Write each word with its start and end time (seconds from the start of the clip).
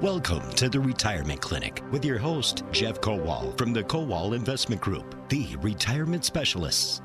Welcome 0.00 0.48
to 0.52 0.68
the 0.68 0.78
Retirement 0.78 1.40
Clinic 1.40 1.82
with 1.90 2.04
your 2.04 2.18
host, 2.18 2.62
Jeff 2.70 3.00
Kowal 3.00 3.56
from 3.58 3.72
the 3.72 3.82
Kowal 3.82 4.34
Investment 4.36 4.80
Group, 4.80 5.16
the 5.28 5.56
retirement 5.56 6.24
specialists. 6.24 7.00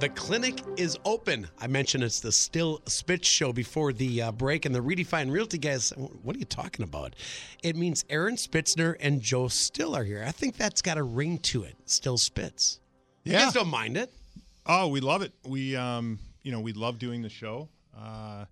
The 0.00 0.10
clinic 0.10 0.60
is 0.76 0.98
open. 1.06 1.48
I 1.58 1.66
mentioned 1.68 2.04
it's 2.04 2.20
the 2.20 2.30
Still 2.30 2.82
Spitz 2.86 3.26
show 3.26 3.50
before 3.52 3.92
the 3.94 4.22
uh, 4.22 4.32
break, 4.32 4.66
and 4.66 4.74
the 4.74 4.80
Redefine 4.80 5.30
Realty 5.30 5.56
guys. 5.58 5.90
What 5.96 6.36
are 6.36 6.38
you 6.38 6.44
talking 6.44 6.82
about? 6.84 7.14
It 7.62 7.76
means 7.76 8.04
Aaron 8.10 8.36
Spitzner 8.36 8.94
and 9.00 9.22
Joe 9.22 9.48
Still 9.48 9.96
are 9.96 10.04
here. 10.04 10.22
I 10.26 10.32
think 10.32 10.56
that's 10.56 10.82
got 10.82 10.98
a 10.98 11.02
ring 11.02 11.38
to 11.38 11.62
it. 11.64 11.74
Still 11.86 12.18
Spitz. 12.18 12.78
You 13.24 13.32
Yeah. 13.32 13.44
guys 13.46 13.54
don't 13.54 13.68
mind 13.68 13.96
it. 13.96 14.12
Oh, 14.66 14.88
we 14.88 15.00
love 15.00 15.22
it. 15.22 15.32
We, 15.46 15.74
um, 15.76 16.18
you 16.42 16.52
know, 16.52 16.60
we 16.60 16.74
love 16.74 16.98
doing 16.98 17.22
the 17.22 17.30
show. 17.30 17.68
Uh, 17.96 18.44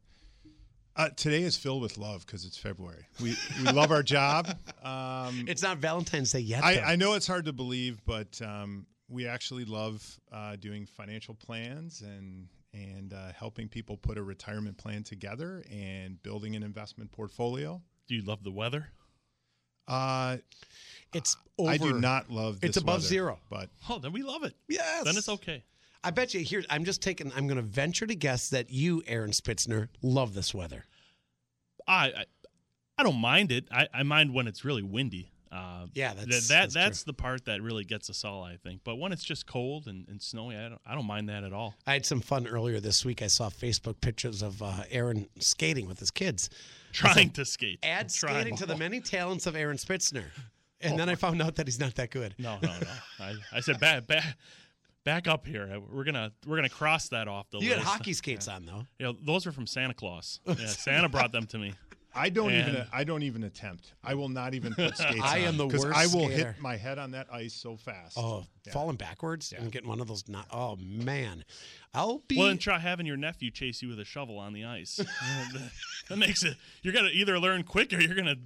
uh, 0.97 1.09
today 1.11 1.43
is 1.43 1.57
filled 1.57 1.83
with 1.83 1.99
love 1.99 2.25
because 2.27 2.45
it's 2.45 2.57
February. 2.59 3.05
We 3.23 3.37
we 3.59 3.71
love 3.73 3.91
our 3.93 4.03
job. 4.03 4.49
Um, 4.85 5.47
It's 5.49 5.63
not 5.63 5.79
Valentine's 5.79 6.31
Day 6.31 6.39
yet. 6.39 6.63
I, 6.63 6.93
I 6.93 6.97
know 6.97 7.15
it's 7.15 7.27
hard 7.27 7.47
to 7.47 7.53
believe, 7.53 8.01
but 8.07 8.41
um, 8.41 8.87
we 9.09 9.27
actually 9.27 9.65
love 9.65 10.21
uh, 10.31 10.55
doing 10.57 10.87
financial 10.87 11.35
plans 11.35 12.03
and 12.03 12.47
and 12.73 13.13
uh, 13.13 13.33
helping 13.33 13.69
people 13.69 13.97
put 13.97 14.17
a 14.17 14.23
retirement 14.23 14.77
plan 14.79 15.03
together 15.03 15.65
and 15.73 16.23
building 16.23 16.55
an 16.55 16.63
investment 16.63 17.11
portfolio. 17.11 17.83
Do 18.07 18.15
you 18.15 18.23
love 18.23 18.45
the 18.45 18.53
weather? 18.53 18.89
Uh, 19.89 20.37
it's 21.13 21.37
over. 21.59 21.71
I 21.71 21.77
do 21.79 21.99
not 21.99 22.31
love. 22.31 22.61
This 22.61 22.69
It's 22.71 22.77
above 22.77 22.97
weather, 22.99 23.07
zero. 23.09 23.39
but 23.51 23.69
Oh, 23.89 23.99
then 23.99 24.13
we 24.13 24.23
love 24.23 24.45
it. 24.45 24.55
Yes. 24.69 25.05
Then 25.05 25.17
it's 25.17 25.29
okay. 25.29 25.65
I 26.05 26.11
bet 26.11 26.35
you 26.35 26.41
here. 26.41 26.63
I'm 26.71 26.85
just 26.85 27.03
taking. 27.03 27.33
I'm 27.35 27.47
going 27.49 27.57
to 27.57 27.63
venture 27.63 28.07
to 28.07 28.15
guess 28.15 28.51
that 28.51 28.71
you, 28.71 29.03
Aaron 29.09 29.31
Spitzner, 29.33 29.89
love 30.03 30.35
this 30.35 30.55
weather. 30.55 30.85
I 31.87 32.07
I, 32.09 32.25
I 32.99 33.03
don't 33.03 33.21
mind 33.21 33.53
it. 33.53 33.67
I, 33.71 33.89
I 33.93 34.03
mind 34.03 34.33
when 34.35 34.47
it's 34.47 34.65
really 34.65 34.83
windy. 34.83 35.33
Uh, 35.53 35.87
Yeah, 35.95 36.13
th- 36.13 36.27
that's- 36.27 36.49
that 36.49 36.61
that's 36.63 36.75
that's, 36.75 37.03
the 37.05 37.13
part 37.15 37.45
that 37.45 37.63
really 37.63 37.85
gets 37.85 38.11
us 38.11 38.25
all. 38.25 38.43
I 38.43 38.57
think. 38.57 38.81
But 38.85 38.97
when 38.97 39.13
it's 39.13 39.23
just 39.25 39.47
cold 39.47 39.87
and, 39.87 40.07
and 40.09 40.21
snowy, 40.21 40.57
I 40.57 40.69
don't 40.69 40.81
I 40.87 40.95
don't 40.95 41.07
mind 41.07 41.29
that 41.29 41.45
at 41.45 41.53
all. 41.53 41.75
I 41.87 41.93
had 41.95 42.05
some 42.05 42.21
fun 42.21 42.47
earlier 42.47 42.81
this 42.81 43.05
week. 43.05 43.23
I 43.23 43.29
saw 43.29 43.49
Facebook 43.49 44.01
pictures 44.01 44.43
of 44.43 44.61
uh, 44.63 44.83
Aaron 44.91 45.29
skating 45.39 45.87
with 45.87 45.99
his 46.01 46.11
kids. 46.11 46.51
Trying 46.93 47.31
to 47.31 47.45
skate. 47.45 47.79
Add 47.83 48.09
Trying. 48.13 48.35
skating 48.35 48.57
to 48.57 48.67
the 48.67 48.77
many 48.77 49.01
talents 49.01 49.47
of 49.47 49.55
Aaron 49.55 49.77
Spitzner. 49.77 50.25
And 50.81 50.99
then 50.99 51.09
I 51.09 51.15
found 51.27 51.41
out 51.41 51.55
that 51.57 51.67
he's 51.67 51.79
not 51.81 51.95
that 51.95 52.11
good. 52.11 52.35
No, 52.39 52.59
no, 52.63 52.69
no. 52.69 52.87
I, 53.25 53.35
I 53.53 53.61
said 53.61 53.79
bad, 53.81 54.07
back 54.07 54.25
back 55.07 55.27
up 55.27 55.47
here. 55.47 55.71
Uh, 55.75 55.81
we're 55.91 56.05
gonna 56.05 56.33
we're 56.47 56.57
gonna 56.57 56.69
cross 56.69 57.09
that 57.09 57.29
off 57.29 57.49
the 57.49 57.57
list. 57.57 57.65
You 57.65 57.71
had 57.71 57.79
list. 57.79 57.91
hockey 57.91 58.13
skates 58.13 58.47
on 58.49 58.67
though. 58.67 58.83
You 58.99 59.07
know, 59.07 59.17
those 59.25 59.47
are 59.47 59.53
from 59.53 59.67
Santa 59.67 59.95
Claus. 59.95 60.41
Yeah, 60.47 60.67
Santa 60.67 61.09
brought 61.09 61.33
them 61.33 61.47
to 61.47 61.59
me. 61.59 61.73
I 62.19 62.31
don't 62.31 62.51
even. 62.51 62.87
I 62.95 63.05
don't 63.05 63.23
even 63.23 63.45
attempt. 63.45 63.93
I 64.03 64.15
will 64.15 64.31
not 64.31 64.55
even 64.55 64.75
put 64.75 64.97
skates 64.97 65.21
I 65.23 65.41
on 65.41 65.45
am 65.49 65.57
the 65.59 65.67
worst 65.67 65.87
I 65.95 66.07
will 66.07 66.29
skater. 66.29 66.53
hit 66.53 66.61
my 66.63 66.77
head 66.77 66.99
on 66.99 67.11
that 67.11 67.27
ice 67.31 67.53
so 67.53 67.77
fast. 67.77 68.17
Oh, 68.19 68.45
Yeah. 68.67 68.73
falling 68.73 68.97
backwards 68.97 69.53
and 69.53 69.71
getting 69.71 69.89
one 69.89 70.01
of 70.01 70.09
those. 70.09 70.27
Not. 70.27 70.47
Oh 70.51 70.77
man, 70.81 71.45
I'll 71.93 72.23
be. 72.27 72.39
Well, 72.39 72.47
then 72.49 72.57
try 72.59 72.79
having 72.79 73.05
your 73.07 73.19
nephew 73.19 73.51
chase 73.51 73.83
you 73.83 73.89
with 73.89 74.01
a 74.01 74.05
shovel 74.07 74.39
on 74.39 74.55
the 74.55 74.65
ice. 74.65 74.97
that 76.09 76.17
makes 76.17 76.43
it. 76.43 76.57
You're 76.83 76.95
gonna 76.95 77.11
either 77.13 77.39
learn 77.39 77.63
quick 77.65 77.93
or 77.93 78.01
you're 78.01 78.17
gonna 78.17 78.37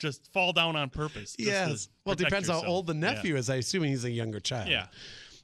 just 0.00 0.32
fall 0.32 0.52
down 0.52 0.74
on 0.74 0.90
purpose. 0.90 1.36
yes. 1.38 1.88
Well, 2.04 2.14
it 2.14 2.18
depends 2.18 2.48
how 2.48 2.64
old 2.64 2.86
the 2.88 2.94
Yeah. 2.94 3.00
nephew 3.00 3.36
is. 3.36 3.48
I 3.48 3.56
assume 3.56 3.84
he's 3.84 4.04
a 4.04 4.10
younger 4.10 4.40
child. 4.40 4.68
Yeah. 4.68 4.86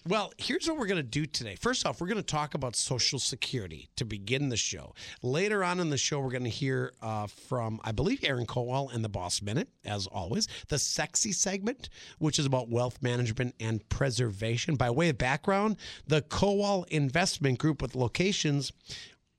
Well, 0.09 0.33
here's 0.39 0.69
what 0.69 0.79
we're 0.79 0.87
going 0.87 0.99
to 0.99 1.03
do 1.03 1.27
today. 1.27 1.57
First 1.57 1.85
off, 1.85 2.01
we're 2.01 2.07
going 2.07 2.17
to 2.19 2.23
talk 2.23 2.55
about 2.55 2.77
Social 2.77 3.19
Security 3.19 3.89
to 3.97 4.05
begin 4.05 4.51
the 4.51 4.57
show. 4.57 4.95
Later 5.21 5.65
on 5.65 5.81
in 5.81 5.91
the 5.91 5.99
show, 5.99 6.21
we're 6.21 6.31
going 6.31 6.45
to 6.45 6.49
hear 6.49 6.93
uh, 7.03 7.27
from, 7.27 7.81
I 7.83 7.91
believe, 7.91 8.21
Aaron 8.23 8.47
Kowal 8.47 8.95
and 8.95 9.05
the 9.05 9.09
Boss 9.09 9.43
Minute, 9.43 9.69
as 9.85 10.07
always. 10.07 10.47
The 10.69 10.79
sexy 10.79 11.33
segment, 11.33 11.89
which 12.21 12.39
is 12.39 12.47
about 12.47 12.69
wealth 12.69 13.03
management 13.03 13.57
and 13.59 13.87
preservation. 13.89 14.77
By 14.77 14.91
way 14.91 15.09
of 15.09 15.19
background, 15.19 15.77
the 16.07 16.23
Kowal 16.23 16.87
Investment 16.87 17.59
Group 17.59 17.83
with 17.83 17.97
locations, 17.97 18.71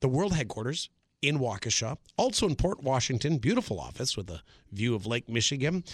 the 0.00 0.08
world 0.08 0.34
headquarters 0.34 0.90
in 1.22 1.38
Waukesha, 1.38 1.96
also 2.16 2.46
in 2.46 2.56
Port 2.56 2.82
Washington, 2.82 3.38
beautiful 3.38 3.80
office 3.80 4.16
with 4.16 4.30
a 4.30 4.42
view 4.72 4.94
of 4.94 5.06
Lake 5.06 5.28
Michigan 5.28 5.84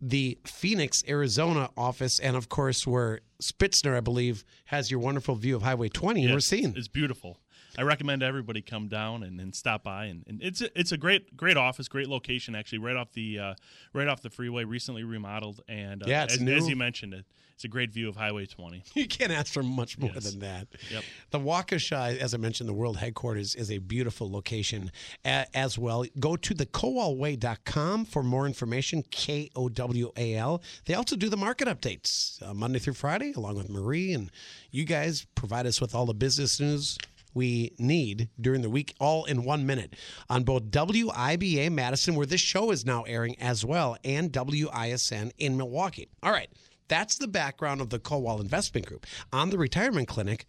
the 0.00 0.38
Phoenix, 0.46 1.04
Arizona 1.06 1.70
office, 1.76 2.18
and 2.18 2.36
of 2.36 2.48
course, 2.48 2.86
where 2.86 3.20
Spitzner, 3.42 3.96
I 3.96 4.00
believe, 4.00 4.44
has 4.66 4.90
your 4.90 5.00
wonderful 5.00 5.34
view 5.34 5.56
of 5.56 5.62
Highway 5.62 5.88
20 5.88 6.20
and 6.20 6.28
Yeah, 6.30 6.34
we're 6.34 6.40
seeing. 6.40 6.74
It's 6.76 6.88
beautiful. 6.88 7.38
I 7.78 7.82
recommend 7.82 8.22
everybody 8.22 8.62
come 8.62 8.88
down 8.88 9.22
and, 9.22 9.40
and 9.40 9.54
stop 9.54 9.84
by 9.84 10.06
and, 10.06 10.24
and 10.26 10.42
it's 10.42 10.60
a, 10.60 10.78
it's 10.78 10.92
a 10.92 10.96
great 10.96 11.36
great 11.36 11.56
office, 11.56 11.88
great 11.88 12.08
location 12.08 12.54
actually, 12.54 12.78
right 12.78 12.96
off 12.96 13.12
the 13.12 13.38
uh, 13.38 13.54
right 13.92 14.08
off 14.08 14.22
the 14.22 14.30
freeway, 14.30 14.64
recently 14.64 15.04
remodeled 15.04 15.60
and 15.68 16.02
uh, 16.02 16.06
Yeah, 16.08 16.24
it's 16.24 16.34
as, 16.34 16.40
new. 16.40 16.54
as 16.56 16.68
you 16.68 16.76
mentioned 16.76 17.14
it, 17.14 17.24
it's 17.54 17.64
a 17.64 17.68
great 17.68 17.90
view 17.92 18.08
of 18.08 18.16
Highway 18.16 18.46
20. 18.46 18.82
You 18.94 19.06
can't 19.06 19.30
ask 19.32 19.52
for 19.52 19.62
much 19.62 19.98
more 19.98 20.10
Yes. 20.14 20.30
than 20.30 20.40
that. 20.40 20.66
Yep. 20.90 21.04
The 21.30 21.38
Waukesha, 21.38 22.16
as 22.18 22.32
I 22.34 22.38
mentioned, 22.38 22.68
the 22.68 22.74
world 22.74 22.96
headquarters 22.96 23.54
is 23.54 23.70
a 23.70 23.78
beautiful 23.78 24.30
location 24.30 24.90
as 25.24 25.78
well. 25.78 26.04
Go 26.18 26.36
to 26.36 26.54
thekowalway.com 26.54 28.04
for 28.06 28.22
more 28.22 28.46
information, 28.46 29.02
K 29.10 29.50
O 29.56 29.68
W 29.68 30.10
A 30.16 30.34
L. 30.36 30.62
They 30.86 30.94
also 30.94 31.16
do 31.16 31.28
the 31.28 31.36
market 31.36 31.68
updates 31.68 32.40
uh, 32.42 32.54
Monday 32.54 32.78
through 32.78 32.94
Friday, 32.94 33.32
along 33.36 33.56
with 33.56 33.68
Marie. 33.68 34.12
And 34.12 34.30
you 34.70 34.84
guys 34.84 35.26
provide 35.34 35.66
us 35.66 35.80
with 35.80 35.94
all 35.94 36.06
the 36.06 36.14
business 36.14 36.60
news 36.60 36.96
we 37.34 37.72
need 37.78 38.28
during 38.40 38.62
the 38.62 38.70
week, 38.70 38.94
all 39.00 39.24
in 39.24 39.44
one 39.44 39.66
minute, 39.66 39.94
on 40.28 40.44
both 40.44 40.70
WIBA 40.70 41.70
Madison, 41.70 42.14
where 42.14 42.26
this 42.26 42.40
show 42.40 42.70
is 42.70 42.84
now 42.84 43.02
airing 43.02 43.38
as 43.40 43.64
well, 43.64 43.96
and 44.04 44.32
WISN 44.32 45.32
in 45.38 45.56
Milwaukee. 45.56 46.08
All 46.22 46.32
right. 46.32 46.50
That's 46.88 47.18
the 47.18 47.28
background 47.28 47.80
of 47.80 47.90
the 47.90 48.00
Kowal 48.00 48.40
Investment 48.40 48.84
Group. 48.84 49.06
On 49.32 49.50
the 49.50 49.58
retirement 49.58 50.08
clinic, 50.08 50.44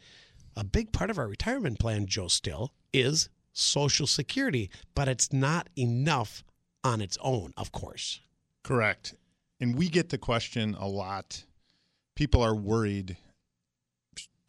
a 0.56 0.64
big 0.64 0.92
part 0.92 1.12
of 1.12 1.20
our 1.20 1.28
retirement 1.28 1.78
plan, 1.78 2.08
Joe 2.08 2.28
Still, 2.28 2.74
is 2.92 3.30
Social 3.54 4.08
Security, 4.08 4.72
but 4.96 5.08
it's 5.08 5.32
not 5.32 5.70
enough 5.78 6.44
on 6.84 7.00
its 7.00 7.18
own, 7.22 7.54
of 7.58 7.72
course. 7.72 8.22
Correct. 8.64 9.14
And 9.60 9.76
we 9.78 9.88
get 9.88 10.10
the 10.10 10.18
question 10.18 10.76
a 10.80 10.88
lot. 10.88 11.44
People 12.16 12.42
are 12.42 12.56
worried, 12.56 13.18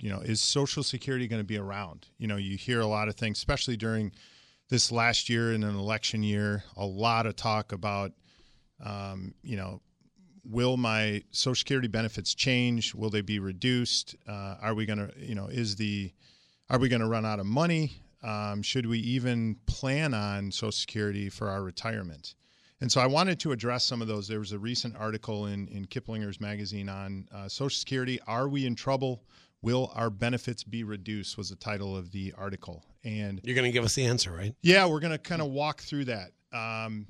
you 0.02 0.10
know, 0.10 0.18
is 0.18 0.40
Social 0.40 0.82
Security 0.82 1.28
going 1.28 1.40
to 1.40 1.46
be 1.46 1.56
around? 1.56 2.08
You 2.18 2.26
know, 2.26 2.36
you 2.36 2.56
hear 2.56 2.80
a 2.80 2.86
lot 2.86 3.08
of 3.08 3.14
things, 3.14 3.38
especially 3.38 3.76
during 3.76 4.10
this 4.68 4.90
last 4.90 5.28
year 5.28 5.52
in 5.52 5.62
an 5.62 5.76
election 5.76 6.24
year, 6.24 6.64
a 6.76 6.84
lot 6.84 7.24
of 7.24 7.36
talk 7.36 7.70
about, 7.70 8.10
um, 8.84 9.32
you 9.44 9.56
know, 9.56 9.80
will 10.44 10.76
my 10.76 11.22
Social 11.30 11.54
Security 11.54 11.86
benefits 11.86 12.34
change? 12.34 12.96
Will 12.96 13.10
they 13.10 13.20
be 13.20 13.38
reduced? 13.38 14.16
Uh, 14.28 14.56
are 14.60 14.74
we 14.74 14.86
going 14.86 14.98
to, 14.98 15.12
you 15.16 15.36
know, 15.36 15.46
is 15.46 15.76
the, 15.76 16.12
are 16.68 16.80
we 16.80 16.88
going 16.88 17.02
to 17.02 17.08
run 17.08 17.24
out 17.24 17.38
of 17.38 17.46
money? 17.46 17.92
Um, 18.24 18.60
should 18.62 18.86
we 18.86 18.98
even 18.98 19.56
plan 19.66 20.14
on 20.14 20.50
Social 20.50 20.72
Security 20.72 21.28
for 21.28 21.48
our 21.48 21.62
retirement? 21.62 22.34
And 22.80 22.90
so 22.90 23.00
I 23.00 23.06
wanted 23.06 23.38
to 23.40 23.52
address 23.52 23.84
some 23.84 24.02
of 24.02 24.08
those. 24.08 24.26
There 24.26 24.40
was 24.40 24.50
a 24.50 24.58
recent 24.58 24.96
article 24.96 25.46
in, 25.46 25.68
in 25.68 25.84
Kiplinger's 25.84 26.40
magazine 26.40 26.88
on 26.88 27.28
uh, 27.32 27.48
Social 27.48 27.78
Security. 27.78 28.18
Are 28.26 28.48
we 28.48 28.66
in 28.66 28.74
trouble? 28.74 29.22
Will 29.62 29.92
our 29.94 30.10
benefits 30.10 30.64
be 30.64 30.82
reduced? 30.84 31.38
Was 31.38 31.50
the 31.50 31.56
title 31.56 31.96
of 31.96 32.10
the 32.10 32.34
article. 32.36 32.84
And 33.04 33.40
You're 33.44 33.54
going 33.54 33.68
to 33.68 33.72
give 33.72 33.84
us 33.84 33.94
the 33.94 34.04
answer, 34.04 34.32
right? 34.32 34.54
yeah, 34.62 34.86
we're 34.86 35.00
going 35.00 35.12
to 35.12 35.18
kind 35.18 35.42
of 35.42 35.48
walk 35.48 35.80
through 35.80 36.06
that. 36.06 36.32
Um, 36.52 37.06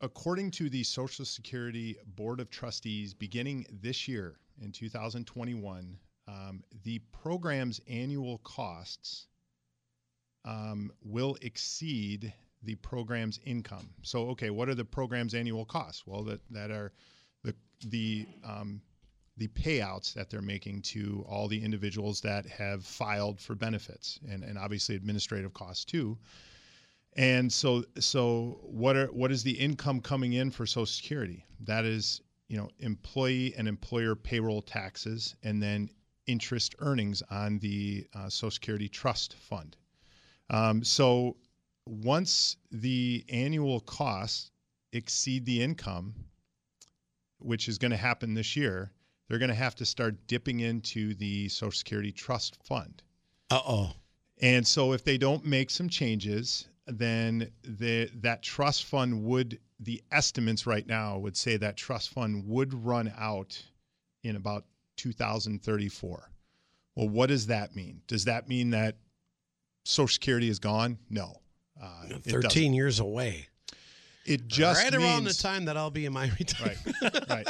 according 0.00 0.50
to 0.52 0.68
the 0.68 0.82
Social 0.82 1.24
Security 1.24 1.96
Board 2.16 2.40
of 2.40 2.50
Trustees, 2.50 3.14
beginning 3.14 3.66
this 3.80 4.06
year 4.06 4.36
in 4.60 4.72
2021, 4.72 5.96
um, 6.28 6.62
the 6.82 7.00
program's 7.12 7.80
annual 7.88 8.38
costs 8.38 9.26
um, 10.44 10.92
will 11.04 11.36
exceed 11.42 12.32
the 12.62 12.74
program's 12.76 13.40
income. 13.44 13.88
So, 14.02 14.28
okay, 14.30 14.50
what 14.50 14.68
are 14.68 14.74
the 14.74 14.84
program's 14.84 15.34
annual 15.34 15.64
costs? 15.64 16.04
Well, 16.06 16.22
that 16.24 16.40
that 16.50 16.70
are 16.70 16.92
the 17.44 17.54
the 17.86 18.26
um, 18.44 18.80
the 19.36 19.48
payouts 19.48 20.14
that 20.14 20.30
they're 20.30 20.40
making 20.40 20.80
to 20.80 21.24
all 21.28 21.46
the 21.48 21.62
individuals 21.62 22.20
that 22.22 22.46
have 22.46 22.84
filed 22.84 23.40
for 23.40 23.54
benefits, 23.54 24.18
and 24.28 24.42
and 24.42 24.58
obviously 24.58 24.94
administrative 24.94 25.52
costs 25.52 25.84
too. 25.84 26.18
And 27.16 27.50
so, 27.50 27.82
so 27.98 28.60
what 28.62 28.94
are 28.94 29.06
what 29.06 29.32
is 29.32 29.42
the 29.42 29.58
income 29.58 30.00
coming 30.00 30.34
in 30.34 30.50
for 30.50 30.66
Social 30.66 30.86
Security? 30.86 31.46
That 31.60 31.86
is, 31.86 32.20
you 32.48 32.58
know, 32.58 32.68
employee 32.78 33.54
and 33.56 33.66
employer 33.66 34.14
payroll 34.14 34.60
taxes, 34.60 35.34
and 35.42 35.62
then 35.62 35.88
interest 36.26 36.74
earnings 36.80 37.22
on 37.30 37.58
the 37.58 38.06
uh, 38.14 38.28
Social 38.28 38.50
Security 38.50 38.88
Trust 38.88 39.34
Fund. 39.34 39.76
Um, 40.50 40.84
so, 40.84 41.36
once 41.86 42.56
the 42.70 43.24
annual 43.30 43.80
costs 43.80 44.50
exceed 44.92 45.46
the 45.46 45.62
income, 45.62 46.14
which 47.38 47.66
is 47.66 47.78
going 47.78 47.92
to 47.92 47.96
happen 47.96 48.34
this 48.34 48.56
year, 48.56 48.92
they're 49.28 49.38
going 49.38 49.48
to 49.50 49.54
have 49.54 49.74
to 49.76 49.84
start 49.84 50.14
dipping 50.26 50.60
into 50.60 51.14
the 51.14 51.48
Social 51.48 51.72
Security 51.72 52.12
Trust 52.12 52.58
Fund. 52.64 53.02
Uh 53.50 53.60
oh. 53.66 53.92
And 54.40 54.66
so 54.66 54.92
if 54.92 55.04
they 55.04 55.18
don't 55.18 55.44
make 55.44 55.70
some 55.70 55.88
changes, 55.88 56.68
then 56.86 57.50
the 57.62 58.10
that 58.16 58.42
trust 58.42 58.84
fund 58.84 59.24
would 59.24 59.58
the 59.80 60.02
estimates 60.12 60.66
right 60.66 60.86
now 60.86 61.18
would 61.18 61.36
say 61.36 61.56
that 61.56 61.76
trust 61.76 62.10
fund 62.10 62.46
would 62.46 62.72
run 62.72 63.12
out 63.18 63.60
in 64.22 64.36
about 64.36 64.64
2034. 64.96 66.30
Well, 66.94 67.08
what 67.08 67.28
does 67.28 67.46
that 67.48 67.76
mean? 67.76 68.00
Does 68.06 68.24
that 68.24 68.48
mean 68.48 68.70
that 68.70 68.96
Social 69.84 70.08
Security 70.08 70.48
is 70.48 70.58
gone? 70.58 70.98
No. 71.10 71.40
Uh, 71.80 72.18
13 72.26 72.72
years 72.72 73.00
away. 73.00 73.48
It 74.24 74.48
just 74.48 74.82
right 74.82 74.92
means, 74.92 75.04
around 75.04 75.24
the 75.24 75.34
time 75.34 75.66
that 75.66 75.76
I'll 75.76 75.90
be 75.90 76.06
in 76.06 76.12
my 76.12 76.30
retirement. 76.38 76.96
Right, 77.02 77.28
right. 77.28 77.46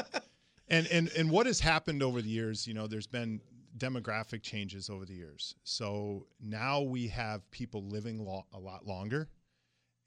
And 0.68 0.86
and 0.88 1.08
and 1.16 1.30
what 1.30 1.46
has 1.46 1.60
happened 1.60 2.02
over 2.02 2.20
the 2.20 2.28
years? 2.28 2.66
You 2.66 2.74
know, 2.74 2.86
there's 2.86 3.06
been 3.06 3.40
demographic 3.78 4.42
changes 4.42 4.88
over 4.90 5.04
the 5.04 5.14
years. 5.14 5.54
So 5.64 6.26
now 6.40 6.80
we 6.80 7.08
have 7.08 7.48
people 7.50 7.84
living 7.84 8.24
lo- 8.24 8.46
a 8.52 8.58
lot 8.58 8.86
longer, 8.86 9.28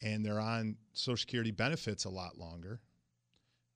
and 0.02 0.26
they're 0.26 0.40
on 0.40 0.76
Social 0.94 1.18
Security 1.18 1.52
benefits 1.52 2.06
a 2.06 2.10
lot 2.10 2.38
longer. 2.38 2.82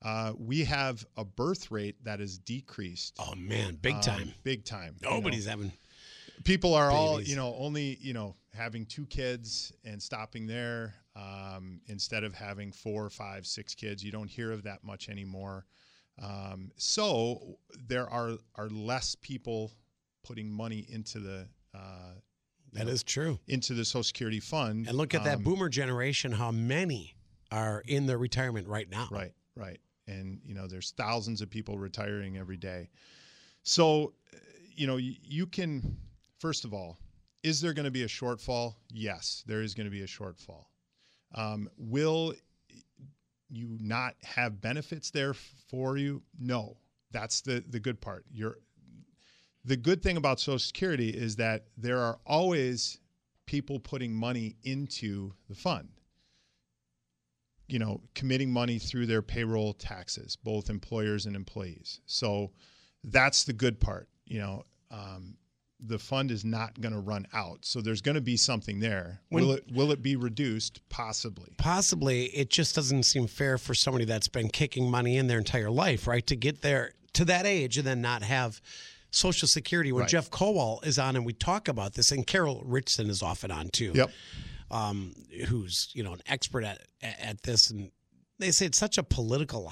Uh, 0.01 0.33
we 0.37 0.65
have 0.65 1.05
a 1.15 1.23
birth 1.23 1.71
rate 1.71 1.95
that 2.03 2.19
has 2.19 2.37
decreased. 2.37 3.15
Oh 3.19 3.35
man, 3.35 3.75
big 3.81 4.01
time, 4.01 4.23
um, 4.23 4.33
big 4.43 4.65
time. 4.65 4.95
Nobody's 5.01 5.45
you 5.45 5.45
know. 5.45 5.51
having. 5.51 5.71
People 6.43 6.73
are 6.73 6.89
babies. 6.89 6.99
all 6.99 7.21
you 7.21 7.35
know 7.37 7.55
only 7.57 7.97
you 8.01 8.13
know 8.13 8.35
having 8.53 8.85
two 8.85 9.05
kids 9.05 9.71
and 9.85 10.01
stopping 10.01 10.45
there 10.45 10.93
um, 11.15 11.79
instead 11.87 12.23
of 12.25 12.33
having 12.33 12.71
four, 12.71 13.09
five, 13.09 13.45
six 13.45 13.73
kids. 13.73 14.03
You 14.03 14.11
don't 14.11 14.29
hear 14.29 14.51
of 14.51 14.63
that 14.63 14.83
much 14.83 15.07
anymore. 15.07 15.65
Um, 16.21 16.71
so 16.77 17.57
there 17.87 18.09
are 18.09 18.37
are 18.55 18.69
less 18.69 19.15
people 19.15 19.71
putting 20.23 20.51
money 20.51 20.85
into 20.89 21.19
the 21.19 21.47
uh, 21.73 22.13
that 22.73 22.85
know, 22.85 22.91
is 22.91 23.03
true 23.03 23.39
into 23.47 23.73
the 23.73 23.85
Social 23.85 24.03
Security 24.03 24.39
fund. 24.39 24.87
And 24.87 24.97
look 24.97 25.13
at 25.13 25.21
um, 25.21 25.25
that 25.25 25.43
boomer 25.43 25.69
generation. 25.69 26.31
How 26.31 26.51
many 26.51 27.15
are 27.51 27.83
in 27.87 28.05
their 28.05 28.17
retirement 28.17 28.67
right 28.67 28.89
now? 28.89 29.07
Right, 29.11 29.33
right. 29.55 29.79
And 30.07 30.39
you 30.43 30.53
know, 30.53 30.67
there's 30.67 30.91
thousands 30.91 31.41
of 31.41 31.49
people 31.49 31.77
retiring 31.77 32.37
every 32.37 32.57
day. 32.57 32.89
So, 33.63 34.13
you 34.75 34.87
know, 34.87 34.97
you, 34.97 35.15
you 35.23 35.47
can 35.47 35.97
first 36.39 36.65
of 36.65 36.73
all, 36.73 36.97
is 37.41 37.61
there 37.61 37.73
going 37.73 37.85
to 37.85 37.91
be 37.91 38.03
a 38.03 38.07
shortfall? 38.07 38.75
Yes, 38.91 39.43
there 39.47 39.61
is 39.61 39.73
going 39.73 39.85
to 39.85 39.91
be 39.91 40.01
a 40.01 40.07
shortfall. 40.07 40.65
Um, 41.35 41.69
will 41.77 42.33
you 43.53 43.77
not 43.79 44.15
have 44.23 44.61
benefits 44.61 45.11
there 45.11 45.33
for 45.33 45.97
you? 45.97 46.21
No, 46.39 46.77
that's 47.11 47.41
the 47.41 47.63
the 47.69 47.79
good 47.79 48.01
part. 48.01 48.25
You're 48.31 48.57
the 49.65 49.77
good 49.77 50.01
thing 50.01 50.17
about 50.17 50.39
Social 50.39 50.59
Security 50.59 51.09
is 51.09 51.35
that 51.37 51.67
there 51.77 51.99
are 51.99 52.19
always 52.25 52.99
people 53.45 53.79
putting 53.79 54.13
money 54.13 54.55
into 54.63 55.33
the 55.49 55.55
fund. 55.55 55.89
You 57.67 57.79
know, 57.79 58.01
committing 58.13 58.51
money 58.51 58.77
through 58.77 59.05
their 59.05 59.21
payroll 59.21 59.73
taxes, 59.73 60.35
both 60.35 60.69
employers 60.69 61.25
and 61.25 61.35
employees. 61.35 62.01
So 62.05 62.51
that's 63.05 63.45
the 63.45 63.53
good 63.53 63.79
part. 63.79 64.09
You 64.25 64.39
know, 64.39 64.63
um, 64.91 65.37
the 65.85 65.99
fund 65.99 66.31
is 66.31 66.45
not 66.45 66.79
going 66.79 66.93
to 66.93 66.99
run 66.99 67.27
out. 67.33 67.65
So 67.65 67.81
there's 67.81 68.01
going 68.01 68.15
to 68.15 68.21
be 68.21 68.37
something 68.37 68.79
there. 68.79 69.21
When, 69.29 69.45
will 69.45 69.53
it 69.53 69.65
will 69.73 69.91
it 69.91 70.01
be 70.01 70.15
reduced? 70.15 70.81
Possibly. 70.89 71.53
Possibly. 71.57 72.25
It 72.25 72.49
just 72.49 72.75
doesn't 72.75 73.03
seem 73.03 73.27
fair 73.27 73.57
for 73.57 73.73
somebody 73.73 74.05
that's 74.05 74.27
been 74.27 74.49
kicking 74.49 74.89
money 74.89 75.17
in 75.17 75.27
their 75.27 75.39
entire 75.39 75.69
life, 75.69 76.07
right, 76.07 76.25
to 76.27 76.35
get 76.35 76.61
there 76.61 76.93
to 77.13 77.25
that 77.25 77.45
age 77.45 77.77
and 77.77 77.85
then 77.85 78.01
not 78.01 78.23
have 78.23 78.61
Social 79.11 79.47
Security. 79.47 79.91
When 79.91 80.01
right. 80.01 80.09
Jeff 80.09 80.29
Kowal 80.29 80.85
is 80.85 80.97
on 80.97 81.15
and 81.15 81.25
we 81.25 81.33
talk 81.33 81.67
about 81.67 81.93
this, 81.93 82.11
and 82.11 82.25
Carol 82.25 82.63
Richardson 82.65 83.09
is 83.09 83.21
often 83.21 83.51
on 83.51 83.69
too. 83.69 83.91
Yep. 83.93 84.11
Um, 84.71 85.13
who's 85.47 85.89
you 85.93 86.03
know 86.03 86.13
an 86.13 86.21
expert 86.27 86.63
at 86.63 86.81
at 87.01 87.43
this, 87.43 87.69
and 87.69 87.91
they 88.39 88.51
say 88.51 88.65
it's 88.65 88.77
such 88.77 88.97
a 88.97 89.03
political 89.03 89.71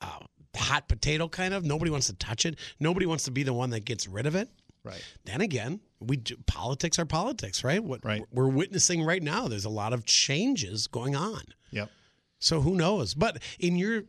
uh, 0.00 0.18
hot 0.56 0.88
potato 0.88 1.28
kind 1.28 1.54
of. 1.54 1.64
Nobody 1.64 1.90
wants 1.90 2.08
to 2.08 2.14
touch 2.14 2.46
it. 2.46 2.58
Nobody 2.80 3.06
wants 3.06 3.24
to 3.24 3.30
be 3.30 3.42
the 3.42 3.52
one 3.52 3.70
that 3.70 3.84
gets 3.84 4.08
rid 4.08 4.26
of 4.26 4.34
it. 4.34 4.48
Right. 4.82 5.04
Then 5.24 5.40
again, 5.40 5.80
we 6.00 6.16
do, 6.16 6.36
politics 6.46 6.98
are 6.98 7.04
politics, 7.04 7.62
right? 7.62 7.82
What 7.82 8.04
right. 8.04 8.24
we're 8.32 8.48
witnessing 8.48 9.02
right 9.02 9.22
now, 9.22 9.48
there's 9.48 9.66
a 9.66 9.70
lot 9.70 9.92
of 9.92 10.06
changes 10.06 10.86
going 10.86 11.14
on. 11.14 11.42
Yep. 11.70 11.90
So 12.38 12.60
who 12.60 12.74
knows? 12.74 13.14
But 13.14 13.42
in 13.58 13.76
your 13.76 14.04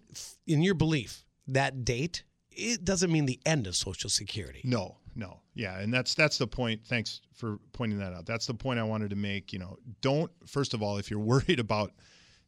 in 0.47 0.61
your 0.61 0.73
belief, 0.73 1.25
that 1.47 1.83
date 1.83 2.23
it 2.51 2.83
doesn't 2.83 3.11
mean 3.11 3.25
the 3.25 3.39
end 3.45 3.67
of 3.67 3.75
Social 3.75 4.09
Security. 4.09 4.61
No, 4.63 4.97
no, 5.15 5.41
yeah, 5.53 5.79
and 5.79 5.93
that's 5.93 6.15
that's 6.15 6.37
the 6.37 6.47
point. 6.47 6.81
Thanks 6.85 7.21
for 7.33 7.59
pointing 7.73 7.99
that 7.99 8.13
out. 8.13 8.25
That's 8.25 8.45
the 8.45 8.53
point 8.53 8.79
I 8.79 8.83
wanted 8.83 9.09
to 9.11 9.15
make. 9.15 9.51
You 9.51 9.59
know, 9.59 9.77
don't 10.01 10.31
first 10.47 10.73
of 10.73 10.81
all, 10.81 10.97
if 10.97 11.11
you're 11.11 11.19
worried 11.33 11.59
about 11.59 11.91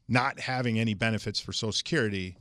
not 0.08 0.40
having 0.40 0.80
any 0.80 0.94
benefits 0.94 1.40
for 1.40 1.54
Social 1.54 1.72
Security, 1.72 2.38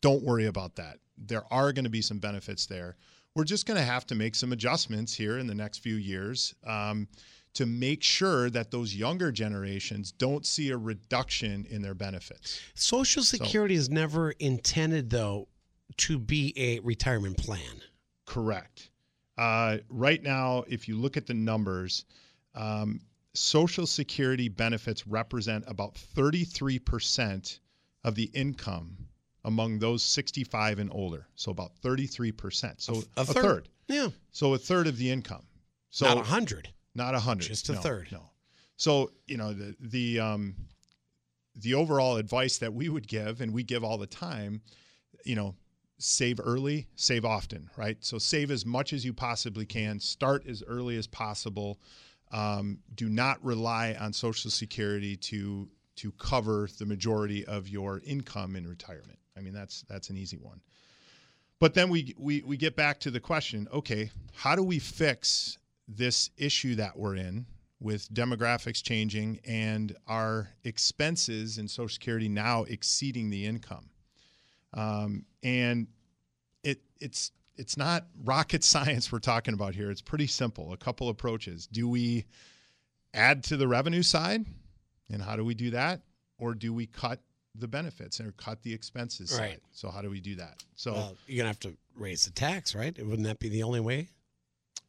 don't 0.00 0.22
worry 0.22 0.46
about 0.46 0.76
that. 0.76 0.98
There 1.18 1.44
are 1.52 1.72
going 1.72 1.84
to 1.84 1.90
be 1.90 2.02
some 2.02 2.18
benefits 2.18 2.66
there. 2.66 2.96
We're 3.34 3.44
just 3.44 3.66
going 3.66 3.78
to 3.78 3.84
have 3.84 4.06
to 4.06 4.14
make 4.14 4.34
some 4.34 4.52
adjustments 4.52 5.14
here 5.14 5.38
in 5.38 5.46
the 5.46 5.54
next 5.54 5.78
few 5.78 5.94
years 5.94 6.54
um, 6.66 7.06
to 7.54 7.66
make 7.66 8.02
sure 8.02 8.50
that 8.50 8.70
those 8.70 8.94
younger 8.94 9.30
generations 9.30 10.12
don't 10.12 10.44
see 10.44 10.70
a 10.70 10.76
reduction 10.76 11.66
in 11.70 11.82
their 11.82 11.94
benefits. 11.94 12.60
Social 12.74 13.22
Security 13.22 13.76
so, 13.76 13.80
is 13.80 13.90
never 13.90 14.32
intended, 14.32 15.10
though, 15.10 15.48
to 15.98 16.18
be 16.18 16.52
a 16.56 16.80
retirement 16.80 17.36
plan. 17.36 17.80
Correct. 18.26 18.90
Uh, 19.38 19.78
right 19.88 20.22
now, 20.22 20.64
if 20.68 20.88
you 20.88 20.96
look 20.96 21.16
at 21.16 21.26
the 21.26 21.34
numbers, 21.34 22.04
um, 22.54 23.00
Social 23.34 23.86
Security 23.86 24.48
benefits 24.48 25.06
represent 25.06 25.64
about 25.68 25.94
33% 25.94 27.58
of 28.04 28.14
the 28.16 28.30
income 28.34 29.08
among 29.44 29.78
those 29.78 30.02
65 30.02 30.78
and 30.78 30.90
older. 30.92 31.26
So 31.34 31.50
about 31.50 31.72
33%. 31.82 32.80
So 32.80 33.02
a, 33.16 33.20
a, 33.20 33.24
third. 33.24 33.36
a 33.36 33.42
third. 33.42 33.68
Yeah. 33.88 34.08
So 34.32 34.54
a 34.54 34.58
third 34.58 34.86
of 34.86 34.96
the 34.96 35.10
income. 35.10 35.44
So 35.90 36.06
not 36.06 36.18
a 36.18 36.22
hundred. 36.22 36.68
Not 36.94 37.14
a 37.14 37.18
hundred. 37.18 37.48
Just 37.48 37.68
a 37.68 37.72
no, 37.72 37.80
third. 37.80 38.08
No. 38.12 38.30
So 38.76 39.10
you 39.26 39.36
know 39.36 39.52
the 39.52 39.76
the 39.80 40.20
um, 40.20 40.54
the 41.56 41.74
overall 41.74 42.16
advice 42.16 42.58
that 42.58 42.72
we 42.72 42.88
would 42.88 43.06
give, 43.06 43.40
and 43.40 43.52
we 43.52 43.62
give 43.62 43.84
all 43.84 43.98
the 43.98 44.06
time, 44.06 44.62
you 45.24 45.34
know, 45.34 45.54
save 45.98 46.40
early, 46.42 46.88
save 46.94 47.24
often, 47.24 47.68
right? 47.76 47.98
So 48.00 48.18
save 48.18 48.50
as 48.50 48.64
much 48.64 48.92
as 48.92 49.04
you 49.04 49.12
possibly 49.12 49.66
can, 49.66 50.00
start 50.00 50.46
as 50.46 50.62
early 50.66 50.96
as 50.96 51.06
possible. 51.06 51.78
Um, 52.32 52.78
do 52.94 53.08
not 53.08 53.44
rely 53.44 53.96
on 54.00 54.12
Social 54.12 54.50
Security 54.50 55.16
to 55.16 55.68
to 55.96 56.12
cover 56.12 56.68
the 56.78 56.86
majority 56.86 57.44
of 57.44 57.68
your 57.68 58.00
income 58.06 58.56
in 58.56 58.66
retirement. 58.66 59.18
I 59.36 59.40
mean, 59.40 59.52
that's 59.52 59.82
that's 59.88 60.10
an 60.10 60.16
easy 60.16 60.36
one. 60.36 60.60
But 61.58 61.74
then 61.74 61.90
we 61.90 62.14
we 62.18 62.42
we 62.42 62.56
get 62.56 62.74
back 62.74 63.00
to 63.00 63.10
the 63.10 63.20
question, 63.20 63.68
okay, 63.72 64.10
how 64.34 64.56
do 64.56 64.62
we 64.62 64.78
fix 64.78 65.58
this 65.86 66.30
issue 66.36 66.74
that 66.76 66.98
we're 66.98 67.16
in 67.16 67.46
with 67.80 68.12
demographics 68.12 68.82
changing 68.82 69.40
and 69.46 69.96
our 70.06 70.50
expenses 70.64 71.58
in 71.58 71.68
Social 71.68 71.88
Security 71.88 72.28
now 72.28 72.64
exceeding 72.64 73.30
the 73.30 73.44
income? 73.46 73.90
Um, 74.72 75.26
and 75.42 75.88
it 76.64 76.80
it's 77.00 77.32
it's 77.56 77.76
not 77.76 78.06
rocket 78.24 78.64
science 78.64 79.12
we're 79.12 79.18
talking 79.18 79.54
about 79.54 79.74
here. 79.74 79.90
It's 79.90 80.02
pretty 80.02 80.26
simple. 80.26 80.72
A 80.72 80.78
couple 80.78 81.10
approaches. 81.10 81.66
Do 81.66 81.88
we 81.88 82.24
add 83.12 83.44
to 83.44 83.56
the 83.56 83.68
revenue 83.68 84.02
side? 84.02 84.46
And 85.12 85.20
how 85.20 85.36
do 85.36 85.44
we 85.44 85.54
do 85.54 85.70
that? 85.70 86.00
Or 86.38 86.54
do 86.54 86.72
we 86.72 86.86
cut 86.86 87.20
the 87.54 87.68
benefits 87.68 88.20
or 88.20 88.32
cut 88.32 88.62
the 88.62 88.72
expenses 88.72 89.32
right. 89.38 89.52
Side? 89.52 89.60
So 89.72 89.90
how 89.90 90.02
do 90.02 90.10
we 90.10 90.20
do 90.20 90.36
that? 90.36 90.62
So 90.76 90.92
well, 90.92 91.16
you're 91.26 91.38
gonna 91.38 91.48
have 91.48 91.60
to 91.60 91.76
raise 91.96 92.24
the 92.24 92.30
tax, 92.30 92.74
right? 92.74 92.96
Wouldn't 92.98 93.26
that 93.26 93.38
be 93.38 93.48
the 93.48 93.62
only 93.62 93.80
way? 93.80 94.08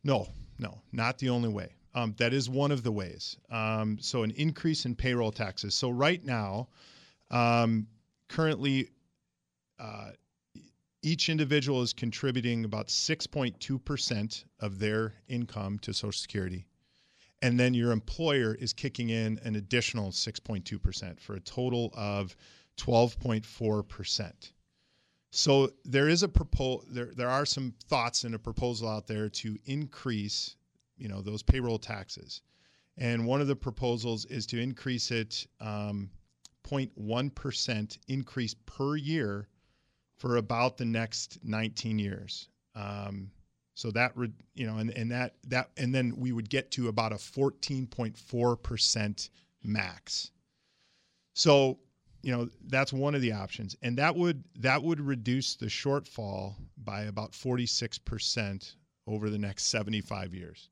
No, 0.04 0.28
no, 0.60 0.82
not 0.92 1.18
the 1.18 1.30
only 1.30 1.50
way. 1.50 1.74
Um, 1.94 2.16
that 2.18 2.34
is 2.34 2.50
one 2.50 2.72
of 2.72 2.84
the 2.84 2.92
ways. 2.92 3.38
Um, 3.50 3.98
so 4.00 4.24
an 4.24 4.32
increase 4.32 4.86
in 4.86 4.96
payroll 4.96 5.32
taxes. 5.32 5.76
So 5.76 5.90
right 5.90 6.24
now, 6.24 6.70
um, 7.30 7.88
currently 8.30 8.90
uh, 9.78 10.12
each 11.02 11.30
individual 11.30 11.82
is 11.82 11.94
contributing 11.94 12.64
about 12.64 12.88
6.2% 12.88 14.44
of 14.60 14.80
their 14.80 15.14
income 15.28 15.80
to 15.80 15.94
Social 15.94 16.12
Security. 16.12 16.66
And 17.42 17.60
then 17.60 17.74
your 17.74 17.92
employer 17.92 18.56
is 18.56 18.74
kicking 18.74 19.10
in 19.10 19.40
an 19.44 19.56
additional 19.56 20.12
6.2% 20.12 21.20
for 21.20 21.36
a 21.36 21.40
total 21.40 21.92
of 21.96 22.36
12.4%. 22.78 24.52
So 25.32 25.72
there 25.86 26.10
is 26.10 26.24
a 26.24 26.28
proposal 26.28 26.84
there 26.90 27.12
there 27.16 27.30
are 27.30 27.46
some 27.46 27.74
thoughts 27.88 28.26
and 28.26 28.36
a 28.36 28.40
proposal 28.40 28.90
out 28.90 29.08
there 29.08 29.30
to 29.30 29.58
increase, 29.66 30.58
you 30.98 31.08
know, 31.08 31.22
those 31.22 31.42
payroll 31.42 31.80
taxes. 31.80 32.42
And 32.98 33.26
one 33.26 33.40
of 33.40 33.48
the 33.48 33.56
proposals 33.56 34.26
is 34.26 34.46
to 34.48 34.60
increase 34.60 35.10
it 35.10 35.48
um, 35.62 36.12
0.1% 36.68 37.98
increase 38.08 38.56
per 38.66 38.96
year 38.98 39.48
for 40.18 40.38
about 40.38 40.78
the 40.78 40.86
next 40.86 41.40
19 41.44 41.98
years. 41.98 42.50
Um, 42.76 43.32
So 43.74 43.90
that 43.92 44.18
would, 44.18 44.34
you 44.54 44.68
know, 44.68 44.78
and, 44.78 44.92
and 44.92 45.12
that 45.12 45.36
that 45.48 45.70
and 45.78 45.96
then 45.96 46.14
we 46.18 46.32
would 46.32 46.50
get 46.50 46.72
to 46.72 46.90
about 46.90 47.14
a 47.14 47.16
14.4% 47.16 49.30
max. 49.64 50.32
So, 51.34 51.80
you 52.22 52.32
know, 52.32 52.50
that's 52.68 52.94
one 52.94 53.16
of 53.16 53.22
the 53.22 53.32
options. 53.32 53.76
And 53.82 53.98
that 53.98 54.16
would 54.16 54.44
that 54.60 54.84
would 54.84 55.00
reduce 55.00 55.56
the 55.56 55.68
shortfall 55.68 56.56
by 56.84 57.04
about 57.04 57.32
46% 57.32 58.76
over 59.08 59.30
the 59.30 59.38
next 59.38 59.66
75 59.66 60.34
years. 60.34 60.70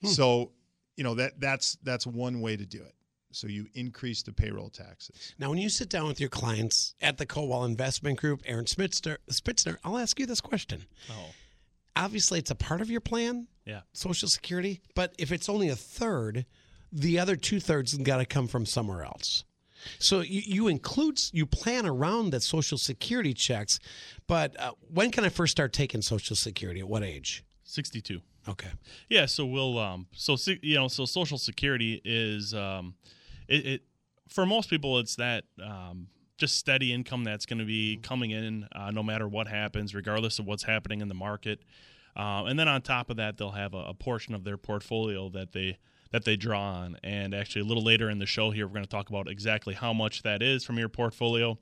Hmm. 0.00 0.08
So, 0.08 0.52
you 0.96 1.04
know, 1.04 1.14
that 1.14 1.40
that's 1.40 1.76
that's 1.82 2.06
one 2.06 2.40
way 2.40 2.56
to 2.56 2.64
do 2.64 2.82
it. 2.82 2.94
So 3.30 3.46
you 3.46 3.66
increase 3.74 4.22
the 4.22 4.32
payroll 4.32 4.70
taxes. 4.70 5.34
Now, 5.38 5.50
when 5.50 5.58
you 5.58 5.68
sit 5.68 5.90
down 5.90 6.08
with 6.08 6.18
your 6.18 6.30
clients 6.30 6.94
at 7.02 7.18
the 7.18 7.26
Kowal 7.26 7.66
Investment 7.66 8.18
Group, 8.18 8.40
Aaron 8.46 8.64
Spitzner, 8.64 9.18
Spitzner, 9.30 9.76
I'll 9.84 9.98
ask 9.98 10.18
you 10.18 10.24
this 10.24 10.40
question. 10.40 10.86
Oh. 11.10 11.26
Obviously, 11.98 12.38
it's 12.38 12.50
a 12.50 12.54
part 12.54 12.80
of 12.80 12.90
your 12.90 13.00
plan, 13.00 13.48
yeah, 13.64 13.80
Social 13.92 14.28
Security. 14.28 14.80
But 14.94 15.14
if 15.18 15.32
it's 15.32 15.48
only 15.48 15.68
a 15.68 15.76
third, 15.76 16.46
the 16.92 17.18
other 17.18 17.36
two 17.36 17.60
thirds 17.60 17.96
got 17.98 18.18
to 18.18 18.24
come 18.24 18.46
from 18.46 18.64
somewhere 18.64 19.02
else. 19.02 19.44
So 19.98 20.20
you, 20.20 20.42
you 20.44 20.68
include 20.68 21.20
you 21.32 21.46
plan 21.46 21.86
around 21.86 22.30
the 22.30 22.40
Social 22.40 22.78
Security 22.78 23.34
checks, 23.34 23.78
but 24.26 24.58
uh, 24.60 24.72
when 24.92 25.10
can 25.10 25.24
I 25.24 25.28
first 25.28 25.50
start 25.50 25.72
taking 25.72 26.02
Social 26.02 26.36
Security? 26.36 26.80
At 26.80 26.88
what 26.88 27.02
age? 27.02 27.44
Sixty-two. 27.64 28.20
Okay. 28.48 28.70
Yeah. 29.08 29.26
So 29.26 29.44
we'll 29.44 29.78
um. 29.78 30.06
So 30.12 30.36
you 30.62 30.76
know. 30.76 30.88
So 30.88 31.04
Social 31.04 31.38
Security 31.38 32.00
is 32.04 32.54
um 32.54 32.94
it, 33.46 33.66
it 33.66 33.82
for 34.28 34.46
most 34.46 34.70
people 34.70 34.98
it's 34.98 35.16
that 35.16 35.44
um, 35.62 36.08
just 36.38 36.56
steady 36.56 36.92
income 36.92 37.24
that's 37.24 37.44
going 37.44 37.58
to 37.58 37.64
be 37.64 37.96
mm-hmm. 37.96 38.02
coming 38.02 38.30
in 38.30 38.66
uh, 38.72 38.90
no 38.90 39.02
matter 39.02 39.28
what 39.28 39.48
happens, 39.48 39.94
regardless 39.94 40.38
of 40.38 40.46
what's 40.46 40.62
happening 40.62 41.00
in 41.00 41.08
the 41.08 41.14
market. 41.14 41.60
Uh, 42.16 42.44
and 42.46 42.58
then 42.58 42.66
on 42.66 42.80
top 42.80 43.10
of 43.10 43.16
that, 43.16 43.36
they'll 43.36 43.50
have 43.50 43.74
a, 43.74 43.84
a, 43.88 43.94
portion 43.94 44.34
of 44.34 44.42
their 44.42 44.56
portfolio 44.56 45.28
that 45.28 45.52
they 45.52 45.78
that 46.10 46.24
they 46.24 46.36
draw 46.36 46.60
on. 46.60 46.96
And 47.04 47.34
actually, 47.34 47.62
a 47.62 47.64
little 47.64 47.84
later 47.84 48.08
in 48.08 48.18
the 48.18 48.26
show 48.26 48.50
here, 48.50 48.66
we're 48.66 48.72
going 48.72 48.84
to 48.84 48.90
talk 48.90 49.08
about 49.08 49.28
exactly 49.28 49.74
how 49.74 49.92
much 49.92 50.22
that 50.22 50.42
is 50.42 50.64
from 50.64 50.78
your 50.78 50.88
portfolio 50.88 51.58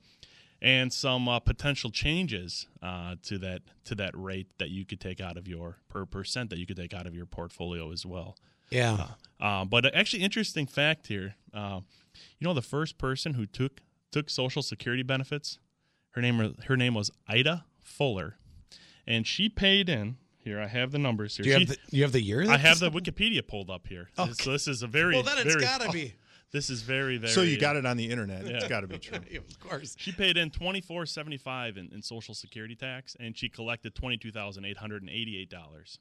and 0.61 0.91
some 0.91 1.27
uh, 1.27 1.39
potential 1.39 1.91
changes 1.91 2.67
uh, 2.81 3.15
to 3.23 3.37
that 3.39 3.61
to 3.85 3.95
that 3.95 4.11
rate 4.15 4.47
that 4.57 4.69
you 4.69 4.85
could 4.85 4.99
take 4.99 5.21
out 5.21 5.37
of 5.37 5.47
your 5.47 5.77
per 5.89 6.05
percent 6.05 6.49
that 6.49 6.57
you 6.57 6.65
could 6.65 6.77
take 6.77 6.93
out 6.93 7.05
of 7.05 7.13
your 7.13 7.25
portfolio 7.25 7.91
as 7.91 8.05
well. 8.05 8.35
Yeah. 8.69 9.07
Uh, 9.39 9.43
uh, 9.43 9.65
but 9.65 9.93
actually, 9.95 10.23
interesting 10.23 10.65
fact 10.65 11.07
here. 11.07 11.35
Uh, 11.53 11.81
you 12.39 12.47
know, 12.47 12.53
the 12.53 12.61
first 12.61 12.97
person 12.97 13.35
who 13.35 13.45
took 13.45 13.81
took 14.11 14.29
Social 14.29 14.61
Security 14.61 15.03
benefits, 15.03 15.59
her 16.11 16.21
name 16.21 16.55
her 16.65 16.77
name 16.77 16.93
was 16.93 17.11
Ida 17.27 17.65
Fuller, 17.79 18.37
and 19.05 19.25
she 19.25 19.49
paid 19.49 19.89
in. 19.89 20.17
Here, 20.39 20.61
I 20.61 20.67
have 20.67 20.91
the 20.91 20.97
numbers 20.97 21.35
here. 21.35 21.43
Do 21.43 21.49
you, 21.49 21.55
she, 21.55 21.65
have, 21.65 21.69
the, 21.69 21.97
you 21.97 22.03
have 22.03 22.11
the 22.13 22.21
year? 22.21 22.49
I 22.49 22.55
have 22.55 22.79
the 22.79 22.89
Wikipedia 22.89 23.45
pulled 23.45 23.69
up 23.69 23.85
here. 23.85 24.09
Okay. 24.17 24.31
So 24.31 24.53
this 24.53 24.65
is 24.69 24.81
a 24.81 24.87
very 24.87 25.13
well. 25.15 25.23
Then 25.23 25.39
it's 25.39 25.55
got 25.57 25.81
to 25.81 25.89
be. 25.91 26.13
This 26.53 26.69
is 26.69 26.81
very 26.83 27.17
very. 27.17 27.33
So 27.33 27.41
you 27.41 27.59
got 27.59 27.75
it 27.75 27.85
on 27.85 27.97
the 27.97 28.09
internet. 28.09 28.45
Yeah. 28.45 28.53
It's 28.53 28.67
got 28.67 28.79
to 28.81 28.87
be 28.87 28.97
true. 28.97 29.17
of 29.37 29.59
course. 29.59 29.95
She 29.99 30.13
paid 30.13 30.37
in 30.37 30.49
twenty 30.49 30.79
four 30.79 31.05
seventy 31.05 31.37
five 31.37 31.75
in, 31.75 31.89
in 31.93 32.01
Social 32.01 32.33
Security 32.33 32.75
tax, 32.75 33.17
and 33.19 33.37
she 33.37 33.49
collected 33.49 33.93
twenty 33.93 34.15
two 34.15 34.31
thousand 34.31 34.63
eight 34.63 34.77
hundred 34.77 35.01
and 35.01 35.11
eighty 35.11 35.37
eight 35.37 35.49
dollars. 35.49 35.99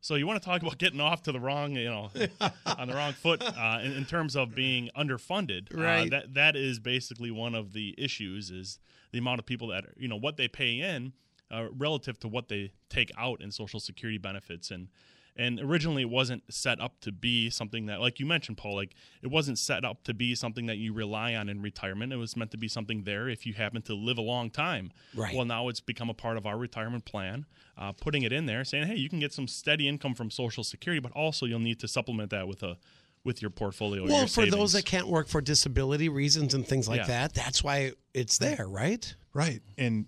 So 0.00 0.14
you 0.14 0.26
want 0.26 0.40
to 0.40 0.46
talk 0.46 0.62
about 0.62 0.78
getting 0.78 1.00
off 1.00 1.22
to 1.22 1.32
the 1.32 1.40
wrong, 1.40 1.74
you 1.74 1.86
know, 1.86 2.10
on 2.66 2.88
the 2.88 2.94
wrong 2.94 3.12
foot 3.12 3.42
uh, 3.42 3.80
in, 3.82 3.92
in, 3.92 4.04
terms 4.04 4.36
of 4.36 4.54
being 4.54 4.90
underfunded. 4.96 5.74
Uh, 5.76 5.82
right. 5.82 6.06
Uh, 6.06 6.10
that 6.10 6.34
that 6.34 6.56
is 6.56 6.78
basically 6.78 7.30
one 7.30 7.54
of 7.54 7.72
the 7.72 7.94
issues 7.98 8.50
is 8.50 8.78
the 9.12 9.18
amount 9.18 9.40
of 9.40 9.46
people 9.46 9.68
that 9.68 9.84
you 9.96 10.08
know 10.08 10.16
what 10.16 10.36
they 10.36 10.48
pay 10.48 10.80
in 10.80 11.12
uh, 11.50 11.66
relative 11.76 12.18
to 12.20 12.28
what 12.28 12.48
they 12.48 12.72
take 12.88 13.10
out 13.18 13.40
in 13.40 13.50
Social 13.50 13.80
Security 13.80 14.18
benefits 14.18 14.70
and 14.70 14.88
and 15.36 15.60
originally 15.60 16.02
it 16.02 16.10
wasn't 16.10 16.42
set 16.48 16.80
up 16.80 17.00
to 17.00 17.12
be 17.12 17.50
something 17.50 17.86
that 17.86 18.00
like 18.00 18.18
you 18.18 18.26
mentioned 18.26 18.56
paul 18.56 18.74
like 18.74 18.94
it 19.22 19.28
wasn't 19.28 19.58
set 19.58 19.84
up 19.84 20.02
to 20.04 20.14
be 20.14 20.34
something 20.34 20.66
that 20.66 20.76
you 20.76 20.92
rely 20.92 21.34
on 21.34 21.48
in 21.48 21.62
retirement. 21.62 22.12
It 22.12 22.16
was 22.16 22.36
meant 22.36 22.50
to 22.52 22.56
be 22.56 22.68
something 22.68 23.04
there 23.04 23.28
if 23.28 23.46
you 23.46 23.54
happen 23.54 23.82
to 23.82 23.94
live 23.94 24.18
a 24.18 24.22
long 24.22 24.50
time. 24.50 24.90
Right. 25.14 25.34
Well 25.34 25.44
now 25.44 25.68
it's 25.68 25.80
become 25.80 26.10
a 26.10 26.14
part 26.14 26.36
of 26.36 26.46
our 26.46 26.56
retirement 26.56 27.04
plan 27.04 27.46
uh, 27.78 27.92
putting 27.92 28.22
it 28.22 28.32
in 28.32 28.46
there 28.46 28.64
saying 28.64 28.86
hey 28.86 28.96
you 28.96 29.08
can 29.08 29.20
get 29.20 29.32
some 29.32 29.46
steady 29.48 29.88
income 29.88 30.14
from 30.14 30.30
social 30.30 30.64
security 30.64 31.00
but 31.00 31.12
also 31.12 31.46
you'll 31.46 31.58
need 31.58 31.80
to 31.80 31.88
supplement 31.88 32.30
that 32.30 32.48
with 32.48 32.62
a 32.62 32.76
with 33.24 33.42
your 33.42 33.50
portfolio 33.50 34.04
well 34.04 34.18
your 34.18 34.22
for 34.22 34.28
savings. 34.28 34.54
those 34.54 34.72
that 34.72 34.84
can't 34.84 35.08
work 35.08 35.26
for 35.28 35.40
disability 35.40 36.08
reasons 36.08 36.54
and 36.54 36.66
things 36.66 36.88
like 36.88 37.00
yeah. 37.00 37.06
that 37.06 37.34
that's 37.34 37.62
why 37.62 37.92
it's 38.14 38.38
there 38.38 38.66
right? 38.68 39.14
Right. 39.34 39.60
And 39.76 40.06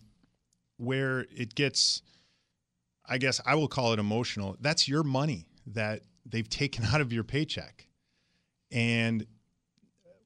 where 0.79 1.27
it 1.37 1.55
gets 1.55 2.03
I 3.09 3.19
guess 3.19 3.41
I 3.47 3.55
will 3.55 3.69
call 3.69 3.93
it 3.93 3.99
emotional. 3.99 4.57
That's 4.61 4.89
your 4.89 5.03
money 5.03 5.49
that 5.67 6.03
they've 6.27 6.49
taken 6.49 6.85
out 6.85 7.01
of 7.01 7.13
your 7.13 7.25
paycheck. 7.25 7.87
And 8.71 9.27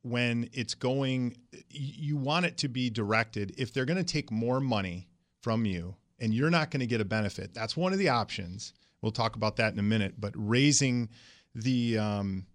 when 0.03 0.49
it's 0.53 0.75
going, 0.75 1.37
you 1.71 2.17
want 2.17 2.47
it 2.47 2.59
to 2.59 2.69
be 2.69 2.91
directed. 2.91 3.55
If 3.57 3.73
they're 3.73 3.85
going 3.85 4.05
to 4.05 4.12
take 4.12 4.31
more 4.31 4.61
money 4.61 5.09
from 5.41 5.65
you 5.65 5.95
and 6.19 6.35
you're 6.35 6.51
not 6.51 6.71
going 6.71 6.81
to 6.81 6.87
get 6.87 7.01
a 7.01 7.05
benefit, 7.05 7.55
that's 7.55 7.77
one 7.77 7.93
of 7.93 7.99
the 7.99 8.09
options. 8.09 8.75
We'll 9.01 9.12
talk 9.12 9.37
about 9.37 9.57
that 9.57 9.73
in 9.73 9.79
a 9.79 9.85
minute. 9.85 10.15
But 10.19 10.33
raising 10.37 11.09
the 11.55 11.99
um, 11.99 12.47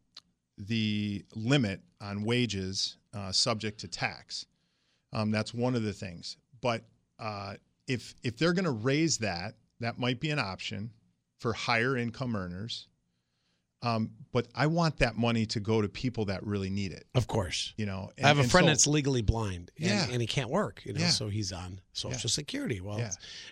the 0.58 1.24
limit 1.36 1.82
on 2.02 2.24
wages 2.24 2.98
uh, 3.14 3.32
subject 3.32 3.80
to 3.82 3.88
tax, 3.88 4.46
um, 5.14 5.32
that's 5.32 5.54
one 5.54 5.76
of 5.76 5.84
the 5.84 5.94
things. 5.94 6.38
But 6.62 6.84
uh, 7.20 7.56
if 7.88 8.16
if 8.24 8.38
they're 8.38 8.54
going 8.54 8.66
to 8.66 8.72
raise 8.72 9.20
that 9.20 9.56
that 9.80 10.00
might 10.00 10.20
be 10.20 10.30
an 10.32 10.40
option 10.40 10.92
for 11.40 11.54
higher 11.54 11.96
income 11.96 12.36
earners. 12.36 12.88
Um, 13.84 14.10
but 14.32 14.48
I 14.56 14.66
want 14.68 14.98
that 14.98 15.18
money 15.18 15.46
to 15.48 15.60
go 15.60 15.82
to 15.82 15.88
people 15.88 16.26
that 16.26 16.44
really 16.44 16.72
need 16.72 16.92
it. 16.92 17.06
Of 17.14 17.28
course, 17.28 17.74
you 17.78 17.86
know. 17.86 18.10
And, 18.18 18.26
I 18.26 18.30
have 18.30 18.40
a 18.40 18.44
friend 18.44 18.66
so, 18.66 18.70
that's 18.70 18.88
legally 18.88 19.22
blind, 19.22 19.72
and, 19.78 19.88
yeah. 19.88 20.08
and 20.12 20.20
he 20.20 20.26
can't 20.26 20.50
work. 20.50 20.82
You 20.84 20.94
know, 20.94 21.02
yeah. 21.02 21.10
so 21.10 21.28
he's 21.28 21.52
on 21.52 21.80
Social 21.94 22.22
yeah. 22.28 22.32
Security. 22.32 22.82
Well, 22.82 23.00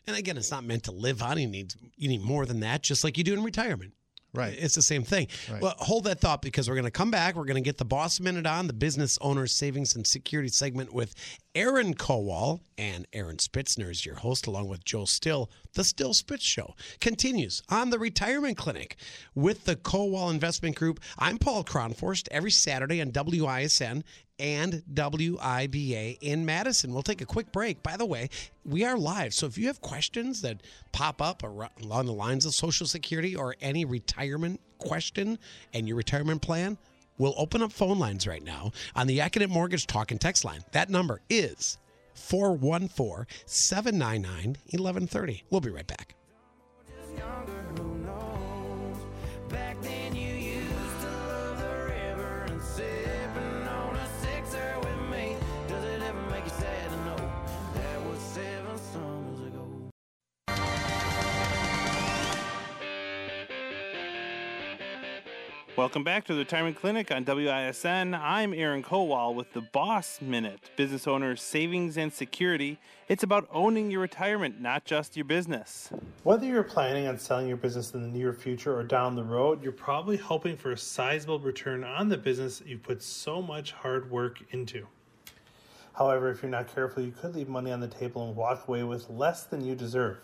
and 0.07 0.17
again, 0.17 0.35
it's 0.35 0.49
not 0.49 0.63
meant 0.63 0.83
to 0.85 0.91
live 0.91 1.21
on. 1.21 1.37
He 1.37 1.45
needs 1.45 1.77
you 1.95 2.07
need 2.07 2.21
more 2.21 2.47
than 2.47 2.61
that, 2.61 2.81
just 2.81 3.03
like 3.03 3.19
you 3.19 3.23
do 3.23 3.33
in 3.33 3.43
retirement. 3.43 3.93
Right. 4.35 4.55
It's 4.57 4.75
the 4.75 4.81
same 4.81 5.03
thing. 5.03 5.27
Right. 5.49 5.61
Well, 5.61 5.75
hold 5.77 6.03
that 6.05 6.19
thought 6.19 6.41
because 6.41 6.67
we're 6.67 6.75
going 6.75 6.85
to 6.85 6.91
come 6.91 7.09
back. 7.09 7.35
We're 7.35 7.45
going 7.45 7.55
to 7.55 7.61
get 7.61 7.77
the 7.77 7.85
boss 7.85 8.19
minute 8.19 8.45
on 8.45 8.67
the 8.67 8.73
business 8.73 9.17
owner's 9.21 9.53
savings 9.53 9.95
and 9.95 10.05
security 10.05 10.49
segment 10.49 10.93
with 10.93 11.15
Aaron 11.55 11.93
Kowal 11.93 12.59
and 12.77 13.07
Aaron 13.13 13.37
Spitzner 13.37 13.89
is 13.89 14.05
your 14.05 14.15
host, 14.15 14.45
along 14.45 14.67
with 14.67 14.83
Joe 14.83 15.05
Still. 15.05 15.49
The 15.73 15.85
Still 15.85 16.13
Spitz 16.13 16.43
Show 16.43 16.75
continues 16.99 17.63
on 17.69 17.91
the 17.91 17.97
Retirement 17.97 18.57
Clinic 18.57 18.97
with 19.35 19.63
the 19.63 19.77
Kowal 19.77 20.29
Investment 20.31 20.75
Group. 20.75 20.99
I'm 21.17 21.37
Paul 21.37 21.63
Kronforst 21.63 22.27
every 22.29 22.51
Saturday 22.51 22.99
on 22.99 23.11
WISN 23.11 24.03
and 24.37 24.83
WIBA 24.93 26.17
in 26.19 26.45
Madison. 26.45 26.93
We'll 26.93 27.03
take 27.03 27.21
a 27.21 27.25
quick 27.25 27.53
break. 27.53 27.81
By 27.81 27.95
the 27.95 28.05
way, 28.05 28.29
we 28.65 28.83
are 28.83 28.97
live. 28.97 29.33
So 29.33 29.45
if 29.45 29.57
you 29.57 29.67
have 29.67 29.79
questions 29.79 30.41
that 30.41 30.61
pop 30.91 31.21
up 31.21 31.41
along 31.41 32.07
the 32.07 32.11
lines 32.11 32.45
of 32.45 32.53
Social 32.53 32.85
Security 32.85 33.33
or 33.33 33.55
any 33.61 33.85
retirement 33.85 34.59
question 34.77 35.39
and 35.73 35.87
your 35.87 35.95
retirement 35.95 36.41
plan, 36.41 36.77
we'll 37.17 37.35
open 37.37 37.61
up 37.61 37.71
phone 37.71 37.99
lines 37.99 38.27
right 38.27 38.43
now 38.43 38.71
on 38.95 39.07
the 39.07 39.19
Accunet 39.19 39.49
Mortgage 39.49 39.87
Talk 39.87 40.11
and 40.11 40.19
Text 40.19 40.45
line. 40.45 40.61
That 40.71 40.89
number 40.89 41.21
is 41.29 41.77
414 42.13 43.25
799 43.45 44.57
1130. 44.71 45.43
We'll 45.49 45.61
be 45.61 45.69
right 45.69 45.87
back. 45.87 46.15
Welcome 65.77 66.05
back 66.05 66.23
to 66.27 66.33
the 66.33 66.39
Retirement 66.39 66.77
Clinic 66.77 67.11
on 67.11 67.25
WISN. 67.25 68.17
I'm 68.17 68.53
Aaron 68.53 68.81
Kowal 68.81 69.35
with 69.35 69.51
the 69.51 69.59
Boss 69.59 70.21
Minute, 70.21 70.69
business 70.77 71.05
owner's 71.05 71.41
savings 71.41 71.97
and 71.97 72.13
security. 72.13 72.79
It's 73.09 73.23
about 73.23 73.49
owning 73.51 73.91
your 73.91 73.99
retirement, 73.99 74.61
not 74.61 74.85
just 74.85 75.17
your 75.17 75.25
business. 75.25 75.89
Whether 76.23 76.45
you're 76.45 76.63
planning 76.63 77.07
on 77.07 77.19
selling 77.19 77.49
your 77.49 77.57
business 77.57 77.93
in 77.93 78.01
the 78.01 78.07
near 78.07 78.31
future 78.31 78.73
or 78.73 78.83
down 78.83 79.17
the 79.17 79.23
road, 79.25 79.61
you're 79.61 79.73
probably 79.73 80.15
hoping 80.15 80.55
for 80.55 80.71
a 80.71 80.77
sizable 80.77 81.39
return 81.39 81.83
on 81.83 82.07
the 82.07 82.17
business 82.17 82.63
you 82.65 82.77
put 82.77 83.03
so 83.03 83.41
much 83.41 83.73
hard 83.73 84.09
work 84.09 84.41
into. 84.51 84.87
However, 85.91 86.31
if 86.31 86.41
you're 86.41 86.49
not 86.49 86.73
careful, 86.73 87.03
you 87.03 87.11
could 87.11 87.35
leave 87.35 87.49
money 87.49 87.73
on 87.73 87.81
the 87.81 87.89
table 87.89 88.25
and 88.25 88.33
walk 88.33 88.69
away 88.69 88.83
with 88.83 89.09
less 89.09 89.43
than 89.43 89.59
you 89.59 89.75
deserve. 89.75 90.19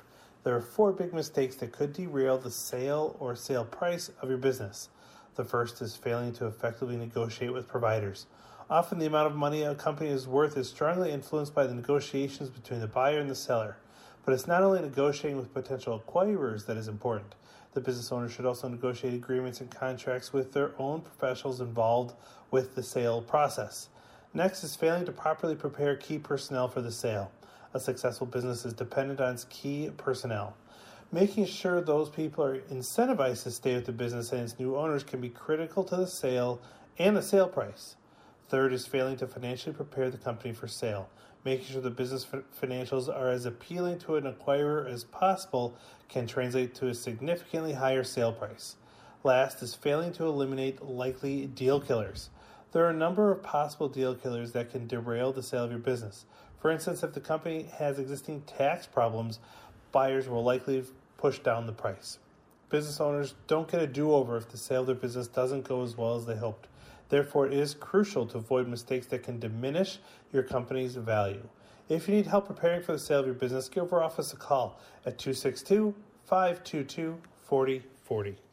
There 0.45 0.55
are 0.55 0.61
four 0.61 0.93
big 0.93 1.13
mistakes 1.13 1.57
that 1.57 1.73
could 1.73 1.91
derail 1.91 2.37
the 2.37 2.49
sale 2.49 3.17
or 3.19 3.35
sale 3.35 3.65
price 3.65 4.09
of 4.21 4.29
your 4.29 4.37
business. 4.37 4.87
The 5.35 5.45
first 5.45 5.81
is 5.81 5.95
failing 5.95 6.33
to 6.33 6.47
effectively 6.47 6.97
negotiate 6.97 7.53
with 7.53 7.67
providers. 7.67 8.25
Often, 8.69 8.99
the 8.99 9.05
amount 9.05 9.27
of 9.27 9.35
money 9.35 9.63
a 9.63 9.75
company 9.75 10.09
is 10.09 10.27
worth 10.27 10.57
is 10.57 10.69
strongly 10.69 11.11
influenced 11.11 11.53
by 11.53 11.67
the 11.67 11.73
negotiations 11.73 12.49
between 12.49 12.79
the 12.79 12.87
buyer 12.87 13.19
and 13.19 13.29
the 13.29 13.35
seller. 13.35 13.77
But 14.25 14.33
it's 14.33 14.47
not 14.47 14.63
only 14.63 14.81
negotiating 14.81 15.37
with 15.37 15.53
potential 15.53 15.99
acquirers 15.99 16.65
that 16.65 16.77
is 16.77 16.87
important. 16.87 17.35
The 17.73 17.81
business 17.81 18.11
owner 18.11 18.27
should 18.27 18.45
also 18.45 18.67
negotiate 18.67 19.13
agreements 19.13 19.61
and 19.61 19.71
contracts 19.71 20.33
with 20.33 20.51
their 20.51 20.71
own 20.77 21.01
professionals 21.01 21.61
involved 21.61 22.13
with 22.51 22.75
the 22.75 22.83
sale 22.83 23.21
process. 23.21 23.89
Next 24.33 24.63
is 24.63 24.75
failing 24.75 25.05
to 25.05 25.11
properly 25.11 25.55
prepare 25.55 25.95
key 25.95 26.19
personnel 26.19 26.67
for 26.67 26.81
the 26.81 26.91
sale. 26.91 27.31
A 27.73 27.79
successful 27.79 28.27
business 28.27 28.65
is 28.65 28.73
dependent 28.73 29.21
on 29.21 29.33
its 29.33 29.45
key 29.45 29.89
personnel. 29.95 30.55
Making 31.13 31.45
sure 31.45 31.81
those 31.81 32.09
people 32.09 32.45
are 32.45 32.61
incentivized 32.61 33.43
to 33.43 33.51
stay 33.51 33.75
with 33.75 33.85
the 33.85 33.91
business 33.91 34.31
and 34.31 34.43
its 34.43 34.57
new 34.57 34.77
owners 34.77 35.03
can 35.03 35.19
be 35.19 35.27
critical 35.27 35.83
to 35.83 35.97
the 35.97 36.07
sale 36.07 36.61
and 36.97 37.17
the 37.17 37.21
sale 37.21 37.49
price. 37.49 37.97
Third 38.47 38.71
is 38.71 38.87
failing 38.87 39.17
to 39.17 39.27
financially 39.27 39.75
prepare 39.75 40.09
the 40.09 40.17
company 40.17 40.53
for 40.53 40.69
sale. 40.69 41.09
Making 41.43 41.65
sure 41.65 41.81
the 41.81 41.89
business 41.89 42.25
financials 42.61 43.13
are 43.13 43.29
as 43.29 43.45
appealing 43.45 43.99
to 43.99 44.15
an 44.15 44.23
acquirer 44.23 44.89
as 44.89 45.03
possible 45.03 45.75
can 46.07 46.27
translate 46.27 46.75
to 46.75 46.87
a 46.87 46.93
significantly 46.93 47.73
higher 47.73 48.05
sale 48.05 48.31
price. 48.31 48.77
Last 49.25 49.61
is 49.61 49.75
failing 49.75 50.13
to 50.13 50.25
eliminate 50.25 50.81
likely 50.81 51.45
deal 51.47 51.81
killers. 51.81 52.29
There 52.71 52.85
are 52.85 52.91
a 52.91 52.93
number 52.93 53.31
of 53.31 53.43
possible 53.43 53.89
deal 53.89 54.15
killers 54.15 54.53
that 54.53 54.71
can 54.71 54.87
derail 54.87 55.33
the 55.33 55.43
sale 55.43 55.65
of 55.65 55.71
your 55.71 55.79
business. 55.79 56.25
For 56.61 56.71
instance, 56.71 57.03
if 57.03 57.13
the 57.13 57.19
company 57.19 57.63
has 57.79 57.99
existing 57.99 58.43
tax 58.43 58.87
problems, 58.87 59.39
buyers 59.91 60.29
will 60.29 60.43
likely 60.43 60.85
push 61.21 61.37
down 61.39 61.67
the 61.67 61.71
price. 61.71 62.17
Business 62.69 62.99
owners 62.99 63.35
don't 63.45 63.71
get 63.71 63.81
a 63.81 63.87
do 63.87 64.11
over 64.11 64.37
if 64.37 64.49
the 64.49 64.57
sale 64.57 64.81
of 64.81 64.87
their 64.87 64.95
business 64.95 65.27
doesn't 65.27 65.63
go 65.63 65.83
as 65.83 65.95
well 65.95 66.15
as 66.15 66.25
they 66.25 66.35
hoped. 66.35 66.67
Therefore, 67.09 67.45
it 67.45 67.53
is 67.53 67.75
crucial 67.75 68.25
to 68.27 68.39
avoid 68.39 68.67
mistakes 68.67 69.05
that 69.07 69.21
can 69.21 69.39
diminish 69.39 69.99
your 70.33 70.41
company's 70.41 70.95
value. 70.95 71.47
If 71.89 72.07
you 72.07 72.15
need 72.15 72.25
help 72.25 72.47
preparing 72.47 72.81
for 72.81 72.93
the 72.93 72.99
sale 72.99 73.19
of 73.19 73.25
your 73.25 73.35
business, 73.35 73.69
give 73.69 73.93
our 73.93 74.01
office 74.01 74.33
a 74.33 74.37
call 74.37 74.79
at 75.05 75.19
262 75.19 75.93
522 76.25 77.17
4040. 77.43 78.50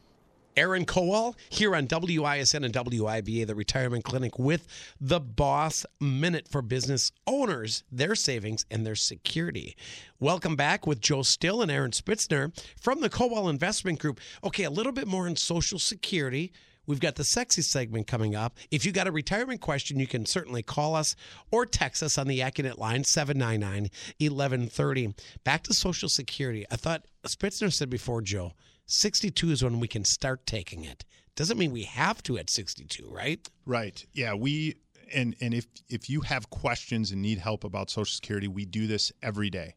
Aaron 0.58 0.86
Kowal 0.86 1.36
here 1.50 1.76
on 1.76 1.86
WISN 1.86 2.64
and 2.64 2.74
WIBA, 2.74 3.46
the 3.46 3.54
retirement 3.54 4.02
clinic, 4.02 4.40
with 4.40 4.66
the 5.00 5.20
Boss 5.20 5.86
Minute 6.00 6.48
for 6.48 6.62
business 6.62 7.12
owners, 7.28 7.84
their 7.92 8.16
savings, 8.16 8.66
and 8.68 8.84
their 8.84 8.96
security. 8.96 9.76
Welcome 10.18 10.56
back 10.56 10.84
with 10.84 11.00
Joe 11.00 11.22
Still 11.22 11.62
and 11.62 11.70
Aaron 11.70 11.92
Spitzner 11.92 12.52
from 12.76 13.02
the 13.02 13.08
Kowal 13.08 13.48
Investment 13.48 14.00
Group. 14.00 14.18
Okay, 14.42 14.64
a 14.64 14.70
little 14.70 14.90
bit 14.90 15.06
more 15.06 15.28
on 15.28 15.36
Social 15.36 15.78
Security. 15.78 16.52
We've 16.86 16.98
got 16.98 17.14
the 17.14 17.22
sexy 17.22 17.62
segment 17.62 18.08
coming 18.08 18.34
up. 18.34 18.56
If 18.72 18.84
you 18.84 18.90
got 18.90 19.06
a 19.06 19.12
retirement 19.12 19.60
question, 19.60 20.00
you 20.00 20.08
can 20.08 20.26
certainly 20.26 20.64
call 20.64 20.96
us 20.96 21.14
or 21.52 21.66
text 21.66 22.02
us 22.02 22.18
on 22.18 22.26
the 22.26 22.40
Accunet 22.40 22.78
line 22.78 23.04
799 23.04 23.90
1130. 24.18 25.14
Back 25.44 25.62
to 25.64 25.72
Social 25.72 26.08
Security. 26.08 26.66
I 26.68 26.74
thought 26.74 27.04
Spitzner 27.24 27.72
said 27.72 27.90
before, 27.90 28.22
Joe, 28.22 28.54
62 28.88 29.50
is 29.50 29.62
when 29.62 29.80
we 29.80 29.88
can 29.88 30.04
start 30.04 30.46
taking 30.46 30.84
it. 30.84 31.04
Doesn't 31.36 31.58
mean 31.58 31.70
we 31.70 31.84
have 31.84 32.22
to 32.24 32.36
at 32.38 32.50
62, 32.50 33.08
right? 33.08 33.48
Right. 33.64 34.04
Yeah, 34.12 34.34
we 34.34 34.76
and 35.14 35.36
and 35.40 35.54
if 35.54 35.66
if 35.88 36.10
you 36.10 36.22
have 36.22 36.50
questions 36.50 37.12
and 37.12 37.22
need 37.22 37.38
help 37.38 37.64
about 37.64 37.90
social 37.90 38.12
security, 38.12 38.48
we 38.48 38.64
do 38.64 38.86
this 38.86 39.12
every 39.22 39.48
day. 39.48 39.76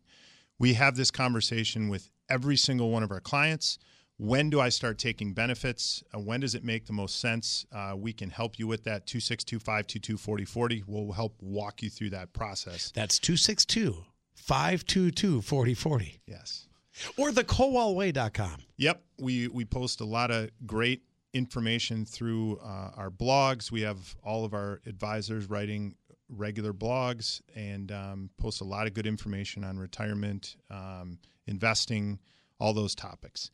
We 0.58 0.74
have 0.74 0.96
this 0.96 1.12
conversation 1.12 1.88
with 1.88 2.10
every 2.30 2.58
single 2.58 2.89
one 2.89 3.03
of 3.03 3.12
our 3.12 3.20
clients 3.20 3.77
when 4.22 4.51
do 4.51 4.60
I 4.60 4.70
start 4.70 5.00
taking 5.00 5.34
benefits? 5.34 6.03
Uh, 6.13 6.20
when 6.20 6.41
does 6.41 6.53
it 6.53 6.63
make 6.63 6.86
the 6.86 6.94
most 6.94 7.20
sense? 7.20 7.65
Uh, 7.72 7.96
we 7.98 8.13
can 8.13 8.30
help 8.30 8.60
you 8.60 8.68
with 8.68 8.84
that. 8.84 9.08
262 9.08 9.58
522 9.58 10.15
4040. 10.15 10.84
We'll 10.86 11.12
help 11.12 11.34
walk 11.41 11.82
you 11.82 11.89
through 11.89 12.12
that 12.12 12.32
process. 12.32 12.91
That's 12.94 13.18
262 13.18 14.06
522 14.36 15.41
4040. 15.41 16.22
Yes. 16.27 16.68
Or 17.17 17.31
the 17.31 17.43
kowalway.com. 17.43 18.58
Yep. 18.77 19.03
We, 19.20 19.48
we 19.48 19.65
post 19.65 20.01
a 20.01 20.05
lot 20.05 20.31
of 20.31 20.50
great 20.65 21.03
information 21.34 22.05
through 22.05 22.58
uh, 22.58 22.91
our 22.96 23.10
blogs. 23.10 23.72
We 23.72 23.81
have 23.81 24.15
all 24.24 24.43
of 24.46 24.53
our 24.53 24.81
advisors 24.86 25.50
writing 25.50 25.96
regular 26.29 26.74
blogs 26.74 27.41
and 27.55 27.91
um, 27.91 28.29
post 28.38 28.61
a 28.61 28.64
lot 28.64 28.87
of 28.87 28.94
good 28.94 29.07
information 29.07 29.64
on 29.64 29.77
retirement, 29.77 30.55
um, 30.70 31.20
investing, 31.48 32.20
all 32.59 32.74
those 32.74 32.96
topics. 32.96 33.51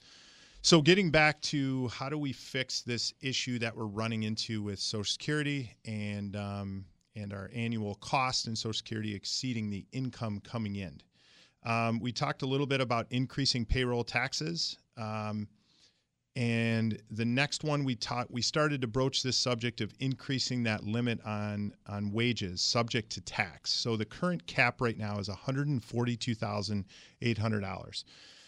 So, 0.62 0.82
getting 0.82 1.12
back 1.12 1.40
to 1.44 1.88
how 1.90 2.10
do 2.10 2.18
we 2.18 2.34
fix 2.34 2.82
this 2.82 3.14
issue 3.22 3.58
that 3.60 3.76
we're 3.76 3.86
running 3.86 4.24
into 4.24 4.62
with 4.62 4.80
Social 4.80 5.10
Security 5.10 5.72
and 5.86 6.36
um, 6.36 6.86
and 7.16 7.34
our 7.34 7.50
annual 7.54 7.96
cost 7.96 8.48
in 8.48 8.56
Social 8.56 8.74
Security 8.74 9.16
exceeding 9.16 9.70
the 9.70 9.86
income 9.92 10.40
coming 10.42 10.76
in. 10.76 11.00
Um, 11.64 12.00
we 12.00 12.12
talked 12.12 12.42
a 12.42 12.46
little 12.46 12.68
bit 12.68 12.82
about 12.82 13.08
increasing 13.10 13.66
payroll 13.66 14.04
taxes. 14.04 14.78
Um, 14.96 15.48
and 16.38 16.98
the 17.10 17.26
next 17.26 17.64
one 17.64 17.84
we 17.84 17.96
taught 17.96 18.30
we 18.30 18.44
started 18.44 18.82
to 18.82 18.88
broach 18.88 19.24
this 19.24 19.36
subject 19.36 19.82
of 19.82 19.92
increasing 20.00 20.62
that 20.64 20.84
limit 20.84 21.20
on 21.26 21.74
on 21.88 22.12
wages 22.12 22.62
subject 22.62 23.10
to 23.14 23.22
tax. 23.22 23.74
So 23.74 23.98
the 23.98 24.06
current 24.06 24.46
cap 24.46 24.80
right 24.80 25.00
now 25.00 25.18
is 25.18 25.30
$142,800. 25.30 28.04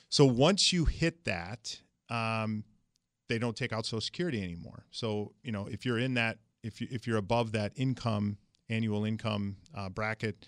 So 0.09 0.25
once 0.25 0.71
you 0.71 0.85
hit 0.85 1.25
that, 1.25 1.81
um, 2.11 2.63
they 3.27 3.39
don't 3.39 3.55
take 3.55 3.73
out 3.73 3.87
Social 3.87 4.01
Security 4.01 4.43
anymore. 4.43 4.85
So 4.91 5.31
you 5.41 5.51
know 5.51 5.65
if 5.65 5.83
you're 5.83 5.97
in 5.97 6.13
that 6.13 6.37
if 6.61 6.81
you 6.81 6.87
if 6.91 7.07
you're 7.07 7.17
above 7.17 7.53
that 7.53 7.71
income 7.75 8.37
annual 8.69 9.03
income 9.03 9.57
uh, 9.75 9.89
bracket, 9.89 10.45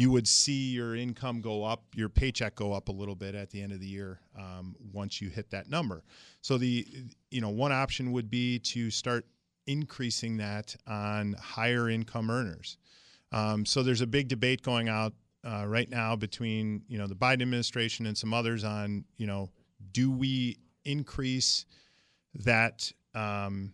you 0.00 0.10
would 0.10 0.26
see 0.26 0.70
your 0.70 0.96
income 0.96 1.42
go 1.42 1.62
up, 1.62 1.82
your 1.94 2.08
paycheck 2.08 2.54
go 2.54 2.72
up 2.72 2.88
a 2.88 2.92
little 2.92 3.14
bit 3.14 3.34
at 3.34 3.50
the 3.50 3.60
end 3.60 3.70
of 3.70 3.80
the 3.80 3.86
year 3.86 4.18
um, 4.34 4.74
once 4.94 5.20
you 5.20 5.28
hit 5.28 5.50
that 5.50 5.68
number. 5.68 6.02
So 6.40 6.56
the 6.56 6.86
you 7.30 7.42
know 7.42 7.50
one 7.50 7.70
option 7.70 8.10
would 8.12 8.30
be 8.30 8.60
to 8.60 8.90
start 8.90 9.26
increasing 9.66 10.38
that 10.38 10.74
on 10.86 11.34
higher 11.34 11.90
income 11.90 12.30
earners. 12.30 12.78
Um, 13.30 13.66
so 13.66 13.82
there's 13.82 14.00
a 14.00 14.06
big 14.06 14.28
debate 14.28 14.62
going 14.62 14.88
out 14.88 15.12
uh, 15.44 15.66
right 15.66 15.90
now 15.90 16.16
between 16.16 16.80
you 16.88 16.96
know 16.96 17.06
the 17.06 17.14
Biden 17.14 17.42
administration 17.42 18.06
and 18.06 18.16
some 18.16 18.32
others 18.32 18.64
on 18.64 19.04
you 19.18 19.26
know 19.26 19.50
do 19.92 20.10
we 20.10 20.56
increase 20.86 21.66
that 22.36 22.90
um, 23.14 23.70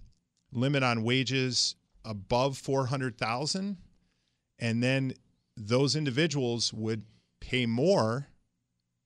limit 0.51 0.83
on 0.83 1.05
wages 1.05 1.77
above 2.05 2.59
400,000 2.59 3.77
and 4.59 4.83
then 4.83 5.13
those 5.57 5.97
individuals 5.97 6.73
would 6.73 7.03
pay 7.41 7.67
more 7.67 8.29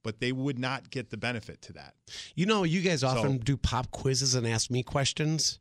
but 0.02 0.20
they 0.20 0.32
would 0.32 0.58
not 0.58 0.90
get 0.90 1.10
the 1.10 1.16
benefit 1.16 1.60
to 1.62 1.72
that. 1.74 1.94
You 2.34 2.46
know, 2.46 2.64
you 2.64 2.80
guys 2.80 3.04
often 3.04 3.38
so, 3.38 3.38
do 3.38 3.56
pop 3.56 3.90
quizzes 3.90 4.34
and 4.34 4.46
ask 4.46 4.70
me 4.70 4.82
questions. 4.82 5.58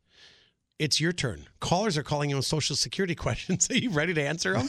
It's 0.78 1.00
your 1.00 1.12
turn. 1.12 1.46
Callers 1.60 1.98
are 1.98 2.02
calling 2.02 2.30
you 2.30 2.36
on 2.36 2.42
social 2.42 2.74
security 2.74 3.14
questions. 3.26 3.70
Are 3.70 3.76
you 3.76 3.90
ready 3.90 4.14
to 4.14 4.22
answer 4.22 4.54
them? 4.54 4.68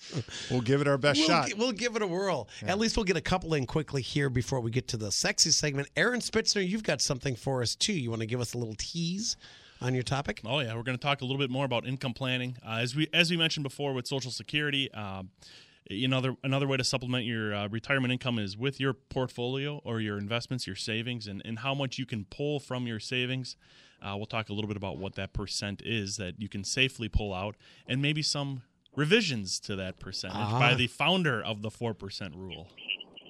we'll 0.50 0.60
give 0.60 0.80
it 0.80 0.88
our 0.88 0.98
best 0.98 1.20
we'll, 1.20 1.28
shot. 1.28 1.50
We'll 1.56 1.72
give 1.72 1.96
it 1.96 2.02
a 2.02 2.06
whirl. 2.06 2.48
Yeah. 2.62 2.72
At 2.72 2.78
least 2.78 2.96
we'll 2.96 3.04
get 3.04 3.16
a 3.16 3.22
couple 3.22 3.54
in 3.54 3.66
quickly 3.66 4.02
here 4.02 4.28
before 4.28 4.60
we 4.60 4.70
get 4.70 4.88
to 4.88 4.96
the 4.96 5.10
sexy 5.10 5.50
segment. 5.50 5.88
Aaron 5.96 6.20
Spitzner, 6.20 6.66
you've 6.66 6.82
got 6.82 7.00
something 7.00 7.34
for 7.34 7.62
us 7.62 7.74
too. 7.74 7.94
You 7.94 8.10
want 8.10 8.20
to 8.20 8.26
give 8.26 8.40
us 8.40 8.54
a 8.54 8.58
little 8.58 8.76
tease? 8.76 9.36
On 9.80 9.94
your 9.94 10.02
topic? 10.02 10.40
Oh 10.44 10.60
yeah, 10.60 10.74
we're 10.74 10.82
going 10.82 10.96
to 10.98 11.02
talk 11.02 11.20
a 11.20 11.24
little 11.24 11.38
bit 11.38 11.50
more 11.50 11.64
about 11.64 11.86
income 11.86 12.14
planning. 12.14 12.56
Uh, 12.66 12.78
as 12.80 12.94
we 12.94 13.08
as 13.12 13.30
we 13.30 13.36
mentioned 13.36 13.64
before 13.64 13.92
with 13.92 14.06
Social 14.06 14.30
Security, 14.30 14.92
um, 14.92 15.30
another 15.90 16.36
another 16.42 16.66
way 16.66 16.76
to 16.76 16.84
supplement 16.84 17.24
your 17.24 17.54
uh, 17.54 17.68
retirement 17.68 18.12
income 18.12 18.38
is 18.38 18.56
with 18.56 18.80
your 18.80 18.92
portfolio 18.92 19.80
or 19.84 20.00
your 20.00 20.18
investments, 20.18 20.66
your 20.66 20.76
savings, 20.76 21.26
and 21.26 21.42
and 21.44 21.60
how 21.60 21.74
much 21.74 21.98
you 21.98 22.06
can 22.06 22.24
pull 22.24 22.60
from 22.60 22.86
your 22.86 23.00
savings. 23.00 23.56
Uh, 24.02 24.14
we'll 24.16 24.26
talk 24.26 24.50
a 24.50 24.52
little 24.52 24.68
bit 24.68 24.76
about 24.76 24.98
what 24.98 25.14
that 25.14 25.32
percent 25.32 25.82
is 25.84 26.16
that 26.18 26.40
you 26.40 26.48
can 26.48 26.64
safely 26.64 27.08
pull 27.08 27.32
out, 27.32 27.56
and 27.88 28.02
maybe 28.02 28.22
some 28.22 28.62
revisions 28.96 29.60
to 29.60 29.76
that 29.76 29.98
percentage 30.00 30.36
ah. 30.38 30.58
by 30.58 30.74
the 30.74 30.86
founder 30.86 31.42
of 31.42 31.62
the 31.62 31.70
4% 31.70 32.34
rule. 32.34 32.68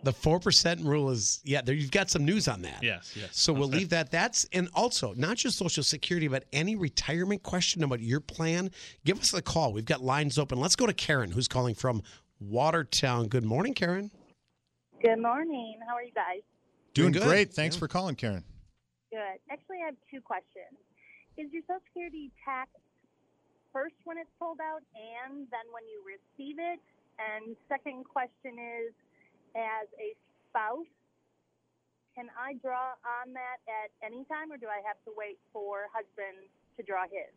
The 0.02 0.12
4% 0.12 0.84
rule 0.84 1.10
is, 1.10 1.40
yeah, 1.44 1.62
there, 1.62 1.74
you've 1.74 1.90
got 1.90 2.10
some 2.10 2.24
news 2.24 2.48
on 2.48 2.62
that. 2.62 2.82
Yes, 2.82 3.14
yes. 3.16 3.30
So 3.32 3.52
we'll 3.52 3.68
leave 3.68 3.88
that. 3.90 4.10
That's, 4.10 4.46
and 4.52 4.68
also, 4.74 5.14
not 5.14 5.36
just 5.36 5.58
Social 5.58 5.82
Security, 5.82 6.28
but 6.28 6.44
any 6.52 6.76
retirement 6.76 7.42
question 7.42 7.82
about 7.82 8.00
your 8.00 8.20
plan, 8.20 8.70
give 9.04 9.18
us 9.20 9.34
a 9.34 9.42
call. 9.42 9.72
We've 9.72 9.84
got 9.84 10.02
lines 10.02 10.38
open. 10.38 10.60
Let's 10.60 10.76
go 10.76 10.86
to 10.86 10.92
Karen, 10.92 11.30
who's 11.30 11.48
calling 11.48 11.74
from 11.74 12.02
Watertown. 12.40 13.28
Good 13.28 13.44
morning, 13.44 13.74
Karen. 13.74 14.10
Good 15.02 15.20
morning. 15.20 15.78
How 15.88 15.94
are 15.94 16.02
you 16.02 16.12
guys? 16.12 16.40
Doing, 16.94 17.12
Doing 17.12 17.26
great. 17.26 17.52
Thanks 17.52 17.76
yeah. 17.76 17.80
for 17.80 17.88
calling, 17.88 18.14
Karen. 18.14 18.44
Good. 19.10 19.40
Actually, 19.50 19.78
I 19.82 19.86
have 19.86 19.96
two 20.10 20.20
questions. 20.20 20.76
Is 21.36 21.52
your 21.52 21.62
Social 21.68 21.80
Security 21.88 22.30
tax 22.44 22.70
first 23.72 23.94
when 24.04 24.16
it's 24.16 24.30
pulled 24.38 24.60
out 24.60 24.80
and 24.96 25.46
then 25.52 25.66
when 25.72 25.84
you 25.84 26.00
receive 26.04 26.56
it? 26.58 26.80
And 27.20 27.56
second 27.68 28.04
question 28.04 28.56
is, 28.56 28.92
as 29.56 29.88
a 29.98 30.14
spouse, 30.48 30.86
can 32.14 32.26
I 32.38 32.54
draw 32.62 32.92
on 33.22 33.32
that 33.34 33.58
at 33.68 33.90
any 34.04 34.24
time 34.24 34.52
or 34.52 34.56
do 34.56 34.66
I 34.66 34.80
have 34.86 34.96
to 35.04 35.12
wait 35.16 35.38
for 35.52 35.88
husband 35.92 36.48
to 36.76 36.82
draw 36.82 37.02
his? 37.04 37.32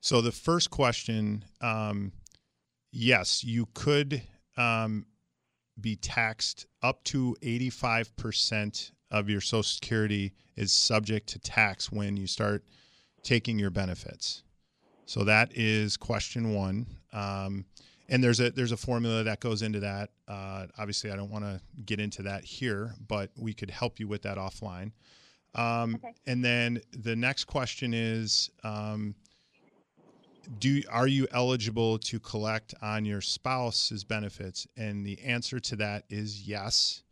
So 0.00 0.20
the 0.20 0.32
first 0.32 0.70
question, 0.70 1.44
um, 1.60 2.12
yes, 2.92 3.44
you 3.44 3.68
could 3.74 4.22
um, 4.56 5.06
be 5.80 5.96
taxed 5.96 6.66
up 6.82 7.02
to 7.04 7.36
85% 7.42 8.92
of 9.10 9.28
your 9.28 9.40
Social 9.40 9.62
Security 9.62 10.32
is 10.56 10.72
subject 10.72 11.28
to 11.28 11.38
tax 11.38 11.92
when 11.92 12.16
you 12.16 12.26
start 12.26 12.64
taking 13.22 13.58
your 13.58 13.70
benefits. 13.70 14.42
So 15.04 15.24
that 15.24 15.52
is 15.54 15.96
question 15.96 16.54
one. 16.54 16.86
Um, 17.12 17.64
and 18.08 18.22
there's 18.22 18.40
a 18.40 18.50
there's 18.50 18.72
a 18.72 18.76
formula 18.76 19.24
that 19.24 19.40
goes 19.40 19.62
into 19.62 19.80
that. 19.80 20.10
Uh, 20.28 20.66
obviously, 20.78 21.10
I 21.10 21.16
don't 21.16 21.30
want 21.30 21.44
to 21.44 21.60
get 21.84 22.00
into 22.00 22.22
that 22.22 22.44
here, 22.44 22.94
but 23.08 23.30
we 23.36 23.52
could 23.52 23.70
help 23.70 23.98
you 23.98 24.08
with 24.08 24.22
that 24.22 24.38
offline. 24.38 24.92
Um, 25.54 25.96
Okay. 25.96 26.14
And 26.26 26.44
then 26.44 26.80
the 26.92 27.16
next 27.16 27.44
question 27.44 27.94
is, 27.94 28.50
um, 28.62 29.14
do 30.58 30.82
are 30.90 31.08
you 31.08 31.26
eligible 31.32 31.98
to 31.98 32.20
collect 32.20 32.74
on 32.82 33.04
your 33.04 33.20
spouse's 33.20 34.04
benefits? 34.04 34.66
And 34.76 35.04
the 35.04 35.18
answer 35.22 35.58
to 35.60 35.76
that 35.76 36.04
is 36.08 36.46
yes. 36.46 37.02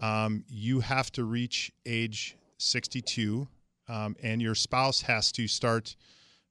Um, 0.00 0.44
you 0.48 0.80
have 0.80 1.12
to 1.12 1.24
reach 1.24 1.72
age 1.84 2.36
62, 2.58 3.46
um, 3.88 4.16
and 4.22 4.40
your 4.40 4.54
spouse 4.54 5.02
has 5.02 5.30
to 5.32 5.46
start 5.46 5.94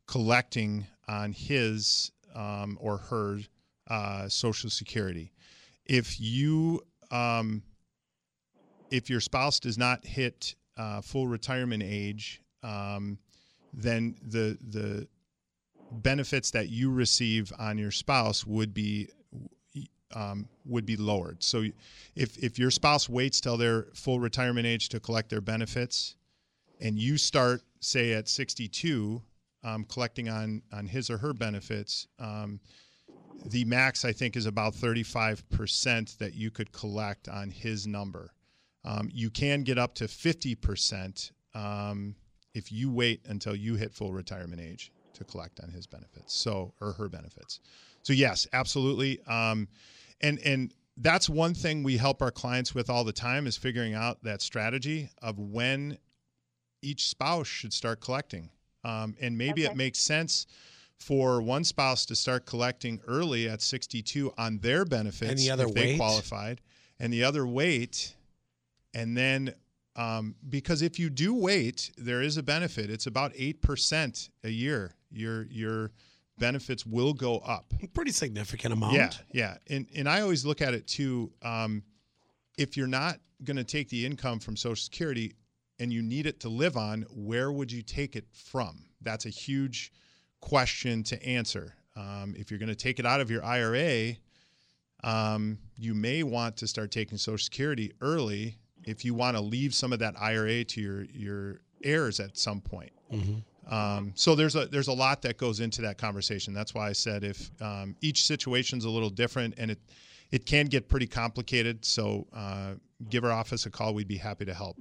collecting 0.08 0.86
on 1.08 1.32
his 1.34 2.12
um, 2.36 2.78
or 2.80 2.98
her 2.98 3.40
uh, 3.90 4.28
Social 4.28 4.70
Security. 4.70 5.32
If 5.86 6.20
you 6.20 6.82
um, 7.12 7.64
if 8.92 9.10
your 9.10 9.20
spouse 9.20 9.60
does 9.60 9.78
not 9.78 10.06
hit 10.06 10.56
uh, 10.78 11.02
full 11.02 11.28
retirement 11.28 11.84
age, 11.84 12.42
um, 12.64 13.18
then 13.74 14.16
the 14.26 14.58
the 14.70 15.08
benefits 15.92 16.52
that 16.52 16.70
you 16.70 16.92
receive 16.92 17.52
on 17.58 17.78
your 17.78 17.92
spouse 17.92 18.46
would 18.46 18.74
be 18.74 19.10
um, 20.14 20.48
would 20.66 20.86
be 20.86 20.98
lowered. 20.98 21.44
So 21.44 21.66
if 22.16 22.38
if 22.38 22.58
your 22.58 22.72
spouse 22.72 23.08
waits 23.10 23.40
till 23.42 23.58
their 23.58 23.88
full 23.94 24.20
retirement 24.20 24.66
age 24.66 24.90
to 24.90 25.00
collect 25.00 25.30
their 25.30 25.42
benefits, 25.42 26.16
and 26.80 26.98
you 26.98 27.18
start 27.18 27.62
say 27.80 28.14
at 28.14 28.28
62 28.28 29.22
um, 29.64 29.86
collecting 29.86 30.30
on 30.30 30.62
on 30.72 30.88
his 30.88 31.10
or 31.10 31.18
her 31.18 31.34
benefits, 31.34 32.08
um, 32.20 32.60
the 33.46 33.66
max 33.66 34.06
I 34.06 34.12
think 34.12 34.36
is 34.36 34.46
about 34.46 34.76
35 34.76 35.48
percent 35.50 36.16
that 36.20 36.34
you 36.34 36.52
could 36.52 36.72
collect 36.72 37.28
on 37.28 37.50
his 37.50 37.88
number. 37.88 38.34
Um, 38.86 39.10
you 39.12 39.30
can 39.30 39.64
get 39.64 39.78
up 39.78 39.96
to 39.96 40.08
50 40.08 40.56
percent 40.56 41.32
um, 41.54 42.16
if 42.54 42.72
you 42.72 42.92
wait 42.92 43.22
until 43.28 43.56
you 43.56 43.76
hit 43.76 43.94
full 43.94 44.14
retirement 44.14 44.62
age 44.62 44.92
to 45.14 45.24
collect 45.24 45.60
on 45.60 45.70
his 45.70 45.88
benefits, 45.88 46.34
so 46.34 46.74
or 46.82 46.94
her 46.94 47.10
benefits. 47.10 47.60
So 48.04 48.14
yes, 48.14 48.48
absolutely. 48.54 49.20
Um, 49.28 49.68
and 50.22 50.40
and 50.40 50.74
that's 50.98 51.30
one 51.30 51.54
thing 51.54 51.84
we 51.84 51.98
help 51.98 52.22
our 52.22 52.32
clients 52.32 52.76
with 52.76 52.90
all 52.90 53.04
the 53.04 53.14
time 53.14 53.48
is 53.48 53.56
figuring 53.56 53.94
out 53.94 54.24
that 54.24 54.42
strategy 54.42 55.10
of 55.22 55.40
when 55.40 55.98
each 56.82 57.08
spouse 57.08 57.48
should 57.48 57.74
start 57.74 58.02
collecting. 58.02 58.50
Um, 58.84 59.16
and 59.20 59.38
maybe 59.38 59.64
Okay. 59.64 59.72
it 59.72 59.78
makes 59.78 60.00
sense 60.00 60.46
for 61.00 61.42
one 61.42 61.64
spouse 61.64 62.06
to 62.08 62.16
start 62.16 62.46
collecting 62.46 63.00
early 63.08 63.48
at 63.48 63.62
62 63.62 64.34
on 64.38 64.60
their 64.60 64.86
benefits 64.86 65.32
And 65.32 65.40
the 65.40 65.50
other 65.52 65.68
if 65.68 65.74
they 65.74 65.96
qualified, 65.96 66.62
and 67.00 67.12
the 67.12 67.24
other 67.24 67.48
wait, 67.48 68.16
and 68.94 69.16
then 69.16 69.54
um, 69.96 70.36
because 70.48 70.82
if 70.82 71.00
you 71.00 71.10
do 71.10 71.34
wait, 71.34 71.92
there 71.98 72.22
is 72.22 72.38
a 72.38 72.44
benefit. 72.44 72.90
It's 72.90 73.08
about 73.08 73.32
eight 73.36 73.62
percent 73.62 74.30
a 74.44 74.50
year. 74.50 74.96
Your 75.12 75.46
your 75.48 75.92
benefits 76.38 76.86
will 76.86 77.14
go 77.14 77.40
up. 77.40 77.74
Pretty 77.94 78.12
significant 78.12 78.74
amount. 78.74 78.96
Yeah, 78.96 79.12
yeah, 79.32 79.58
and 79.70 79.88
and 79.96 80.08
I 80.08 80.22
always 80.22 80.46
look 80.46 80.62
at 80.62 80.74
it 80.74 80.88
too. 80.88 81.32
Um, 81.42 81.84
if 82.58 82.78
you're 82.78 82.88
not 82.88 83.20
going 83.44 83.58
to 83.58 83.64
take 83.64 83.90
the 83.90 84.06
income 84.06 84.40
from 84.40 84.56
Social 84.58 84.76
Security 84.76 85.34
and 85.80 85.94
you 85.94 86.02
need 86.02 86.26
it 86.26 86.42
to 86.42 86.50
live 86.50 86.76
on, 86.76 87.06
where 87.10 87.52
would 87.52 87.72
you 87.72 87.82
take 87.82 88.16
it 88.18 88.26
from? 88.32 88.84
That's 89.02 89.26
a 89.26 89.30
huge 89.30 89.94
question 90.42 91.04
to 91.04 91.24
answer. 91.26 91.76
Um, 91.96 92.34
if 92.38 92.50
you're 92.50 92.60
going 92.60 92.70
to 92.70 92.76
take 92.76 93.00
it 93.00 93.06
out 93.06 93.20
of 93.22 93.30
your 93.30 93.44
IRA, 93.44 94.16
um, 95.04 95.58
you 95.78 95.94
may 95.94 96.24
want 96.24 96.58
to 96.58 96.68
start 96.68 96.92
taking 96.92 97.18
Social 97.18 97.44
Security 97.44 97.92
early 98.02 98.58
if 98.86 99.04
you 99.04 99.14
want 99.14 99.36
to 99.36 99.42
leave 99.42 99.74
some 99.74 99.92
of 99.94 100.00
that 100.00 100.16
IRA 100.20 100.64
to 100.64 100.82
your 100.82 101.04
your 101.06 101.62
heirs 101.84 102.20
at 102.20 102.38
some 102.38 102.62
point. 102.62 102.92
Um, 103.70 104.14
so 104.16 104.36
there's 104.36 104.56
a 104.56 104.66
there's 104.68 104.88
a 104.88 104.94
lot 104.94 105.22
that 105.24 105.38
goes 105.38 105.60
into 105.60 105.82
that 105.84 105.98
conversation. 105.98 106.54
That's 106.54 106.74
why 106.74 106.90
I 106.90 106.94
said 106.94 107.24
if 107.24 107.52
um, 107.62 107.96
each 108.02 108.26
situation's 108.26 108.86
a 108.86 108.90
little 108.90 109.10
different 109.10 109.56
and 109.58 109.72
it 109.72 109.80
it 110.32 110.46
can 110.46 110.66
get 110.68 110.88
pretty 110.90 111.08
complicated. 111.08 111.84
So 111.86 112.28
uh, 112.34 112.74
give 113.10 113.24
our 113.24 113.32
office 113.32 113.66
a 113.66 113.70
call. 113.70 113.94
We'd 113.94 114.08
be 114.08 114.18
happy 114.18 114.46
to 114.46 114.54
help. 114.54 114.78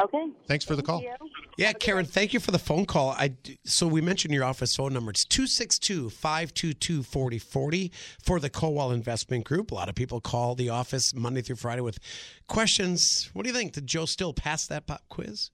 Okay. 0.00 0.28
Thanks 0.46 0.64
for 0.64 0.76
the 0.76 0.82
call. 0.82 1.00
Thank 1.00 1.20
you. 1.20 1.28
Yeah, 1.56 1.72
Karen, 1.72 2.06
thank 2.06 2.32
you 2.32 2.38
for 2.38 2.52
the 2.52 2.58
phone 2.58 2.86
call. 2.86 3.10
I 3.10 3.34
so 3.64 3.88
we 3.88 4.00
mentioned 4.00 4.32
your 4.32 4.44
office 4.44 4.76
phone 4.76 4.92
number. 4.92 5.10
It's 5.10 5.24
262-522-4040 5.24 7.90
for 8.22 8.38
the 8.38 8.48
Kowal 8.48 8.94
Investment 8.94 9.44
Group. 9.44 9.72
A 9.72 9.74
lot 9.74 9.88
of 9.88 9.96
people 9.96 10.20
call 10.20 10.54
the 10.54 10.68
office 10.68 11.12
Monday 11.14 11.42
through 11.42 11.56
Friday 11.56 11.80
with 11.80 11.98
questions. 12.46 13.28
What 13.32 13.42
do 13.42 13.48
you 13.48 13.54
think? 13.54 13.72
Did 13.72 13.88
Joe 13.88 14.04
still 14.04 14.32
pass 14.32 14.68
that 14.68 14.86
pop 14.86 15.02
quiz? 15.08 15.50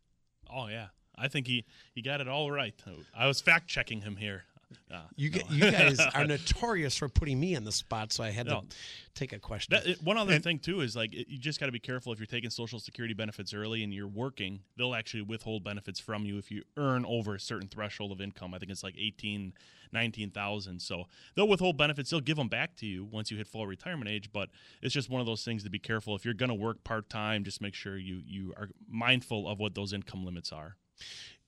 Oh 0.51 0.69
yeah, 0.69 0.89
I 1.17 1.29
think 1.29 1.47
he 1.47 1.65
he 1.95 2.03
got 2.03 2.21
it 2.21 2.29
all 2.29 2.51
right. 2.51 2.75
I 3.17 3.27
was 3.27 3.41
fact 3.41 3.69
checking 3.69 4.03
him 4.03 4.17
here. 4.17 4.45
Uh, 4.91 5.03
You 5.17 5.31
no. 5.31 5.41
you 5.51 5.71
guys 5.71 5.99
are 6.15 6.25
notorious 6.25 6.97
for 6.97 7.09
putting 7.09 7.39
me 7.41 7.57
on 7.57 7.65
the 7.65 7.73
spot, 7.73 8.13
so 8.13 8.23
I 8.25 8.31
had 8.31 8.47
No. 8.47 8.61
to 8.61 8.67
take 9.15 9.33
a 9.33 9.39
question. 9.39 9.75
That, 9.85 10.03
one 10.03 10.17
other 10.19 10.39
thing 10.39 10.59
too 10.59 10.81
is 10.81 10.95
like 10.97 11.13
you 11.15 11.39
just 11.39 11.61
got 11.61 11.67
to 11.67 11.73
be 11.73 11.79
careful 11.79 12.13
if 12.13 12.19
you're 12.19 12.27
taking 12.27 12.51
Social 12.51 12.79
Security 12.79 13.15
benefits 13.15 13.53
early 13.55 13.83
and 13.83 13.93
you're 13.93 14.09
working. 14.09 14.61
They'll 14.77 14.95
actually 14.95 15.23
withhold 15.23 15.65
benefits 15.65 15.99
from 16.01 16.25
you 16.25 16.39
if 16.39 16.51
you 16.51 16.63
earn 16.77 17.05
over 17.07 17.35
a 17.35 17.41
certain 17.41 17.69
threshold 17.69 18.13
of 18.13 18.21
income. 18.21 18.55
I 18.55 18.59
think 18.59 18.71
it's 18.71 18.83
like 18.85 18.97
18, 18.99 19.53
19,000. 19.93 20.81
So 20.81 21.05
they'll 21.35 21.49
withhold 21.49 21.77
benefits. 21.77 22.11
They'll 22.11 22.21
give 22.21 22.37
them 22.37 22.49
back 22.49 22.77
to 22.77 22.87
you 22.87 23.05
once 23.05 23.31
you 23.31 23.37
hit 23.37 23.47
full 23.47 23.67
retirement 23.67 24.09
age. 24.11 24.31
But 24.33 24.51
it's 24.83 24.93
just 24.95 25.09
one 25.11 25.21
of 25.21 25.27
those 25.27 25.45
things 25.45 25.65
to 25.65 25.71
be 25.71 25.79
careful. 25.79 26.15
If 26.15 26.25
you're 26.25 26.35
going 26.35 26.49
to 26.49 26.55
work 26.55 26.85
part 26.85 27.09
time, 27.09 27.45
just 27.45 27.61
make 27.61 27.75
sure 27.75 27.97
you 27.97 28.23
you 28.27 28.53
are 28.57 28.69
mindful 28.89 29.49
of 29.49 29.59
what 29.59 29.75
those 29.75 29.93
income 29.93 30.25
limits 30.25 30.53
are. 30.53 30.77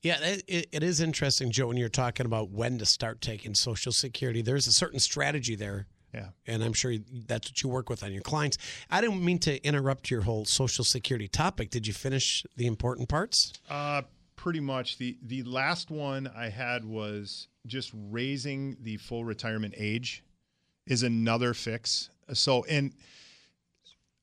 Yeah, 0.03 0.17
it, 0.21 0.67
it- 0.71 0.83
is 0.83 1.01
interesting, 1.01 1.51
Joe, 1.51 1.67
when 1.67 1.77
you're 1.77 1.89
talking 1.89 2.25
about 2.25 2.49
when 2.51 2.77
to 2.77 2.85
start 2.85 3.19
taking 3.21 3.55
Social 3.55 3.91
Security. 3.91 4.41
There's 4.41 4.67
a 4.67 4.73
certain 4.73 4.99
strategy 4.99 5.55
there. 5.55 5.87
Yeah. 6.13 6.29
And 6.45 6.63
I'm 6.63 6.73
sure 6.73 6.95
that's 7.27 7.49
what 7.49 7.61
you 7.63 7.69
work 7.69 7.89
with 7.89 8.01
on 8.03 8.13
your 8.13 8.21
clients. 8.21 8.57
I 8.89 9.01
didn't 9.01 9.23
mean 9.23 9.39
to 9.39 9.61
interrupt 9.65 10.09
your 10.09 10.21
whole 10.21 10.45
Social 10.45 10.85
Security 10.85 11.27
topic. 11.27 11.69
Did 11.69 11.85
you 11.85 11.93
finish 11.93 12.45
the 12.55 12.65
important 12.65 13.09
parts? 13.09 13.51
Uh, 13.69 14.03
pretty 14.35 14.61
much. 14.61 14.97
The 14.97 15.17
the 15.21 15.43
last 15.43 15.91
one 15.91 16.31
I 16.35 16.47
had 16.49 16.85
was 16.85 17.49
just 17.65 17.91
raising 17.93 18.77
the 18.81 18.97
full 18.97 19.25
retirement 19.25 19.73
age 19.77 20.23
is 20.85 21.03
another 21.03 21.53
fix. 21.53 22.09
So 22.33 22.63
and 22.69 22.93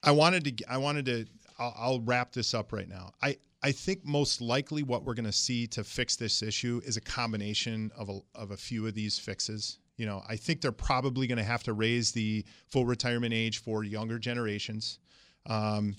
I 0.01 0.11
wanted 0.11 0.57
to 0.57 0.65
I 0.67 0.77
wanted 0.77 1.05
to 1.05 1.25
I'll, 1.59 1.75
I'll 1.77 1.99
wrap 2.01 2.31
this 2.31 2.53
up 2.55 2.73
right 2.73 2.89
now. 2.89 3.11
I 3.21 3.37
I 3.65 3.71
think 3.71 4.05
most 4.05 4.41
likely 4.41 4.83
what 4.83 5.03
we're 5.03 5.15
going 5.15 5.25
to 5.25 5.31
see 5.31 5.65
to 5.67 5.83
fix 5.83 6.15
this 6.15 6.43
issue 6.43 6.81
is 6.85 6.97
a 6.97 7.01
combination 7.01 7.91
of 7.97 8.09
a, 8.09 8.19
of 8.35 8.51
a 8.51 8.57
few 8.57 8.85
of 8.85 8.93
these 8.93 9.17
fixes. 9.17 9.79
You 9.97 10.05
know, 10.05 10.21
I 10.29 10.35
think 10.35 10.61
they're 10.61 10.71
probably 10.71 11.25
going 11.25 11.39
to 11.39 11.43
have 11.43 11.63
to 11.63 11.73
raise 11.73 12.11
the 12.11 12.45
full 12.67 12.85
retirement 12.85 13.33
age 13.33 13.57
for 13.57 13.83
younger 13.83 14.19
generations. 14.19 14.99
Um, 15.47 15.95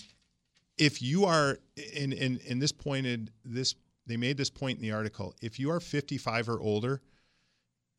if 0.77 1.01
you 1.01 1.25
are 1.25 1.59
in 1.93 2.13
in 2.13 2.37
in 2.45 2.59
this 2.59 2.71
pointed 2.71 3.31
this 3.43 3.75
they 4.05 4.15
made 4.15 4.37
this 4.37 4.49
point 4.49 4.77
in 4.77 4.81
the 4.81 4.93
article 4.93 5.35
if 5.41 5.59
you 5.59 5.69
are 5.69 5.81
55 5.81 6.47
or 6.47 6.61
older 6.61 7.01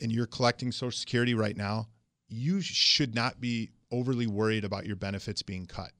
and 0.00 0.10
you're 0.10 0.26
collecting 0.26 0.72
social 0.72 0.96
security 0.96 1.34
right 1.34 1.56
now 1.56 1.88
you 2.28 2.60
should 2.60 3.14
not 3.14 3.40
be 3.40 3.70
overly 3.90 4.28
worried 4.28 4.64
about 4.64 4.86
your 4.86 4.96
benefits 4.96 5.42
being 5.42 5.66
cut 5.66 5.90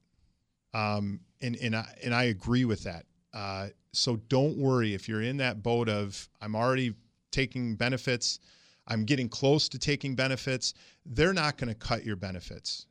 um, 0.72 1.18
and 1.42 1.56
and 1.56 1.74
I, 1.74 1.98
and 2.04 2.14
I 2.14 2.24
agree 2.24 2.64
with 2.64 2.84
that 2.84 3.04
uh, 3.34 3.68
so 3.92 4.16
don't 4.28 4.56
worry 4.56 4.94
if 4.94 5.08
you're 5.08 5.22
in 5.22 5.36
that 5.38 5.62
boat 5.62 5.88
of 5.88 6.28
I'm 6.40 6.54
already 6.56 6.94
taking 7.30 7.74
benefits 7.76 8.40
I'm 8.86 9.04
getting 9.04 9.28
close 9.28 9.68
to 9.70 9.78
taking 9.78 10.14
benefits 10.14 10.74
they're 11.04 11.34
not 11.34 11.56
going 11.58 11.68
to 11.68 11.74
cut 11.74 12.04
your 12.04 12.16
benefits 12.16 12.86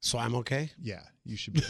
So 0.00 0.18
I'm 0.18 0.34
okay? 0.36 0.70
yeah 0.80 1.02
you 1.24 1.36
should 1.36 1.54
be 1.54 1.62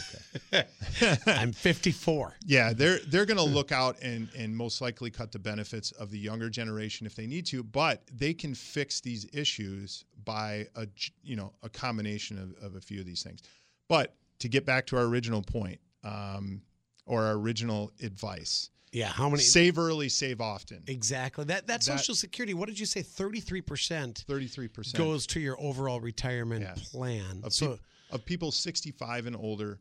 okay 0.51 0.65
I'm 1.27 1.51
54. 1.51 2.35
Yeah, 2.45 2.73
they're 2.73 2.99
they're 3.07 3.25
going 3.25 3.37
to 3.37 3.43
look 3.43 3.71
out 3.71 3.97
and 4.01 4.29
and 4.37 4.55
most 4.55 4.81
likely 4.81 5.09
cut 5.09 5.31
the 5.31 5.39
benefits 5.39 5.91
of 5.91 6.11
the 6.11 6.17
younger 6.19 6.49
generation 6.49 7.05
if 7.05 7.15
they 7.15 7.27
need 7.27 7.45
to, 7.47 7.63
but 7.63 8.01
they 8.13 8.33
can 8.33 8.53
fix 8.53 9.01
these 9.01 9.25
issues 9.33 10.05
by 10.23 10.67
a 10.75 10.87
you 11.23 11.35
know 11.35 11.53
a 11.63 11.69
combination 11.69 12.37
of, 12.37 12.63
of 12.63 12.75
a 12.75 12.81
few 12.81 12.99
of 12.99 13.05
these 13.05 13.23
things. 13.23 13.41
But 13.87 14.15
to 14.39 14.47
get 14.49 14.65
back 14.65 14.85
to 14.87 14.97
our 14.97 15.03
original 15.03 15.41
point, 15.41 15.79
um, 16.03 16.61
or 17.05 17.23
our 17.23 17.33
original 17.33 17.91
advice, 18.01 18.69
Yeah, 18.91 19.09
how 19.09 19.29
many? 19.29 19.43
save 19.43 19.77
early, 19.77 20.09
save 20.09 20.41
often. 20.41 20.83
exactly. 20.87 21.45
That, 21.45 21.67
that 21.67 21.81
That- 21.81 21.83
Social 21.83 22.15
Security, 22.15 22.53
what 22.53 22.67
did 22.67 22.79
you 22.79 22.85
say? 22.85 23.01
33% 23.03 24.23
Thirty 24.25 24.47
three 24.47 24.67
percent 24.67 24.97
goes 24.97 25.27
to 25.27 25.39
your 25.39 25.59
overall 25.61 25.99
retirement 25.99 26.61
Yeah. 26.63 26.75
plan. 26.91 27.41
of, 27.43 27.53
So 27.53 27.71
peop- 27.73 27.79
of 28.11 28.25
people 28.25 28.51
65 28.51 29.25
and 29.27 29.35
older, 29.35 29.79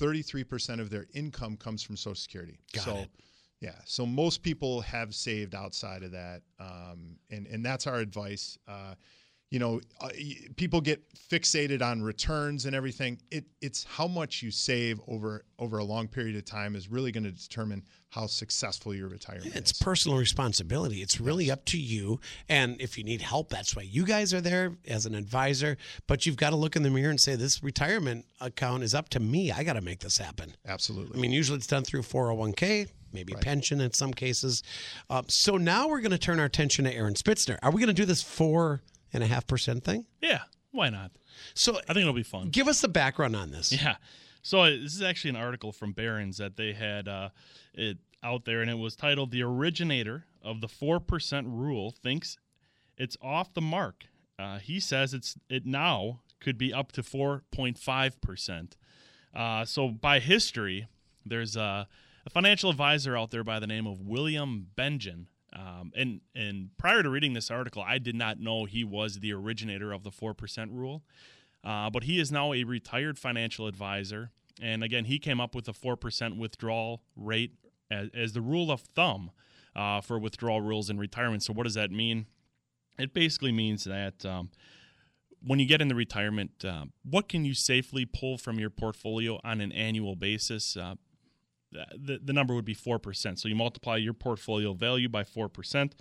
33% 0.00 0.80
of 0.80 0.90
their 0.90 1.06
income 1.14 1.56
comes 1.56 1.82
from 1.82 1.96
Social 1.96 2.14
Security. 2.16 2.58
Got 2.72 2.84
so, 2.84 2.96
it. 2.98 3.10
yeah, 3.60 3.76
so 3.84 4.04
most 4.04 4.42
people 4.42 4.80
have 4.82 5.14
saved 5.14 5.54
outside 5.54 6.02
of 6.02 6.10
that, 6.12 6.42
um, 6.58 7.16
and 7.30 7.46
and 7.46 7.64
that's 7.64 7.86
our 7.86 8.00
advice. 8.00 8.58
Uh, 8.66 8.94
you 9.50 9.60
know, 9.60 9.80
uh, 10.00 10.08
people 10.56 10.80
get 10.80 11.02
fixated 11.14 11.80
on 11.80 12.02
returns 12.02 12.66
and 12.66 12.74
everything. 12.74 13.18
It 13.30 13.44
it's 13.60 13.84
how 13.84 14.08
much 14.08 14.42
you 14.42 14.50
save 14.50 15.00
over 15.06 15.44
over 15.58 15.78
a 15.78 15.84
long 15.84 16.08
period 16.08 16.36
of 16.36 16.44
time 16.44 16.74
is 16.74 16.88
really 16.88 17.12
going 17.12 17.24
to 17.24 17.30
determine 17.30 17.84
how 18.08 18.26
successful 18.26 18.94
your 18.94 19.08
retirement 19.08 19.54
It's 19.54 19.72
is. 19.72 19.78
personal 19.78 20.16
responsibility. 20.18 21.02
It's 21.02 21.20
really 21.20 21.50
up 21.50 21.64
to 21.66 21.78
you. 21.78 22.18
And 22.48 22.80
if 22.80 22.96
you 22.96 23.04
need 23.04 23.20
help, 23.20 23.50
that's 23.50 23.76
why 23.76 23.82
you 23.82 24.04
guys 24.04 24.32
are 24.32 24.40
there 24.40 24.72
as 24.88 25.06
an 25.06 25.14
advisor. 25.14 25.76
But 26.06 26.24
you've 26.24 26.36
got 26.36 26.50
to 26.50 26.56
look 26.56 26.76
in 26.76 26.82
the 26.82 26.90
mirror 26.90 27.10
and 27.10 27.20
say, 27.20 27.36
this 27.36 27.62
retirement 27.62 28.24
account 28.40 28.84
is 28.84 28.94
up 28.94 29.08
to 29.10 29.20
me. 29.20 29.52
I 29.52 29.64
got 29.64 29.74
to 29.74 29.80
make 29.80 30.00
this 30.00 30.18
happen. 30.18 30.56
Absolutely. 30.66 31.18
I 31.18 31.20
mean, 31.20 31.32
usually 31.32 31.58
it's 31.58 31.66
done 31.66 31.84
through 31.84 32.02
401k, 32.02 32.88
maybe 33.12 33.34
pension 33.34 33.80
in 33.80 33.92
some 33.92 34.14
cases. 34.14 34.62
Um, 35.10 35.24
so 35.28 35.56
now 35.56 35.88
we're 35.88 36.00
going 36.00 36.10
to 36.12 36.18
turn 36.18 36.38
our 36.40 36.46
attention 36.46 36.84
to 36.86 36.94
Aaron 36.94 37.14
Spitzner. 37.14 37.58
Are 37.62 37.70
we 37.70 37.80
going 37.80 37.94
to 37.94 38.00
do 38.02 38.06
this 38.06 38.22
four 38.22 38.82
and 39.12 39.22
a 39.22 39.26
half 39.26 39.46
percent 39.46 39.84
thing? 39.84 40.06
Yeah, 40.20 40.42
why 40.70 40.90
not? 40.90 41.12
So 41.54 41.76
I 41.76 41.92
think 41.92 41.98
it'll 41.98 42.12
be 42.12 42.22
fun. 42.22 42.50
give 42.50 42.68
us 42.68 42.80
the 42.80 42.88
background 42.88 43.36
on 43.36 43.50
this. 43.50 43.72
Yeah. 43.72 43.96
So 44.42 44.64
this 44.64 44.94
is 44.94 45.02
actually 45.02 45.30
an 45.30 45.36
article 45.36 45.72
from 45.72 45.92
Barron's 45.92 46.38
that 46.38 46.56
they 46.56 46.72
had 46.72 47.08
uh, 47.08 47.30
it 47.74 47.98
out 48.22 48.44
there, 48.44 48.60
and 48.60 48.70
it 48.70 48.78
was 48.78 48.94
titled 48.96 49.30
"The 49.30 49.42
Originator 49.42 50.26
of 50.42 50.60
the 50.60 50.68
Four 50.68 51.00
Percent 51.00 51.46
Rule 51.48 51.90
Thinks 51.90 52.38
It's 52.96 53.16
Off 53.20 53.52
the 53.54 53.60
Mark." 53.60 54.04
Uh, 54.38 54.58
he 54.58 54.78
says 54.80 55.14
it's 55.14 55.36
it 55.48 55.66
now 55.66 56.20
could 56.40 56.58
be 56.58 56.72
up 56.72 56.92
to 56.92 57.02
four 57.02 57.42
point 57.50 57.78
five 57.78 58.20
percent. 58.20 58.76
Uh, 59.34 59.64
so 59.64 59.88
by 59.88 60.18
history, 60.20 60.86
there's 61.24 61.56
a, 61.56 61.88
a 62.24 62.30
financial 62.30 62.70
advisor 62.70 63.16
out 63.16 63.30
there 63.30 63.44
by 63.44 63.58
the 63.58 63.66
name 63.66 63.86
of 63.86 64.00
William 64.00 64.68
Benjamin. 64.76 65.26
Um, 65.58 65.92
and 65.96 66.20
and 66.34 66.70
prior 66.76 67.02
to 67.02 67.08
reading 67.08 67.32
this 67.32 67.50
article, 67.50 67.82
I 67.82 67.98
did 67.98 68.14
not 68.14 68.38
know 68.38 68.66
he 68.66 68.84
was 68.84 69.20
the 69.20 69.32
originator 69.32 69.92
of 69.92 70.02
the 70.02 70.10
four 70.10 70.34
percent 70.34 70.70
rule. 70.72 71.02
Uh, 71.66 71.90
but 71.90 72.04
he 72.04 72.20
is 72.20 72.30
now 72.30 72.52
a 72.52 72.62
retired 72.62 73.18
financial 73.18 73.66
advisor. 73.66 74.30
And 74.62 74.84
again, 74.84 75.06
he 75.06 75.18
came 75.18 75.40
up 75.40 75.54
with 75.54 75.66
a 75.68 75.72
4% 75.72 76.38
withdrawal 76.38 77.02
rate 77.16 77.54
as, 77.90 78.08
as 78.14 78.32
the 78.32 78.40
rule 78.40 78.70
of 78.70 78.82
thumb 78.82 79.32
uh, 79.74 80.00
for 80.00 80.16
withdrawal 80.18 80.60
rules 80.60 80.88
in 80.88 80.96
retirement. 80.96 81.42
So, 81.42 81.52
what 81.52 81.64
does 81.64 81.74
that 81.74 81.90
mean? 81.90 82.26
It 82.98 83.12
basically 83.12 83.52
means 83.52 83.84
that 83.84 84.24
um, 84.24 84.50
when 85.44 85.58
you 85.58 85.66
get 85.66 85.82
into 85.82 85.94
retirement, 85.94 86.64
uh, 86.64 86.84
what 87.02 87.28
can 87.28 87.44
you 87.44 87.52
safely 87.52 88.06
pull 88.06 88.38
from 88.38 88.58
your 88.58 88.70
portfolio 88.70 89.40
on 89.44 89.60
an 89.60 89.72
annual 89.72 90.14
basis? 90.14 90.76
Uh, 90.76 90.94
the, 91.72 92.20
the 92.22 92.32
number 92.32 92.54
would 92.54 92.64
be 92.64 92.74
4%. 92.74 93.38
So, 93.38 93.48
you 93.48 93.54
multiply 93.56 93.96
your 93.96 94.14
portfolio 94.14 94.72
value 94.72 95.08
by 95.08 95.24
4%. 95.24 95.92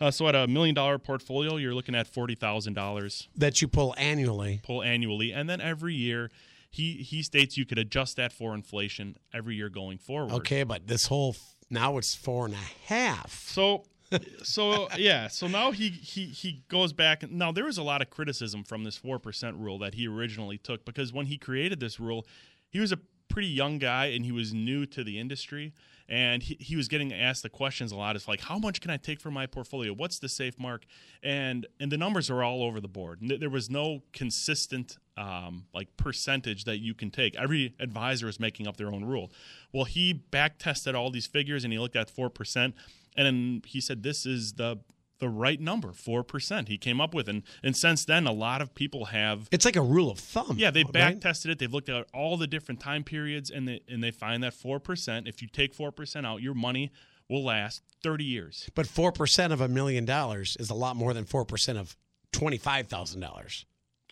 Uh, 0.00 0.10
so, 0.10 0.26
at 0.28 0.34
a 0.34 0.46
million 0.46 0.74
dollar 0.74 0.98
portfolio, 0.98 1.56
you're 1.56 1.74
looking 1.74 1.94
at 1.94 2.12
$40,000 2.12 3.28
That 3.36 3.62
you 3.62 3.68
pull 3.68 3.94
annually. 3.96 4.60
pull 4.62 4.82
annually, 4.82 5.32
and 5.32 5.48
then 5.48 5.60
every 5.60 5.94
year 5.94 6.30
he 6.70 6.94
he 6.94 7.22
states 7.22 7.56
you 7.56 7.64
could 7.64 7.78
adjust 7.78 8.16
that 8.16 8.32
for 8.32 8.52
inflation 8.52 9.16
every 9.32 9.54
year 9.54 9.68
going 9.68 9.96
forward. 9.98 10.32
Okay, 10.32 10.64
but 10.64 10.88
this 10.88 11.06
whole 11.06 11.36
now 11.70 11.96
it's 11.98 12.16
four 12.16 12.46
and 12.46 12.54
a 12.54 12.88
half. 12.88 13.44
So 13.46 13.84
so 14.42 14.88
yeah, 14.98 15.28
so 15.28 15.46
now 15.46 15.70
he 15.70 15.88
he 15.88 16.24
he 16.26 16.64
goes 16.68 16.92
back. 16.92 17.30
Now 17.30 17.52
there 17.52 17.64
was 17.64 17.78
a 17.78 17.82
lot 17.84 18.02
of 18.02 18.10
criticism 18.10 18.64
from 18.64 18.82
this 18.82 18.96
four 18.96 19.20
percent 19.20 19.56
rule 19.56 19.78
that 19.78 19.94
he 19.94 20.08
originally 20.08 20.58
took 20.58 20.84
because 20.84 21.12
when 21.12 21.26
he 21.26 21.38
created 21.38 21.78
this 21.78 22.00
rule, 22.00 22.26
he 22.68 22.80
was 22.80 22.90
a 22.90 22.98
pretty 23.28 23.48
young 23.48 23.78
guy 23.78 24.06
and 24.06 24.24
he 24.24 24.32
was 24.32 24.52
new 24.52 24.86
to 24.86 25.04
the 25.04 25.18
industry. 25.18 25.72
And 26.06 26.42
he, 26.42 26.56
he 26.60 26.76
was 26.76 26.88
getting 26.88 27.14
asked 27.14 27.42
the 27.42 27.48
questions 27.48 27.90
a 27.90 27.96
lot. 27.96 28.14
It's 28.14 28.28
like 28.28 28.42
how 28.42 28.58
much 28.58 28.82
can 28.82 28.90
i 28.90 28.98
take 28.98 29.20
from 29.20 29.32
my 29.32 29.46
portfolio? 29.46 29.92
What's 29.92 30.18
the 30.18 30.28
safe 30.28 30.58
mark? 30.58 30.84
And 31.22 31.66
and 31.80 31.90
the 31.90 31.96
numbers 31.96 32.30
are 32.30 32.42
all 32.42 32.62
over 32.62 32.78
the 32.78 32.88
board. 32.88 33.20
There 33.22 33.48
was 33.48 33.70
no 33.70 34.02
consistent 34.12 34.98
um, 35.16 35.64
like 35.72 35.96
percentage 35.96 36.64
that 36.64 36.78
you 36.78 36.92
can 36.92 37.10
take. 37.10 37.36
Every 37.36 37.74
advisor 37.80 38.28
is 38.28 38.38
making 38.38 38.66
up 38.66 38.76
their 38.76 38.92
own 38.92 39.04
rule. 39.04 39.32
Well 39.72 39.84
he 39.84 40.12
back 40.12 40.58
tested 40.58 40.94
all 40.94 41.10
these 41.10 41.26
figures 41.26 41.64
and 41.64 41.72
he 41.72 41.78
looked 41.78 41.96
at 41.96 42.14
4% 42.14 42.56
and 42.56 42.74
then 43.16 43.62
he 43.64 43.80
said 43.80 44.02
this 44.02 44.26
is 44.26 44.54
the 44.54 44.78
the 45.24 45.30
right 45.30 45.60
number 45.60 45.88
4% 45.88 46.68
he 46.68 46.76
came 46.76 47.00
up 47.00 47.14
with 47.14 47.28
and 47.28 47.42
and 47.62 47.74
since 47.76 48.04
then 48.04 48.26
a 48.26 48.32
lot 48.32 48.60
of 48.60 48.74
people 48.74 49.06
have 49.06 49.48
It's 49.50 49.64
like 49.64 49.76
a 49.76 49.80
rule 49.82 50.10
of 50.10 50.18
thumb. 50.18 50.56
yeah, 50.58 50.70
they 50.70 50.82
back 50.84 51.20
tested 51.20 51.50
it. 51.50 51.58
They've 51.58 51.72
looked 51.72 51.88
at 51.88 52.06
all 52.12 52.36
the 52.36 52.46
different 52.46 52.80
time 52.80 53.04
periods, 53.04 53.50
and 53.50 53.66
they 53.66 53.80
and 53.88 54.02
they 54.04 54.10
find 54.10 54.42
that 54.42 54.52
four 54.54 54.78
percent. 54.80 55.26
If 55.26 55.40
you 55.42 55.48
take 55.48 55.72
four 55.74 55.90
percent 55.92 56.26
out, 56.26 56.42
your 56.42 56.54
money 56.54 56.90
will 57.30 57.42
last 57.44 57.82
thirty 58.02 58.24
years. 58.24 58.68
But 58.74 58.86
four 58.86 59.12
percent 59.12 59.52
of 59.52 59.60
a 59.62 59.68
million 59.68 60.04
dollars 60.04 60.56
is 60.60 60.68
a 60.70 60.74
lot 60.74 60.94
more 60.96 61.14
than 61.14 61.24
four 61.24 61.44
percent 61.46 61.78
of 61.78 61.96
twenty-five 62.32 62.86
thousand 62.88 63.20
dollars. 63.20 63.64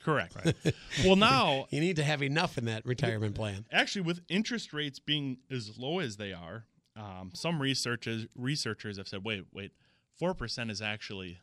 Correct. 0.02 0.34
well, 1.04 1.16
now 1.16 1.66
You 1.70 1.80
need 1.80 1.96
to 1.96 2.04
have 2.04 2.22
enough 2.22 2.56
in 2.58 2.64
that 2.64 2.84
retirement 2.86 3.34
plan. 3.34 3.66
actually, 3.70 4.02
with 4.02 4.20
interest 4.28 4.72
rates 4.72 4.98
being 4.98 5.38
as 5.50 5.78
low 5.78 6.00
as 6.00 6.16
they 6.16 6.32
are, 6.32 6.64
um, 6.96 7.30
some 7.34 7.60
researchers 7.62 8.26
researchers 8.34 8.96
have 8.98 9.06
said, 9.08 9.24
wait, 9.24 9.44
wait, 9.52 9.72
four 10.18 10.34
percent 10.34 10.70
is 10.70 10.80
actually 10.82 11.38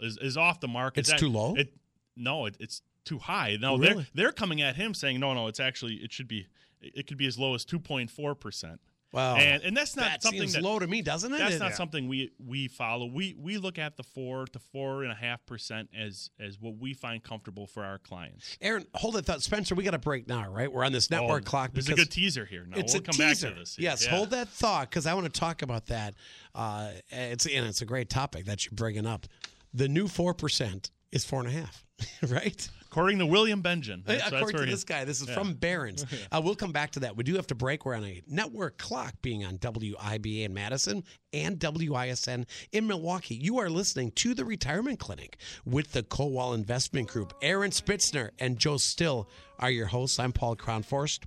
is, 0.00 0.18
is 0.18 0.36
off 0.36 0.60
the 0.60 0.68
mark. 0.68 0.98
It's 0.98 1.12
too 1.12 1.28
low? 1.28 1.54
It 1.54 1.72
no, 2.16 2.46
it, 2.46 2.56
it's 2.58 2.82
too 3.04 3.18
high. 3.18 3.56
No, 3.60 3.74
oh, 3.74 3.78
Really? 3.78 3.94
they're 3.94 4.06
they're 4.14 4.32
coming 4.32 4.62
at 4.62 4.76
him 4.76 4.94
saying, 4.94 5.20
no, 5.20 5.34
no, 5.34 5.46
it's 5.46 5.60
actually 5.60 5.94
it 5.96 6.12
should 6.12 6.28
be 6.28 6.46
it 6.80 7.06
could 7.06 7.16
be 7.16 7.26
as 7.26 7.38
low 7.38 7.54
as 7.54 7.64
two 7.64 7.78
point 7.78 8.10
four 8.10 8.34
percent. 8.34 8.80
Wow, 9.12 9.36
And 9.36 9.62
and 9.62 9.74
that's 9.76 9.96
not 9.96 10.04
that 10.04 10.22
something 10.22 10.40
seems 10.42 10.54
that 10.54 10.62
low 10.62 10.78
to 10.78 10.86
me, 10.86 11.00
doesn't 11.00 11.32
it? 11.32 11.38
That's 11.38 11.54
It- 11.54 11.58
not 11.60 11.74
something 11.74 12.06
we 12.08 12.32
we 12.38 12.68
follow. 12.68 13.06
We 13.06 13.34
we 13.38 13.56
look 13.56 13.78
at 13.78 13.96
the 13.96 14.02
four 14.02 14.46
to 14.48 14.58
four 14.58 15.04
and 15.04 15.12
a 15.12 15.14
half 15.14 15.46
percent 15.46 15.88
as 15.96 16.28
as 16.38 16.58
what 16.60 16.76
we 16.76 16.92
find 16.92 17.22
comfortable 17.22 17.66
for 17.66 17.84
our 17.84 17.98
clients. 17.98 18.58
Aaron, 18.60 18.84
hold 18.94 19.14
that 19.14 19.24
thought, 19.24 19.38
Spitzner. 19.38 19.76
We 19.76 19.84
got 19.84 19.92
to 19.92 19.98
break 19.98 20.28
now, 20.28 20.50
right? 20.50 20.70
We're 20.70 20.84
on 20.84 20.92
this 20.92 21.10
network 21.10 21.44
Oh, 21.46 21.50
clock. 21.50 21.72
There's 21.72 21.88
a 21.88 21.94
good 21.94 22.10
teaser 22.10 22.44
here. 22.44 22.66
Now 22.68 22.78
it's 22.78 22.92
we'll 22.92 23.02
a 23.02 23.04
come 23.04 23.14
teaser. 23.14 23.46
back 23.48 23.54
to 23.54 23.60
this. 23.60 23.78
Yes, 23.78 24.04
Yeah. 24.04 24.10
hold 24.16 24.30
that 24.30 24.48
thought 24.48 24.90
because 24.90 25.06
I 25.06 25.14
want 25.14 25.32
to 25.32 25.40
talk 25.40 25.62
about 25.62 25.86
that. 25.86 26.14
Uh, 26.54 26.90
it's 27.08 27.46
and 27.46 27.64
it's 27.66 27.80
a 27.80 27.86
great 27.86 28.10
topic 28.10 28.44
that 28.46 28.64
you're 28.66 28.74
bringing 28.74 29.06
up. 29.06 29.26
The 29.72 29.88
new 29.88 30.08
four 30.08 30.34
percent 30.34 30.90
is 31.12 31.24
four 31.24 31.40
and 31.40 31.48
a 31.48 31.52
half, 31.52 31.84
right? 32.28 32.68
According 32.96 33.18
to 33.18 33.26
William 33.26 33.60
Benjamin. 33.60 34.02
That's, 34.06 34.22
that's 34.22 34.32
According 34.32 34.56
where 34.56 34.64
to 34.64 34.70
this 34.70 34.84
guy, 34.84 35.04
this 35.04 35.20
is 35.20 35.28
Yeah. 35.28 35.34
from 35.34 35.52
Barron's. 35.52 36.06
Uh, 36.32 36.40
we'll 36.42 36.56
come 36.56 36.72
back 36.72 36.92
to 36.92 37.00
that. 37.00 37.14
We 37.14 37.24
do 37.24 37.34
have 37.34 37.46
to 37.48 37.54
break. 37.54 37.84
We're 37.84 37.94
on 37.94 38.04
a 38.04 38.22
network 38.26 38.78
clock, 38.78 39.14
being 39.20 39.44
on 39.44 39.58
WIBA 39.58 40.44
in 40.44 40.54
Madison 40.54 41.04
and 41.34 41.58
WISN 41.60 42.46
in 42.72 42.86
Milwaukee. 42.86 43.34
You 43.34 43.58
are 43.58 43.68
listening 43.68 44.12
to 44.12 44.32
the 44.32 44.46
Retirement 44.46 44.98
Clinic 44.98 45.36
with 45.66 45.92
the 45.92 46.02
Kowal 46.04 46.54
Investment 46.54 47.08
Group. 47.08 47.34
Aaron 47.42 47.70
Spitzner 47.70 48.30
and 48.38 48.58
Joe 48.58 48.78
Still 48.78 49.28
are 49.58 49.70
your 49.70 49.86
hosts. 49.86 50.18
I'm 50.18 50.32
Paul 50.32 50.56
Kronforst. 50.56 51.24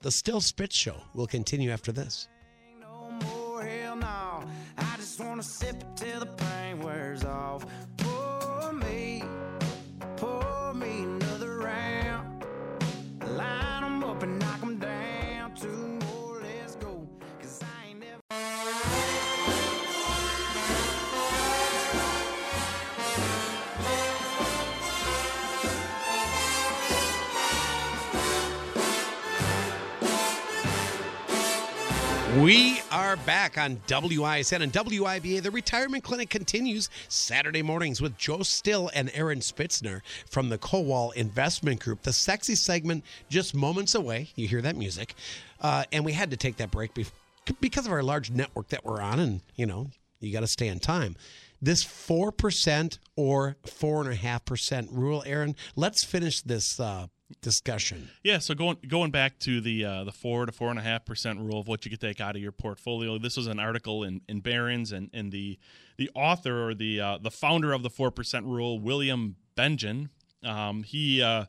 The 0.00 0.10
Still 0.10 0.40
Spitz 0.40 0.74
Show 0.74 0.96
will 1.14 1.26
continue 1.26 1.70
after 1.70 1.92
this. 1.92 2.28
no 2.80 3.10
We 32.38 32.80
are 32.92 33.16
back 33.16 33.58
on 33.58 33.80
WISN 33.88 34.62
and 34.62 34.72
WIBA. 34.72 35.42
The 35.42 35.50
Retirement 35.50 36.04
Clinic 36.04 36.30
continues 36.30 36.88
Saturday 37.08 37.60
mornings 37.60 38.00
with 38.00 38.16
Joe 38.16 38.44
Still 38.44 38.88
and 38.94 39.10
Aaron 39.14 39.40
Spitzner 39.40 40.02
from 40.30 40.48
the 40.48 40.56
Kowal 40.56 41.12
Investment 41.14 41.80
Group. 41.80 42.02
The 42.02 42.12
sexy 42.12 42.54
segment 42.54 43.02
just 43.28 43.52
moments 43.52 43.96
away. 43.96 44.28
You 44.36 44.46
hear 44.46 44.62
that 44.62 44.76
music. 44.76 45.16
Uh, 45.60 45.82
and 45.90 46.04
we 46.04 46.12
had 46.12 46.30
to 46.30 46.36
take 46.36 46.56
that 46.58 46.70
break 46.70 46.92
because 47.60 47.86
of 47.86 47.90
our 47.90 48.02
large 48.02 48.30
network 48.30 48.68
that 48.68 48.84
we're 48.84 49.00
on, 49.00 49.18
and, 49.18 49.40
you 49.56 49.66
know, 49.66 49.88
you 50.20 50.32
got 50.32 50.40
to 50.40 50.46
stay 50.46 50.70
on 50.70 50.78
time. 50.78 51.16
This 51.60 51.84
4% 51.84 52.98
or 53.16 53.56
4.5% 53.66 54.88
rule, 54.92 55.24
Aaron, 55.26 55.56
let's 55.74 56.04
finish 56.04 56.42
this 56.42 56.78
uh, 56.78 57.08
discussion. 57.40 58.10
Yeah, 58.22 58.38
so 58.38 58.54
going 58.54 58.78
going 58.88 59.10
back 59.10 59.38
to 59.40 59.60
the 59.60 59.84
uh, 59.84 60.04
the 60.04 60.12
four 60.12 60.46
to 60.46 60.52
four 60.52 60.70
and 60.70 60.78
a 60.78 60.82
half 60.82 61.04
percent 61.04 61.40
rule 61.40 61.60
of 61.60 61.68
what 61.68 61.84
you 61.84 61.90
could 61.90 62.00
take 62.00 62.20
out 62.20 62.36
of 62.36 62.42
your 62.42 62.52
portfolio. 62.52 63.18
This 63.18 63.36
was 63.36 63.46
an 63.46 63.58
article 63.58 64.04
in, 64.04 64.20
in 64.28 64.40
Barron's, 64.40 64.92
and, 64.92 65.10
and 65.12 65.32
the 65.32 65.58
the 65.96 66.10
author 66.14 66.68
or 66.68 66.74
the 66.74 67.00
uh, 67.00 67.18
the 67.18 67.30
founder 67.30 67.72
of 67.72 67.82
the 67.82 67.90
four 67.90 68.10
percent 68.10 68.46
rule, 68.46 68.78
William 68.78 69.36
Benjamin, 69.54 70.10
um, 70.44 70.82
he 70.82 71.22
uh, 71.22 71.44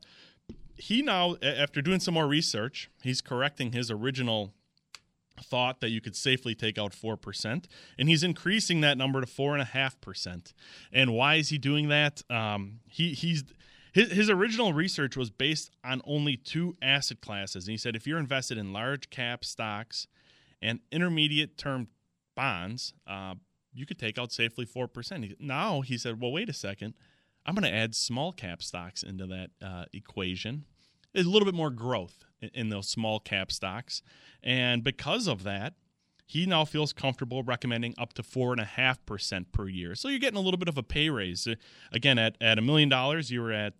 he 0.75 1.01
now, 1.01 1.35
after 1.41 1.81
doing 1.81 1.99
some 1.99 2.15
more 2.15 2.27
research, 2.27 2.89
he's 3.03 3.21
correcting 3.21 3.71
his 3.71 3.91
original 3.91 4.53
thought 5.41 5.79
that 5.81 5.89
you 5.89 6.01
could 6.01 6.15
safely 6.15 6.55
take 6.55 6.77
out 6.77 6.91
4%, 6.91 7.65
and 7.97 8.09
he's 8.09 8.23
increasing 8.23 8.81
that 8.81 8.97
number 8.97 9.21
to 9.21 9.27
4.5%. 9.27 10.53
And 10.91 11.13
why 11.13 11.35
is 11.35 11.49
he 11.49 11.57
doing 11.57 11.87
that? 11.89 12.23
Um, 12.29 12.79
he, 12.87 13.13
he's. 13.13 13.43
His, 13.91 14.11
his 14.11 14.29
original 14.29 14.73
research 14.73 15.17
was 15.17 15.29
based 15.29 15.71
on 15.83 16.01
only 16.05 16.37
two 16.37 16.75
asset 16.81 17.21
classes. 17.21 17.65
And 17.67 17.71
he 17.71 17.77
said 17.77 17.95
if 17.95 18.07
you're 18.07 18.19
invested 18.19 18.57
in 18.57 18.73
large 18.73 19.09
cap 19.09 19.43
stocks 19.43 20.07
and 20.61 20.79
intermediate 20.91 21.57
term 21.57 21.87
bonds, 22.35 22.93
uh, 23.05 23.35
you 23.73 23.85
could 23.85 23.99
take 23.99 24.17
out 24.17 24.31
safely 24.31 24.65
4%. 24.65 25.35
Now 25.39 25.81
he 25.81 25.97
said, 25.97 26.21
well, 26.21 26.31
wait 26.31 26.49
a 26.49 26.53
second. 26.53 26.93
I'm 27.45 27.55
going 27.55 27.69
to 27.69 27.75
add 27.75 27.95
small 27.95 28.31
cap 28.31 28.61
stocks 28.61 29.03
into 29.03 29.25
that 29.27 29.49
uh, 29.61 29.85
equation. 29.93 30.65
There's 31.13 31.25
a 31.25 31.29
little 31.29 31.45
bit 31.45 31.55
more 31.55 31.71
growth 31.71 32.23
in, 32.41 32.49
in 32.53 32.69
those 32.69 32.87
small 32.87 33.19
cap 33.19 33.51
stocks. 33.51 34.01
And 34.43 34.83
because 34.83 35.27
of 35.27 35.43
that, 35.43 35.73
he 36.31 36.45
now 36.45 36.63
feels 36.63 36.93
comfortable 36.93 37.43
recommending 37.43 37.93
up 37.97 38.13
to 38.13 38.23
4.5% 38.23 39.45
per 39.51 39.67
year. 39.67 39.95
So 39.95 40.07
you're 40.07 40.17
getting 40.17 40.37
a 40.37 40.41
little 40.41 40.57
bit 40.57 40.69
of 40.69 40.77
a 40.77 40.83
pay 40.83 41.09
raise. 41.09 41.45
Uh, 41.45 41.55
Again, 41.91 42.17
at, 42.17 42.37
at 42.39 42.57
a 42.57 42.61
million 42.61 42.87
dollars, 42.87 43.29
you 43.29 43.41
were 43.41 43.51
at, 43.51 43.73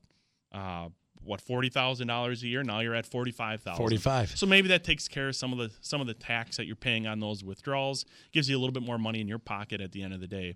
uh, 0.52 0.90
what, 1.24 1.42
$40,000 1.42 2.44
a 2.44 2.48
year? 2.48 2.62
Now 2.62 2.82
you're 2.82 2.94
at 2.94 3.06
45000 3.06 3.78
45. 3.78 4.38
So 4.38 4.46
maybe 4.46 4.68
that 4.68 4.84
takes 4.84 5.08
care 5.08 5.30
of 5.30 5.36
some 5.38 5.54
of 5.54 5.60
the 5.60 5.72
some 5.80 6.02
of 6.02 6.08
the 6.08 6.14
tax 6.14 6.58
that 6.58 6.66
you're 6.66 6.76
paying 6.76 7.08
on 7.08 7.22
those 7.22 7.42
withdrawals, 7.42 8.04
gives 8.34 8.50
you 8.50 8.58
a 8.58 8.60
little 8.60 8.74
bit 8.74 8.84
more 8.84 8.98
money 8.98 9.22
in 9.22 9.30
your 9.30 9.40
pocket 9.40 9.80
at 9.80 9.94
the 9.94 10.04
end 10.04 10.14
of 10.14 10.20
the 10.20 10.28
day. 10.28 10.56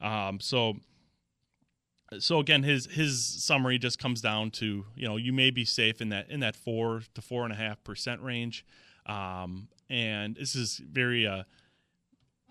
Um, 0.00 0.38
so 0.38 0.74
so 2.20 2.38
again, 2.38 2.62
his 2.62 2.86
his 2.86 3.24
summary 3.24 3.78
just 3.78 3.98
comes 3.98 4.20
down 4.20 4.52
to 4.52 4.84
you 4.94 5.08
know 5.08 5.16
you 5.16 5.32
may 5.32 5.50
be 5.50 5.64
safe 5.64 6.00
in 6.00 6.10
that 6.10 6.30
in 6.30 6.38
that 6.38 6.54
four 6.54 7.02
to 7.14 7.22
four 7.22 7.42
and 7.42 7.52
a 7.52 7.56
half 7.56 7.82
percent 7.82 8.20
range, 8.22 8.64
um, 9.06 9.68
and 9.90 10.36
this 10.36 10.54
is 10.54 10.78
very 10.78 11.26
uh, 11.26 11.42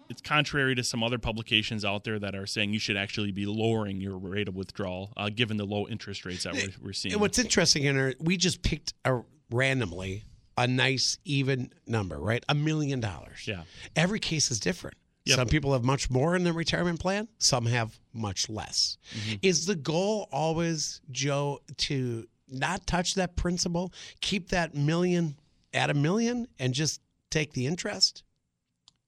it's 0.10 0.22
contrary 0.22 0.76
to 0.76 0.84
some 0.84 1.04
other 1.04 1.18
publications 1.18 1.86
out 1.86 2.04
there 2.04 2.20
that 2.20 2.36
are 2.36 2.46
saying 2.46 2.74
you 2.74 2.80
should 2.80 2.98
actually 2.98 3.32
be 3.32 3.46
lowering 3.46 4.02
your 4.02 4.18
rate 4.18 4.48
of 4.48 4.56
withdrawal 4.56 5.14
uh, 5.18 5.30
given 5.34 5.58
the 5.58 5.66
low 5.66 5.88
interest 5.88 6.26
rates 6.26 6.44
that 6.44 6.54
we're, 6.54 6.88
we're 6.88 6.94
seeing. 6.94 7.14
And 7.14 7.22
what's 7.22 7.40
interesting 7.40 7.86
in 7.86 8.14
we 8.20 8.38
just 8.38 8.62
picked 8.62 8.94
a 9.06 9.22
randomly 9.50 10.24
a 10.58 10.68
nice 10.68 11.18
even 11.26 11.72
number, 11.88 12.20
right? 12.20 12.44
A 12.50 12.56
million 12.56 13.00
dollars. 13.00 13.48
Yeah. 13.48 13.64
Every 13.96 14.20
case 14.20 14.52
is 14.52 14.60
different. 14.60 14.98
Yep. 15.26 15.38
Some 15.38 15.48
people 15.48 15.74
have 15.74 15.84
much 15.84 16.10
more 16.10 16.36
in 16.36 16.44
their 16.44 16.54
retirement 16.54 17.00
plan. 17.00 17.28
Some 17.38 17.66
have 17.68 18.00
much 18.14 18.50
less. 18.50 18.98
Mm-hmm. 19.16 19.36
Is 19.44 19.66
the 19.66 19.76
goal 19.76 20.28
always, 20.32 21.02
Joe, 21.12 21.60
to 21.78 22.28
not 22.48 22.86
touch 22.88 23.16
that 23.16 23.36
principal, 23.36 23.94
keep 24.20 24.50
that 24.50 24.76
million 24.76 25.36
at 25.74 25.90
a 25.90 25.94
million, 25.94 26.48
and 26.60 26.74
just 26.74 27.02
take 27.30 27.54
the 27.54 27.66
interest? 27.66 28.24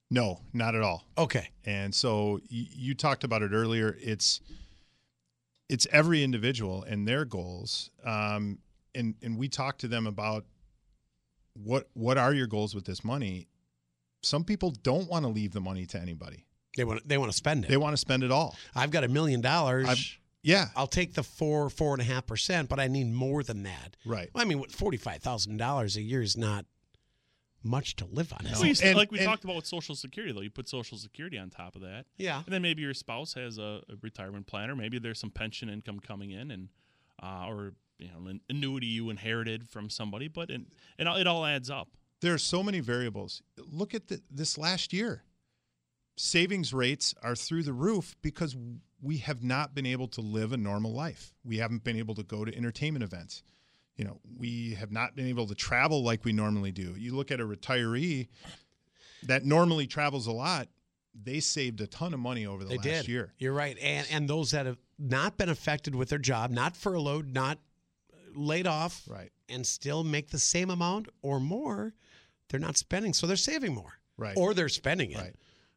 No, 0.09 0.41
not 0.53 0.75
at 0.75 0.81
all. 0.81 1.07
Okay. 1.17 1.49
And 1.65 1.93
so 1.93 2.39
you, 2.47 2.93
talked 2.93 3.23
about 3.23 3.41
it 3.41 3.51
earlier. 3.51 3.97
It's 3.99 4.41
it's 5.69 5.87
every 5.91 6.23
individual 6.23 6.83
and 6.83 7.07
their 7.07 7.25
goals. 7.25 7.89
Um, 8.05 8.59
and 8.93 9.15
and 9.23 9.37
we 9.37 9.49
talk 9.49 9.79
to 9.79 9.87
them 9.87 10.05
about 10.05 10.45
what 11.53 11.89
what 11.93 12.17
are 12.17 12.33
your 12.33 12.47
goals 12.47 12.75
with 12.75 12.85
this 12.85 13.03
money. 13.03 13.47
Some 14.21 14.43
people 14.43 14.71
don't 14.83 15.09
want 15.09 15.25
to 15.25 15.29
leave 15.29 15.51
the 15.51 15.61
money 15.61 15.85
to 15.87 15.99
anybody. 15.99 16.45
They 16.77 16.83
want 16.83 17.07
they 17.07 17.17
want 17.17 17.31
to 17.31 17.37
spend 17.37 17.65
it. 17.65 17.69
They 17.69 17.77
want 17.77 17.93
to 17.93 17.97
spend 17.97 18.23
it 18.23 18.31
all. 18.31 18.55
I've 18.75 18.91
got 18.91 19.03
a 19.03 19.07
million 19.07 19.41
dollars. 19.41 20.17
I've- 20.43 20.51
Yeah, 20.51 20.69
I'll 20.75 20.87
take 20.87 21.13
the 21.13 21.23
four 21.23 21.69
four 21.69 21.93
and 21.93 22.01
a 22.01 22.05
half 22.05 22.25
percent, 22.27 22.69
but 22.69 22.79
I 22.79 22.87
need 22.87 23.07
more 23.11 23.43
than 23.43 23.63
that. 23.63 23.95
right. 24.05 24.29
Well, 24.33 24.41
I 24.43 24.45
mean, 24.47 24.59
what 24.59 24.71
forty 24.71 24.97
five 24.97 25.21
thousand 25.21 25.57
dollars 25.57 25.95
a 25.97 26.01
year 26.01 26.21
is 26.21 26.35
not 26.37 26.65
much 27.65 27.95
to 27.95 28.05
live 28.05 28.33
on. 28.33 28.45
is 28.45 28.53
Well, 28.53 28.63
it? 28.63 28.67
you 28.67 28.75
st- 28.75 28.87
And- 28.89 28.97
like 28.97 29.11
we 29.11 29.19
and- 29.19 29.25
talked 29.25 29.45
about 29.45 29.55
with 29.55 29.65
Social 29.65 29.95
Security, 29.95 30.33
though, 30.33 30.41
you 30.41 30.49
put 30.49 30.67
Social 30.67 30.97
Security 30.97 31.37
on 31.37 31.49
top 31.49 31.75
of 31.75 31.81
that, 31.81 32.05
Yeah. 32.17 32.43
and 32.43 32.53
then 32.53 32.61
maybe 32.61 32.81
your 32.81 32.93
spouse 32.93 33.33
has 33.35 33.57
a, 33.57 33.81
a 33.87 33.95
retirement 34.01 34.47
plan, 34.47 34.69
or 34.69 34.75
maybe 34.75 34.99
there's 34.99 35.17
some 35.19 35.31
pension 35.31 35.69
income 35.69 35.99
coming 36.01 36.31
in, 36.31 36.51
and 36.51 36.69
uh, 37.21 37.45
or 37.47 37.73
you 37.99 38.09
know 38.09 38.27
an 38.27 38.41
annuity 38.49 38.87
you 38.87 39.09
inherited 39.09 39.69
from 39.69 39.89
somebody, 39.89 40.27
but 40.27 40.49
it, 40.49 40.61
it, 40.99 41.07
all- 41.07 41.15
it 41.15 41.25
all 41.25 41.45
adds 41.45 41.69
up. 41.69 41.89
There 42.19 42.33
are 42.33 42.37
so 42.37 42.61
many 42.63 42.81
variables. 42.81 43.41
Look 43.57 43.93
at 43.93 44.07
the, 44.07 44.21
this 44.29 44.57
last 44.57 44.91
year. 44.91 45.23
Savings 46.15 46.73
rates 46.73 47.15
are 47.23 47.35
through 47.35 47.63
the 47.63 47.73
roof 47.73 48.15
because 48.21 48.55
we 49.03 49.17
have 49.17 49.43
not 49.43 49.75
been 49.75 49.85
able 49.85 50.07
to 50.07 50.21
live 50.21 50.53
a 50.53 50.57
normal 50.57 50.93
life. 50.93 51.33
We 51.43 51.57
haven't 51.57 51.83
been 51.83 51.97
able 51.97 52.15
to 52.15 52.23
go 52.23 52.45
to 52.45 52.55
entertainment 52.55 53.03
events. 53.03 53.43
You 53.97 54.05
know, 54.05 54.19
we 54.39 54.73
have 54.75 54.91
not 54.91 55.15
been 55.15 55.27
able 55.27 55.45
to 55.47 55.53
travel 55.55 56.03
like 56.03 56.23
we 56.25 56.31
normally 56.31 56.71
do. 56.71 56.95
You 56.97 57.13
look 57.15 57.29
at 57.29 57.39
a 57.39 57.43
retiree 57.45 58.29
that 59.23 59.45
normally 59.45 59.87
travels 59.87 60.25
a 60.25 60.31
lot, 60.31 60.67
they 61.13 61.39
saved 61.41 61.79
a 61.81 61.87
ton 61.87 62.13
of 62.13 62.19
money 62.19 62.45
over 62.45 62.63
the 62.63 62.69
They 62.71 62.77
last 62.77 62.85
did. 62.85 63.07
year. 63.09 63.33
You're 63.37 63.53
right, 63.53 63.77
and 63.79 64.07
and 64.09 64.27
those 64.29 64.51
that 64.51 64.65
have 64.65 64.77
not 64.97 65.37
been 65.37 65.49
affected 65.49 65.93
with 65.95 66.09
their 66.09 66.17
job, 66.17 66.49
not 66.49 66.75
furloughed, 66.75 67.27
not 67.27 67.59
uh, 68.11 68.15
laid 68.39 68.65
off, 68.67 69.03
Right. 69.07 69.31
and 69.49 69.67
still 69.67 70.03
make 70.03 70.29
the 70.29 70.39
same 70.39 70.69
amount 70.71 71.09
or 71.21 71.39
more, 71.39 71.93
they're 72.49 72.59
not 72.59 72.77
spending, 72.77 73.13
so 73.13 73.27
they're 73.27 73.35
saving 73.35 73.75
more, 73.75 73.99
Right. 74.17 74.35
Or 74.37 74.53
they're 74.55 74.69
spending 74.69 75.11
it, 75.11 75.17
Right. 75.19 75.35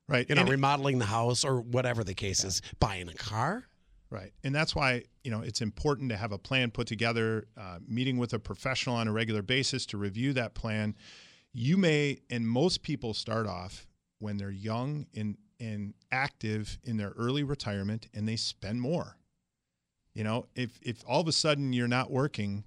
Right. 0.08 0.26
You 0.28 0.34
know, 0.36 0.42
And 0.42 0.50
remodeling 0.50 0.98
the 0.98 1.06
house 1.06 1.44
or 1.44 1.60
whatever 1.60 2.04
the 2.04 2.14
case 2.14 2.44
is, 2.44 2.62
buying 2.78 3.08
a 3.08 3.14
car. 3.14 3.64
Right. 4.08 4.32
And 4.44 4.54
that's 4.54 4.74
why, 4.74 5.02
you 5.24 5.32
know, 5.32 5.40
it's 5.40 5.60
important 5.60 6.10
to 6.10 6.16
have 6.16 6.30
a 6.30 6.38
plan 6.38 6.70
put 6.70 6.86
together, 6.86 7.48
uh, 7.56 7.78
meeting 7.88 8.18
with 8.18 8.32
a 8.32 8.38
professional 8.38 8.94
on 8.94 9.08
a 9.08 9.12
regular 9.12 9.42
basis 9.42 9.84
to 9.86 9.96
review 9.96 10.32
that 10.34 10.54
plan. 10.54 10.94
You 11.52 11.76
may, 11.76 12.18
and 12.30 12.46
most 12.48 12.82
people 12.82 13.14
start 13.14 13.48
off 13.48 13.88
when 14.20 14.36
they're 14.36 14.50
young 14.50 15.06
and, 15.14 15.36
and 15.58 15.94
active 16.12 16.78
in 16.84 16.98
their 16.98 17.10
early 17.16 17.42
retirement 17.42 18.06
and 18.14 18.28
they 18.28 18.36
spend 18.36 18.80
more. 18.80 19.16
You 20.14 20.22
know, 20.22 20.46
if, 20.54 20.78
if 20.82 21.02
all 21.06 21.20
of 21.20 21.26
a 21.28 21.32
sudden 21.32 21.72
you're 21.72 21.88
not 21.88 22.10
working, 22.12 22.62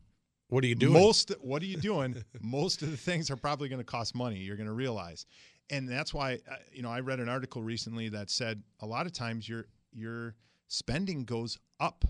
What 0.49 0.63
are 0.63 0.67
you 0.67 0.75
doing? 0.75 0.93
most, 0.93 1.31
what 1.39 1.61
are 1.61 1.67
you 1.67 1.77
doing? 1.77 2.21
most 2.41 2.81
of 2.81 2.91
the 2.91 2.97
things 2.97 3.31
are 3.31 3.37
probably 3.37 3.69
going 3.69 3.79
to 3.79 3.85
cost 3.85 4.13
money. 4.13 4.39
You're 4.39 4.57
going 4.57 4.67
to 4.67 4.73
realize. 4.73 5.25
And 5.69 5.87
that's 5.87 6.13
why, 6.13 6.39
uh, 6.49 6.55
you 6.71 6.81
know, 6.81 6.89
I 6.89 6.99
read 7.01 7.19
an 7.19 7.29
article 7.29 7.61
recently 7.61 8.09
that 8.09 8.29
said 8.29 8.63
a 8.79 8.85
lot 8.85 9.05
of 9.05 9.13
times 9.13 9.47
your, 9.47 9.65
your 9.93 10.35
spending 10.67 11.25
goes 11.25 11.57
up 11.79 12.05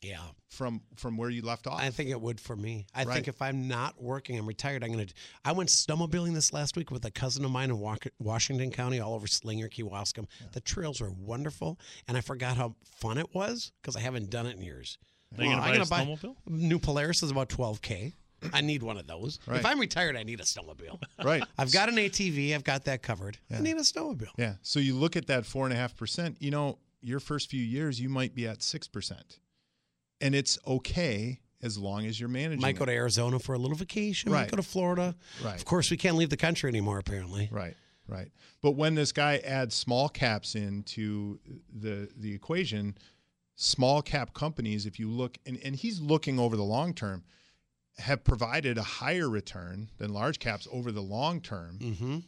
yeah, 0.00 0.20
from 0.48 0.80
from 0.94 1.16
where 1.16 1.28
you 1.28 1.42
left 1.42 1.66
off. 1.66 1.80
I 1.80 1.90
think 1.90 2.10
it 2.10 2.20
would 2.20 2.38
for 2.40 2.54
me. 2.54 2.86
I 2.94 3.02
Right. 3.02 3.14
think 3.14 3.26
if 3.26 3.42
I'm 3.42 3.66
not 3.66 4.00
working, 4.00 4.38
I'm 4.38 4.46
retired. 4.46 4.84
I'm 4.84 4.92
gonna. 4.92 5.06
I 5.44 5.50
went 5.50 5.70
snowmobiling 5.70 6.34
this 6.34 6.52
last 6.52 6.76
week 6.76 6.92
with 6.92 7.04
a 7.04 7.10
cousin 7.10 7.44
of 7.44 7.50
mine 7.50 7.70
in 7.70 7.80
Washington 8.20 8.70
County, 8.70 9.00
all 9.00 9.14
over 9.14 9.26
Slinger, 9.26 9.68
Kewaskum. 9.68 10.26
The 10.52 10.60
trails 10.60 11.00
were 11.00 11.10
wonderful, 11.10 11.80
and 12.06 12.16
I 12.16 12.20
forgot 12.20 12.56
how 12.56 12.76
fun 12.84 13.18
it 13.18 13.34
was 13.34 13.72
because 13.82 13.96
I 13.96 14.00
haven't 14.00 14.30
done 14.30 14.46
it 14.46 14.54
in 14.56 14.62
years. 14.62 14.98
Are 15.36 15.42
you 15.42 15.48
Well, 15.50 15.58
gonna 15.58 15.62
I'm 15.72 15.88
buy 15.88 15.98
a 16.02 16.04
gonna 16.06 16.16
snowmobile? 16.16 16.36
New 16.46 16.78
Polaris 16.78 17.24
is 17.24 17.32
about 17.32 17.48
12k. 17.48 18.12
I 18.52 18.60
need 18.60 18.82
one 18.82 18.96
of 18.96 19.06
those. 19.06 19.38
Right. 19.46 19.60
If 19.60 19.66
I'm 19.66 19.78
retired, 19.80 20.16
I 20.16 20.22
need 20.22 20.40
a 20.40 20.44
snowmobile. 20.44 21.02
right. 21.24 21.42
I've 21.58 21.72
got 21.72 21.88
an 21.88 21.96
ATV. 21.96 22.54
I've 22.54 22.64
got 22.64 22.84
that 22.84 23.02
covered. 23.02 23.38
I 23.54 23.60
need 23.60 23.76
a 23.76 23.80
snowmobile. 23.80 24.28
Yeah. 24.36 24.54
So 24.62 24.80
you 24.80 24.94
look 24.94 25.16
at 25.16 25.26
that 25.26 25.46
four 25.46 25.64
and 25.64 25.72
a 25.72 25.76
half 25.76 25.96
percent. 25.96 26.36
You 26.40 26.50
know, 26.50 26.78
your 27.00 27.20
first 27.20 27.50
few 27.50 27.62
years, 27.62 28.00
you 28.00 28.08
might 28.08 28.34
be 28.34 28.46
at 28.46 28.62
six 28.62 28.88
percent, 28.88 29.40
and 30.20 30.34
it's 30.34 30.58
okay 30.66 31.40
as 31.62 31.76
long 31.76 32.06
as 32.06 32.20
you're 32.20 32.28
managing. 32.28 32.60
Might 32.60 32.78
go 32.78 32.84
to 32.84 32.92
Arizona 32.92 33.38
for 33.38 33.54
a 33.54 33.58
little 33.58 33.76
vacation. 33.76 34.30
Might 34.30 34.50
go 34.50 34.56
to 34.56 34.62
Florida. 34.62 35.16
Right. 35.44 35.56
Of 35.56 35.64
course, 35.64 35.90
we 35.90 35.96
can't 35.96 36.16
leave 36.16 36.30
the 36.30 36.36
country 36.36 36.68
anymore. 36.68 36.98
Apparently. 36.98 37.48
Right. 37.50 37.74
Right. 38.06 38.30
But 38.62 38.72
when 38.72 38.94
this 38.94 39.12
guy 39.12 39.38
adds 39.44 39.74
small 39.74 40.08
caps 40.08 40.54
into 40.54 41.38
the 41.72 42.08
the 42.16 42.32
equation, 42.34 42.96
small 43.56 44.00
cap 44.02 44.32
companies, 44.34 44.86
if 44.86 44.98
you 44.98 45.08
look 45.10 45.36
and, 45.46 45.58
and 45.64 45.76
he's 45.76 46.00
looking 46.00 46.38
over 46.38 46.56
the 46.56 46.64
long 46.64 46.94
term, 46.94 47.24
have 47.98 48.22
provided 48.24 48.78
a 48.78 48.82
higher 48.82 49.28
return 49.28 49.90
than 49.98 50.12
large 50.12 50.38
caps 50.38 50.66
over 50.72 50.92
the 50.92 51.02
long 51.02 51.40
term, 51.40 51.78
Mm-hmm. 51.78 52.18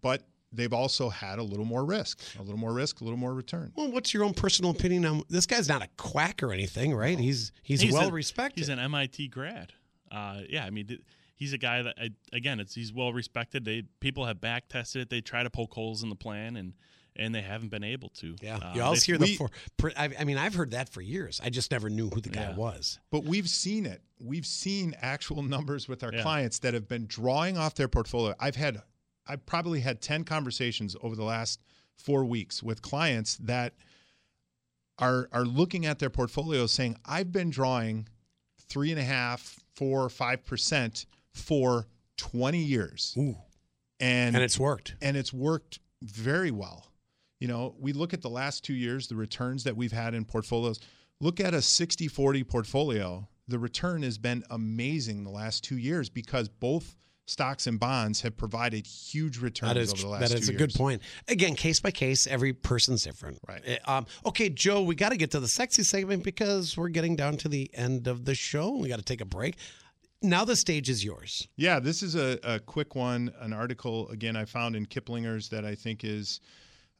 but 0.00 0.22
they've 0.52 0.72
also 0.72 1.08
had 1.10 1.38
a 1.38 1.42
little 1.42 1.64
more 1.66 1.84
risk, 1.84 2.20
a 2.38 2.42
little 2.42 2.58
more 2.58 2.72
risk, 2.72 3.00
a 3.00 3.04
little 3.04 3.18
more 3.18 3.34
return. 3.34 3.72
Well, 3.76 3.90
what's 3.90 4.14
your 4.14 4.24
own 4.24 4.32
personal 4.34 4.70
opinion 4.70 5.04
on 5.04 5.22
this 5.28 5.44
guy's 5.46 5.68
not 5.68 5.82
a 5.82 5.88
quack 5.96 6.42
or 6.42 6.52
anything, 6.52 6.94
right? 6.94 7.18
He's 7.18 7.52
he's, 7.62 7.80
He's 7.80 7.92
well 7.92 8.08
a- 8.08 8.12
respected. 8.12 8.60
He's 8.60 8.68
an 8.70 8.78
MIT 8.78 9.28
grad. 9.28 9.72
Uh, 10.10 10.40
yeah, 10.48 10.64
I 10.64 10.70
mean, 10.70 10.86
th- 10.86 11.02
he's 11.36 11.52
a 11.52 11.58
guy 11.58 11.82
that 11.82 11.94
I, 12.00 12.10
again, 12.32 12.60
it's 12.60 12.74
he's 12.74 12.92
well 12.94 13.12
respected. 13.12 13.64
They 13.64 13.82
people 14.00 14.24
have 14.24 14.40
back 14.40 14.68
tested 14.68 15.02
it. 15.02 15.10
They 15.10 15.20
try 15.20 15.42
to 15.42 15.50
poke 15.50 15.74
holes 15.74 16.02
in 16.02 16.08
the 16.08 16.16
plan, 16.16 16.56
and 16.56 16.72
and 17.18 17.34
they 17.34 17.42
haven't 17.42 17.68
been 17.70 17.84
able 17.84 18.08
to. 18.10 18.36
yeah, 18.40 18.56
Uh, 18.58 18.72
you 18.74 18.82
always 18.82 19.00
they- 19.04 19.12
hear 19.12 19.18
the 19.18 19.24
we- 19.24 19.36
four. 19.36 19.50
pr- 19.76 19.90
I, 19.96 20.10
I 20.18 20.24
mean, 20.24 20.38
I've 20.38 20.54
heard 20.54 20.70
that 20.72 20.88
for 20.88 21.00
years. 21.02 21.40
I 21.42 21.50
just 21.50 21.70
never 21.70 21.90
knew 21.90 22.08
who 22.10 22.20
the 22.20 22.28
guy 22.30 22.42
Yeah. 22.50 22.54
was. 22.54 22.98
But 23.10 23.24
we've 23.24 23.48
seen 23.48 23.86
it. 23.86 24.02
We've 24.20 24.46
seen 24.46 24.94
actual 25.00 25.42
numbers 25.42 25.88
with 25.88 26.02
our 26.04 26.12
Yeah. 26.12 26.22
clients 26.22 26.58
that 26.60 26.74
have 26.74 26.88
been 26.88 27.06
drawing 27.06 27.56
off 27.58 27.74
their 27.74 27.88
portfolio. 27.88 28.34
I've 28.38 28.56
had, 28.56 28.82
I've 29.26 29.44
probably 29.46 29.80
had 29.80 30.00
10 30.00 30.24
conversations 30.24 30.96
over 31.02 31.16
the 31.16 31.24
last 31.24 31.60
four 31.96 32.24
weeks 32.24 32.62
with 32.62 32.80
clients 32.82 33.36
that 33.38 33.74
are, 34.98 35.28
are 35.32 35.44
looking 35.44 35.86
at 35.86 35.98
their 35.98 36.10
portfolio 36.10 36.66
saying, 36.66 36.96
I've 37.04 37.32
been 37.32 37.50
drawing 37.50 38.08
three 38.68 38.90
and 38.90 39.00
a 39.00 39.04
half, 39.04 39.58
four, 39.74 40.08
five 40.08 40.44
percent 40.44 41.06
for 41.32 41.86
20 42.16 42.58
years. 42.58 43.14
Ooh. 43.16 43.36
And 44.00 44.34
And 44.36 44.44
it's 44.44 44.58
worked. 44.58 44.94
and 45.00 45.16
it's 45.16 45.32
worked 45.32 45.80
very 46.02 46.50
well. 46.50 46.87
You 47.40 47.48
know, 47.48 47.74
we 47.78 47.92
look 47.92 48.12
at 48.12 48.22
the 48.22 48.30
last 48.30 48.64
two 48.64 48.74
years, 48.74 49.06
the 49.08 49.16
returns 49.16 49.64
that 49.64 49.76
we've 49.76 49.92
had 49.92 50.14
in 50.14 50.24
portfolios. 50.24 50.80
Look 51.20 51.40
at 51.40 51.54
a 51.54 51.62
60 51.62 52.08
40 52.08 52.44
portfolio. 52.44 53.28
The 53.48 53.58
return 53.58 54.02
has 54.02 54.18
been 54.18 54.44
amazing 54.50 55.24
the 55.24 55.30
last 55.30 55.64
two 55.64 55.78
years 55.78 56.08
because 56.10 56.48
both 56.48 56.96
stocks 57.26 57.66
and 57.66 57.78
bonds 57.78 58.22
have 58.22 58.36
provided 58.36 58.86
huge 58.86 59.38
returns 59.38 59.74
That 59.74 59.80
is 59.80 59.92
over 59.92 60.02
the 60.02 60.08
last 60.08 60.30
that 60.30 60.38
is 60.38 60.48
a 60.48 60.52
years. 60.52 60.58
good 60.60 60.74
point. 60.74 61.02
Again, 61.28 61.54
case 61.54 61.78
by 61.80 61.90
case, 61.90 62.26
every 62.26 62.52
person's 62.52 63.04
different. 63.04 63.38
Right. 63.46 63.80
Uh, 63.86 63.98
Um, 63.98 64.06
okay, 64.26 64.48
Joe, 64.48 64.82
we 64.82 64.94
got 64.94 65.10
to 65.10 65.16
get 65.16 65.30
to 65.32 65.40
the 65.40 65.48
sexy 65.48 65.82
segment 65.82 66.24
because 66.24 66.76
we're 66.76 66.88
getting 66.88 67.16
down 67.16 67.36
to 67.38 67.48
the 67.48 67.70
end 67.74 68.06
of 68.06 68.24
the 68.24 68.34
show. 68.34 68.76
We 68.76 68.88
got 68.88 68.96
to 68.98 69.04
take 69.04 69.20
a 69.20 69.26
break. 69.26 69.56
Now 70.22 70.44
the 70.44 70.56
stage 70.56 70.88
is 70.88 71.04
yours. 71.04 71.46
Yeah, 71.56 71.78
this 71.80 72.02
is 72.02 72.14
a, 72.16 72.38
a 72.42 72.58
quick 72.58 72.94
one, 72.94 73.32
an 73.40 73.52
article 73.52 74.08
again 74.08 74.34
I 74.34 74.44
found 74.44 74.74
in 74.74 74.86
Kiplinger's 74.86 75.48
that 75.50 75.64
I 75.64 75.74
think 75.74 76.04
is 76.04 76.40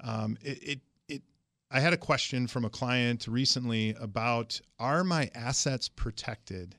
um, 0.02 0.36
it, 0.42 0.62
it 0.62 0.80
it 1.08 1.22
I 1.70 1.80
had 1.80 1.92
a 1.92 1.98
question 1.98 2.46
from 2.46 2.64
a 2.64 2.70
client 2.70 3.26
recently 3.28 3.94
about 4.00 4.60
are 4.78 5.04
my 5.04 5.30
assets 5.34 5.88
protected 5.88 6.76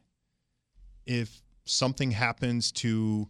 if 1.05 1.41
something 1.65 2.11
happens 2.11 2.72
to 2.72 3.28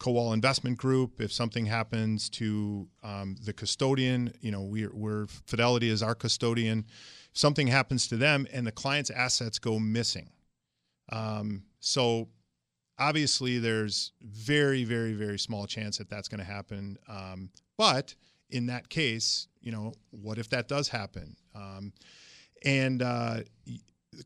Kowal 0.00 0.32
Investment 0.32 0.78
Group, 0.78 1.20
if 1.20 1.32
something 1.32 1.66
happens 1.66 2.30
to 2.30 2.88
um, 3.02 3.36
the 3.44 3.52
custodian, 3.52 4.32
you 4.40 4.50
know, 4.50 4.62
we're, 4.62 4.90
we're 4.94 5.26
Fidelity 5.26 5.90
is 5.90 6.02
our 6.02 6.14
custodian. 6.14 6.86
If 6.88 7.38
something 7.38 7.66
happens 7.66 8.08
to 8.08 8.16
them 8.16 8.46
and 8.52 8.66
the 8.66 8.72
client's 8.72 9.10
assets 9.10 9.58
go 9.58 9.78
missing. 9.78 10.30
Um, 11.12 11.64
so 11.80 12.28
obviously, 12.98 13.58
there's 13.58 14.12
very, 14.22 14.84
very, 14.84 15.12
very 15.12 15.38
small 15.38 15.66
chance 15.66 15.98
that 15.98 16.08
that's 16.08 16.28
going 16.28 16.40
to 16.40 16.50
happen. 16.50 16.96
Um, 17.08 17.50
but 17.76 18.14
in 18.50 18.66
that 18.66 18.88
case, 18.88 19.48
you 19.60 19.72
know, 19.72 19.92
what 20.10 20.38
if 20.38 20.48
that 20.50 20.68
does 20.68 20.88
happen? 20.88 21.36
Um, 21.54 21.92
and 22.64 23.02
uh, 23.02 23.40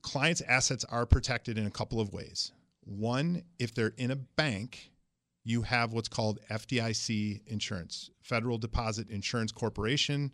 client's 0.02 0.40
assets 0.42 0.84
are 0.84 1.06
protected 1.06 1.58
in 1.58 1.66
a 1.66 1.70
couple 1.70 2.00
of 2.00 2.12
ways. 2.12 2.52
One, 2.84 3.42
if 3.58 3.74
they're 3.74 3.94
in 3.96 4.10
a 4.10 4.16
bank, 4.16 4.90
you 5.44 5.62
have 5.62 5.92
what's 5.92 6.08
called 6.08 6.40
FDIC 6.50 7.42
insurance, 7.46 8.10
Federal 8.22 8.58
Deposit 8.58 9.10
Insurance 9.10 9.52
Corporation, 9.52 10.32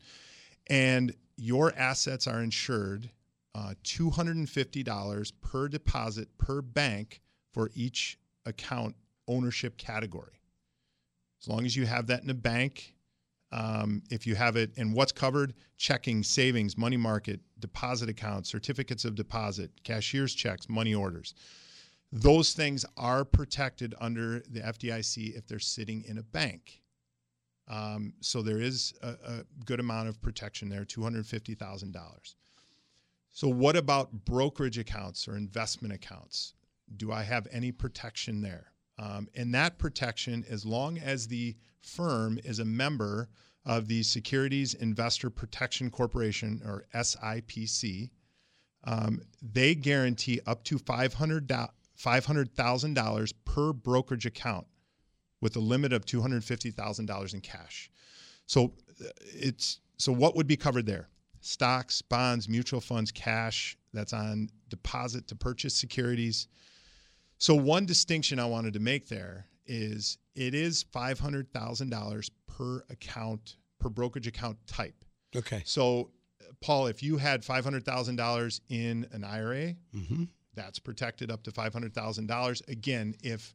and 0.68 1.14
your 1.36 1.72
assets 1.76 2.26
are 2.26 2.42
insured 2.42 3.10
uh, 3.54 3.74
$250 3.84 5.32
per 5.40 5.68
deposit 5.68 6.28
per 6.38 6.62
bank 6.62 7.20
for 7.52 7.70
each 7.74 8.18
account 8.46 8.94
ownership 9.26 9.76
category. 9.76 10.40
As 11.42 11.48
long 11.48 11.64
as 11.64 11.74
you 11.74 11.86
have 11.86 12.06
that 12.08 12.22
in 12.22 12.30
a 12.30 12.34
bank, 12.34 12.94
um, 13.52 14.02
if 14.10 14.26
you 14.26 14.34
have 14.34 14.56
it, 14.56 14.70
and 14.76 14.94
what's 14.94 15.12
covered 15.12 15.54
checking, 15.76 16.22
savings, 16.22 16.78
money 16.78 16.96
market, 16.96 17.40
deposit 17.58 18.08
accounts, 18.08 18.48
certificates 18.48 19.04
of 19.04 19.14
deposit, 19.14 19.70
cashier's 19.82 20.34
checks, 20.34 20.68
money 20.68 20.94
orders. 20.94 21.34
Those 22.12 22.52
things 22.52 22.84
are 22.96 23.24
protected 23.24 23.94
under 24.00 24.40
the 24.40 24.60
FDIC 24.60 25.36
if 25.36 25.46
they're 25.46 25.58
sitting 25.58 26.04
in 26.06 26.18
a 26.18 26.22
bank. 26.22 26.82
Um, 27.68 28.14
so 28.20 28.42
there 28.42 28.60
is 28.60 28.94
a, 29.02 29.08
a 29.08 29.44
good 29.64 29.78
amount 29.78 30.08
of 30.08 30.20
protection 30.20 30.68
there, 30.68 30.84
$250,000. 30.84 32.34
So, 33.32 33.48
what 33.48 33.76
about 33.76 34.24
brokerage 34.24 34.78
accounts 34.78 35.28
or 35.28 35.36
investment 35.36 35.94
accounts? 35.94 36.54
Do 36.96 37.12
I 37.12 37.22
have 37.22 37.46
any 37.52 37.70
protection 37.70 38.40
there? 38.40 38.72
Um, 39.00 39.28
and 39.34 39.54
that 39.54 39.78
protection, 39.78 40.44
as 40.48 40.66
long 40.66 40.98
as 40.98 41.26
the 41.26 41.56
firm 41.80 42.38
is 42.44 42.58
a 42.58 42.64
member 42.64 43.30
of 43.64 43.88
the 43.88 44.02
Securities 44.02 44.74
Investor 44.74 45.30
Protection 45.30 45.90
Corporation 45.90 46.60
or 46.64 46.84
SIPC, 46.94 48.10
um, 48.84 49.22
they 49.40 49.74
guarantee 49.74 50.40
up 50.46 50.64
to 50.64 50.78
$500, 50.78 51.68
$500,000 51.98 53.32
per 53.44 53.72
brokerage 53.72 54.26
account 54.26 54.66
with 55.40 55.56
a 55.56 55.60
limit 55.60 55.94
of 55.94 56.04
$250,000 56.04 57.34
in 57.34 57.40
cash. 57.40 57.90
So 58.46 58.72
uh, 59.00 59.08
it's 59.18 59.80
so 59.96 60.12
what 60.12 60.36
would 60.36 60.46
be 60.46 60.56
covered 60.56 60.86
there? 60.86 61.08
Stocks, 61.40 62.02
bonds, 62.02 62.48
mutual 62.48 62.80
funds, 62.80 63.10
cash 63.10 63.76
that's 63.92 64.12
on 64.12 64.48
deposit 64.68 65.26
to 65.28 65.34
purchase 65.34 65.74
securities. 65.74 66.48
So 67.40 67.54
one 67.54 67.86
distinction 67.86 68.38
I 68.38 68.44
wanted 68.46 68.74
to 68.74 68.80
make 68.80 69.08
there 69.08 69.46
is 69.66 70.18
it 70.34 70.54
is 70.54 70.84
$500,000 70.84 72.30
per 72.46 72.84
account 72.90 73.56
per 73.78 73.88
brokerage 73.88 74.26
account 74.26 74.58
type. 74.66 75.04
Okay. 75.34 75.62
So 75.64 76.10
Paul, 76.60 76.86
if 76.88 77.02
you 77.02 77.16
had 77.16 77.42
$500,000 77.42 78.60
in 78.68 79.06
an 79.12 79.24
IRA, 79.24 79.74
Mm-hmm. 79.94 80.24
that's 80.54 80.78
protected 80.78 81.30
up 81.30 81.42
to 81.44 81.50
$500,000. 81.52 82.68
Again, 82.68 83.14
if 83.22 83.54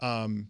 um, 0.00 0.48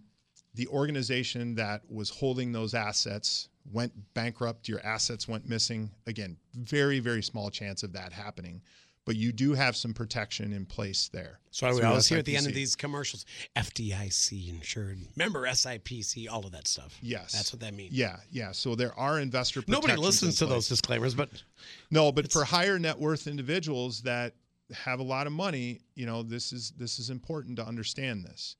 the 0.54 0.66
organization 0.68 1.54
that 1.56 1.82
was 1.88 2.10
holding 2.10 2.50
those 2.50 2.74
assets 2.74 3.48
went 3.70 3.92
bankrupt, 4.14 4.68
your 4.68 4.80
assets 4.84 5.28
went 5.28 5.48
missing, 5.48 5.90
again, 6.06 6.36
very, 6.54 6.98
very 6.98 7.22
small 7.22 7.50
chance 7.50 7.82
of 7.82 7.92
that 7.92 8.12
happening. 8.12 8.62
But 9.06 9.14
you 9.16 9.32
do 9.32 9.54
have 9.54 9.76
some 9.76 9.94
protection 9.94 10.52
in 10.52 10.66
place 10.66 11.08
there. 11.12 11.38
So 11.52 11.66
I 11.66 11.70
always 11.70 12.08
hear 12.08 12.18
at 12.18 12.24
the 12.24 12.36
end 12.36 12.48
of 12.48 12.54
these 12.54 12.74
commercials, 12.76 13.24
FDIC 13.56 14.50
insured. 14.50 14.98
member 15.16 15.46
SIPC, 15.46 16.28
all 16.28 16.44
of 16.44 16.52
that 16.52 16.66
stuff. 16.66 16.98
Yes. 17.00 17.32
That's 17.32 17.52
what 17.52 17.60
that 17.60 17.72
means. 17.72 17.94
Yeah, 17.94 18.16
yeah. 18.30 18.50
So 18.50 18.74
there 18.74 18.92
are 18.98 19.20
investor 19.20 19.62
Nobody 19.68 19.96
listens 19.96 20.36
to 20.38 20.46
those 20.46 20.68
disclaimers, 20.68 21.14
but 21.14 21.30
No, 21.90 22.10
but 22.10 22.32
for 22.32 22.44
higher 22.44 22.78
net 22.78 22.98
worth 22.98 23.26
individuals 23.28 24.02
that 24.02 24.34
have 24.74 24.98
a 24.98 25.04
lot 25.04 25.26
of 25.26 25.32
money, 25.32 25.80
you 25.94 26.06
know, 26.06 26.22
this 26.22 26.52
is 26.52 26.72
this 26.72 26.98
is 26.98 27.08
important 27.10 27.56
to 27.58 27.64
understand 27.66 28.24
this, 28.24 28.56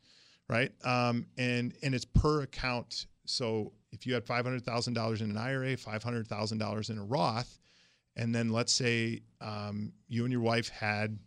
right? 0.49 0.71
Um, 0.85 1.27
and 1.37 1.75
and 1.83 1.95
it's 1.95 2.05
per 2.05 2.43
account. 2.43 3.07
So 3.25 3.73
if 3.91 4.07
you 4.07 4.15
had 4.15 4.25
five 4.25 4.45
hundred 4.45 4.65
thousand 4.65 4.95
dollars 4.95 5.21
in 5.23 5.31
an 5.31 5.37
IRA, 5.37 5.77
five 5.77 6.03
hundred 6.03 6.29
thousand 6.29 6.59
dollars 6.59 6.91
in 6.91 6.99
a 6.99 7.05
Roth, 7.05 7.59
and 8.17 8.35
then 8.35 8.49
let's 8.51 8.73
say 8.73 9.21
um, 9.41 9.93
you 10.09 10.25
and 10.25 10.33
your 10.33 10.41
wife 10.43 10.69
had 10.69 11.19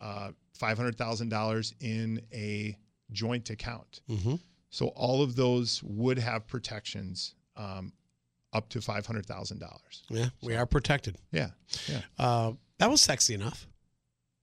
uh, 0.00 0.30
five 0.54 0.76
hundred 0.76 0.96
thousand 0.96 1.28
dollars 1.28 1.74
in 1.80 2.20
a 2.32 2.76
joint 3.12 3.50
account. 3.50 4.00
Mhm. 4.08 4.40
So 4.70 4.88
all 4.88 5.22
of 5.22 5.36
those 5.36 5.82
would 5.84 6.18
have 6.18 6.46
protections 6.48 7.34
um, 7.56 7.92
up 8.52 8.68
to 8.70 8.80
five 8.80 9.06
hundred 9.06 9.26
thousand 9.26 9.60
dollars. 9.60 10.02
yeah, 10.08 10.28
we 10.42 10.56
are 10.56 10.66
protected. 10.66 11.16
Yeah, 11.32 11.50
yeah. 11.88 12.00
Uh, 12.18 12.52
that 12.78 12.90
was 12.90 13.00
sexy 13.02 13.34
enough. 13.34 13.68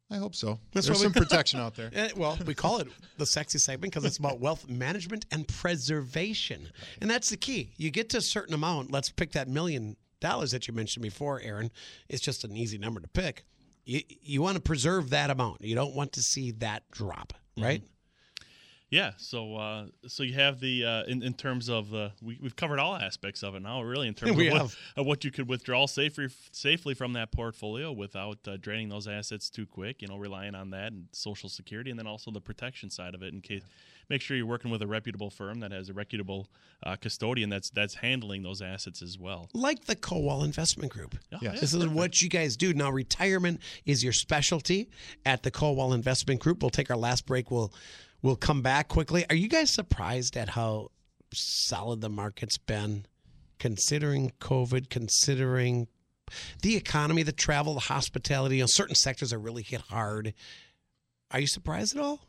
I 0.09 0.17
hope 0.17 0.35
so. 0.35 0.59
That's 0.73 0.87
There's 0.87 1.01
some 1.01 1.13
we- 1.13 1.19
protection 1.25 1.59
out 1.61 1.75
there. 1.75 1.89
Well, 2.17 2.37
we 2.45 2.53
call 2.53 2.79
it 2.79 2.87
the 3.17 3.25
sexy 3.25 3.59
segment 3.59 3.93
because 3.93 4.03
it's 4.05 4.17
about 4.17 4.41
wealth 4.41 4.69
management 4.69 5.25
and 5.31 5.47
preservation. 5.47 6.67
And 7.01 7.09
that's 7.09 7.29
the 7.29 7.37
key. 7.37 7.71
You 7.77 7.91
get 7.91 8.09
to 8.09 8.17
a 8.17 8.21
certain 8.21 8.53
amount, 8.53 8.91
let's 8.91 9.09
pick 9.09 9.31
that 9.33 9.47
million 9.47 9.95
dollars 10.21 10.51
that 10.51 10.67
you 10.67 10.73
mentioned 10.73 11.03
before, 11.03 11.41
Aaron. 11.41 11.71
It's 12.07 12.21
just 12.21 12.45
an 12.45 12.55
easy 12.55 12.77
number 12.77 13.01
to 13.01 13.07
pick. 13.09 13.43
You, 13.83 14.01
you 14.21 14.41
want 14.41 14.55
to 14.55 14.61
preserve 14.61 15.09
that 15.09 15.29
amount. 15.29 15.61
You 15.61 15.75
don't 15.75 15.95
want 15.95 16.13
to 16.13 16.23
see 16.23 16.51
that 16.51 16.89
drop, 16.91 17.33
right? 17.59 17.83
Yeah, 18.91 19.11
so 19.15 19.55
uh, 19.55 19.85
so 20.07 20.23
you 20.23 20.33
have 20.33 20.59
the 20.59 20.85
uh, 20.85 21.03
in 21.03 21.23
in 21.23 21.33
terms 21.33 21.69
of 21.69 21.93
uh, 21.93 22.09
we 22.21 22.37
we've 22.41 22.57
covered 22.57 22.77
all 22.77 22.93
aspects 22.93 23.41
of 23.41 23.55
it 23.55 23.61
now. 23.61 23.81
Really, 23.81 24.09
in 24.09 24.13
terms 24.13 24.31
of 24.37 24.51
what, 24.51 24.61
of 24.97 25.05
what 25.05 25.23
you 25.23 25.31
could 25.31 25.47
withdraw 25.47 25.87
safely 25.87 26.27
safely 26.51 26.93
from 26.93 27.13
that 27.13 27.31
portfolio 27.31 27.93
without 27.93 28.39
uh, 28.49 28.57
draining 28.57 28.89
those 28.89 29.07
assets 29.07 29.49
too 29.49 29.65
quick. 29.65 30.01
You 30.01 30.09
know, 30.09 30.17
relying 30.17 30.55
on 30.55 30.71
that 30.71 30.91
and 30.91 31.07
Social 31.13 31.47
Security, 31.47 31.89
and 31.89 31.97
then 31.97 32.05
also 32.05 32.31
the 32.31 32.41
protection 32.41 32.89
side 32.89 33.15
of 33.15 33.23
it. 33.23 33.33
In 33.33 33.39
case, 33.39 33.61
make 34.11 34.21
sure 34.21 34.35
you're 34.35 34.45
working 34.45 34.69
with 34.69 34.81
a 34.81 34.87
reputable 34.87 35.29
firm 35.29 35.61
that 35.61 35.71
has 35.71 35.89
a 35.89 35.93
reputable 35.93 36.49
uh, 36.83 36.97
custodian 36.97 37.49
that's 37.49 37.69
that's 37.71 37.95
handling 37.95 38.43
those 38.43 38.61
assets 38.61 39.01
as 39.01 39.17
well. 39.17 39.49
Like 39.53 39.85
the 39.85 39.95
Kowal 39.95 40.43
Investment 40.43 40.91
Group. 40.91 41.17
Yeah, 41.31 41.39
Yes. 41.41 41.61
This 41.61 41.73
is 41.73 41.87
what 41.87 42.21
you 42.21 42.29
guys 42.29 42.57
do. 42.57 42.73
Now, 42.73 42.91
retirement 42.91 43.61
is 43.85 44.03
your 44.03 44.13
specialty 44.13 44.89
at 45.25 45.41
the 45.43 45.49
Kowal 45.49 45.95
Investment 45.95 46.41
Group. 46.41 46.61
We'll 46.61 46.69
take 46.69 46.91
our 46.91 46.97
last 46.97 47.25
break. 47.25 47.49
We'll 47.49 47.73
we'll 48.21 48.35
come 48.35 48.61
back 48.61 48.89
quickly. 48.89 49.25
Are 49.29 49.35
you 49.35 49.47
guys 49.47 49.71
surprised 49.71 50.35
at 50.35 50.49
how 50.49 50.91
solid 51.33 52.01
the 52.01 52.09
market's 52.09 52.57
been, 52.57 53.05
considering 53.59 54.33
COVID, 54.41 54.89
considering 54.89 55.87
the 56.61 56.75
economy, 56.75 57.23
the 57.23 57.31
travel, 57.31 57.75
the 57.75 57.79
hospitality? 57.79 58.57
You 58.57 58.63
know, 58.63 58.67
certain 58.67 58.95
sectors 58.95 59.31
are 59.31 59.39
really 59.39 59.63
hit 59.63 59.81
hard. 59.81 60.33
Are 61.31 61.39
you 61.39 61.47
surprised 61.47 61.95
at 61.95 62.03
all? 62.03 62.19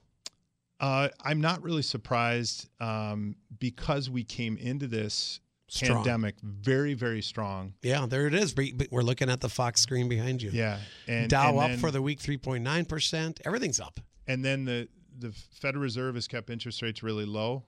Uh, 0.83 1.09
I'm 1.25 1.41
not 1.41 1.63
really 1.63 1.83
surprised 1.83 2.69
um, 2.81 3.37
because 3.61 4.11
we 4.11 4.25
came 4.25 4.57
into 4.57 4.87
this 4.89 5.39
Strong. 5.69 5.99
pandemic 6.05 6.35
very, 6.43 6.93
very 6.95 7.23
strong. 7.23 7.73
Yeah, 7.83 8.05
there 8.07 8.27
it 8.27 8.35
is. 8.35 8.55
We- 8.57 8.75
We're 8.91 9.03
looking 9.03 9.31
at 9.31 9.41
the 9.41 9.49
Fox 9.49 9.81
screen 9.81 10.09
behind 10.09 10.43
you. 10.43 10.51
Yeah, 10.53 10.81
and 11.07 11.31
Dow 11.31 11.51
and 11.51 11.59
up 11.61 11.69
then- 11.71 11.79
for 11.79 11.91
the 11.93 12.03
week, 12.03 12.19
three 12.21 12.37
point 12.37 12.65
nine 12.65 12.85
percent. 12.85 13.41
Everything's 13.47 13.81
up. 13.81 14.01
and 14.27 14.45
then 14.45 14.65
the 14.65 14.89
the 15.19 15.31
Federal 15.61 15.83
Reserve 15.83 16.15
has 16.17 16.27
kept 16.27 16.51
interest 16.51 16.83
rates 16.83 17.03
really 17.03 17.27
low, 17.27 17.65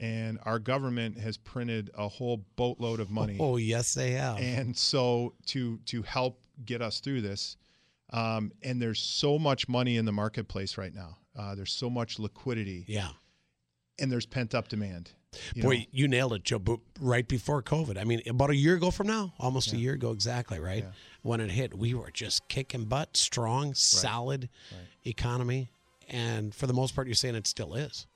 and 0.00 0.38
our 0.44 0.58
government 0.58 1.18
has 1.18 1.36
printed 1.36 1.90
a 1.94 2.08
whole 2.08 2.44
boatload 2.56 3.00
of 3.00 3.10
money. 3.10 3.36
Oh, 3.38 3.56
yes, 3.58 3.92
they 3.94 4.12
have. 4.12 4.38
And 4.38 4.74
so 4.76 5.34
to 5.46 5.78
to 5.86 6.02
help 6.02 6.40
get 6.64 6.80
us 6.80 7.00
through 7.00 7.20
this, 7.20 7.56
um, 8.14 8.50
and 8.62 8.80
there's 8.80 8.98
so 9.00 9.38
much 9.38 9.68
money 9.68 9.96
in 9.98 10.04
the 10.06 10.12
marketplace 10.12 10.78
right 10.78 10.94
now. 10.94 11.18
Uh, 11.40 11.54
there's 11.54 11.72
so 11.72 11.88
much 11.88 12.18
liquidity. 12.18 12.84
Yeah. 12.86 13.08
And 13.98 14.12
there's 14.12 14.26
pent 14.26 14.54
up 14.54 14.68
demand. 14.68 15.12
You 15.54 15.62
Boy, 15.62 15.76
know? 15.76 15.84
you 15.92 16.08
nailed 16.08 16.34
it, 16.34 16.44
Joe. 16.44 16.58
But 16.58 16.80
right 17.00 17.26
before 17.26 17.62
COVID, 17.62 17.98
I 17.98 18.04
mean, 18.04 18.20
about 18.28 18.50
a 18.50 18.56
year 18.56 18.74
ago 18.74 18.90
from 18.90 19.06
now, 19.06 19.32
almost 19.38 19.72
yeah. 19.72 19.78
a 19.78 19.78
year 19.78 19.92
ago 19.94 20.10
exactly, 20.10 20.58
right? 20.58 20.84
Yeah. 20.84 20.90
When 21.22 21.40
it 21.40 21.50
hit, 21.50 21.76
we 21.76 21.94
were 21.94 22.10
just 22.10 22.46
kicking 22.48 22.84
butt, 22.84 23.16
strong, 23.16 23.68
right. 23.68 23.76
solid 23.76 24.48
right. 24.72 24.80
economy, 25.04 25.70
and 26.08 26.54
for 26.54 26.66
the 26.66 26.72
most 26.72 26.94
part, 26.94 27.06
you're 27.06 27.14
saying 27.14 27.36
it 27.36 27.46
still 27.46 27.74
is. 27.74 28.06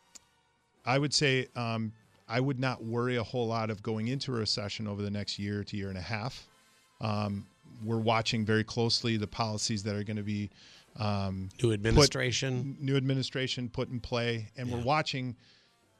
I 0.84 0.98
would 0.98 1.14
say 1.14 1.46
um, 1.54 1.92
I 2.28 2.40
would 2.40 2.58
not 2.58 2.84
worry 2.84 3.16
a 3.16 3.22
whole 3.22 3.46
lot 3.46 3.70
of 3.70 3.82
going 3.82 4.08
into 4.08 4.34
a 4.34 4.38
recession 4.38 4.86
over 4.86 5.00
the 5.00 5.10
next 5.10 5.38
year 5.38 5.62
to 5.64 5.76
year 5.76 5.88
and 5.88 5.98
a 5.98 6.02
half. 6.02 6.46
Um, 7.00 7.46
we're 7.84 7.98
watching 7.98 8.44
very 8.44 8.64
closely 8.64 9.16
the 9.16 9.26
policies 9.26 9.82
that 9.84 9.94
are 9.94 10.04
going 10.04 10.16
to 10.16 10.22
be 10.22 10.50
um, 10.96 11.48
new 11.62 11.72
administration, 11.72 12.74
put, 12.74 12.84
new 12.84 12.96
administration 12.96 13.68
put 13.68 13.88
in 13.88 14.00
play, 14.00 14.50
and 14.56 14.68
yeah. 14.68 14.76
we're 14.76 14.82
watching. 14.82 15.36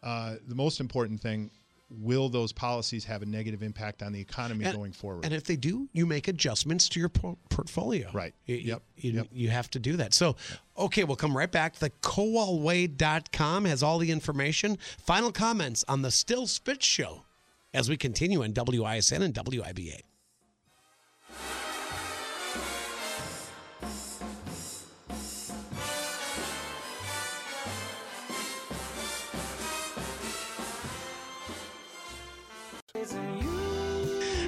Uh, 0.03 0.35
the 0.47 0.55
most 0.55 0.81
important 0.81 1.21
thing 1.21 1.51
will 1.91 2.29
those 2.29 2.53
policies 2.53 3.05
have 3.05 3.23
a 3.23 3.27
negative 3.27 3.63
impact 3.63 4.03
on 4.03 4.13
the 4.13 4.21
economy 4.21 4.65
and, 4.65 4.75
going 4.75 4.93
forward? 4.93 5.25
And 5.25 5.35
if 5.35 5.45
they 5.45 5.57
do, 5.57 5.89
you 5.93 6.07
make 6.07 6.29
adjustments 6.29 6.89
to 6.91 7.01
your 7.01 7.09
por- 7.09 7.37
portfolio. 7.49 8.11
Right. 8.13 8.35
You, 8.47 8.57
yep. 8.57 8.83
You, 8.97 9.13
yep. 9.13 9.29
you 9.33 9.51
have 9.51 9.71
to 9.71 9.79
do 9.79 9.97
that. 9.97 10.15
So, 10.15 10.37
okay, 10.77 11.05
we'll 11.05 11.17
come 11.17 11.37
right 11.37 11.51
back. 11.51 11.77
The 11.77 11.91
kowalway.com 12.03 13.65
has 13.65 13.83
all 13.83 13.99
the 13.99 14.11
information. 14.11 14.79
Final 14.99 15.33
comments 15.33 15.85
on 15.89 16.03
the 16.03 16.11
Still 16.11 16.47
Spitz 16.47 16.87
show 16.87 17.25
as 17.73 17.89
we 17.89 17.97
continue 17.97 18.43
on 18.43 18.53
WISN 18.53 19.23
and 19.23 19.35
WIBA. 19.35 20.01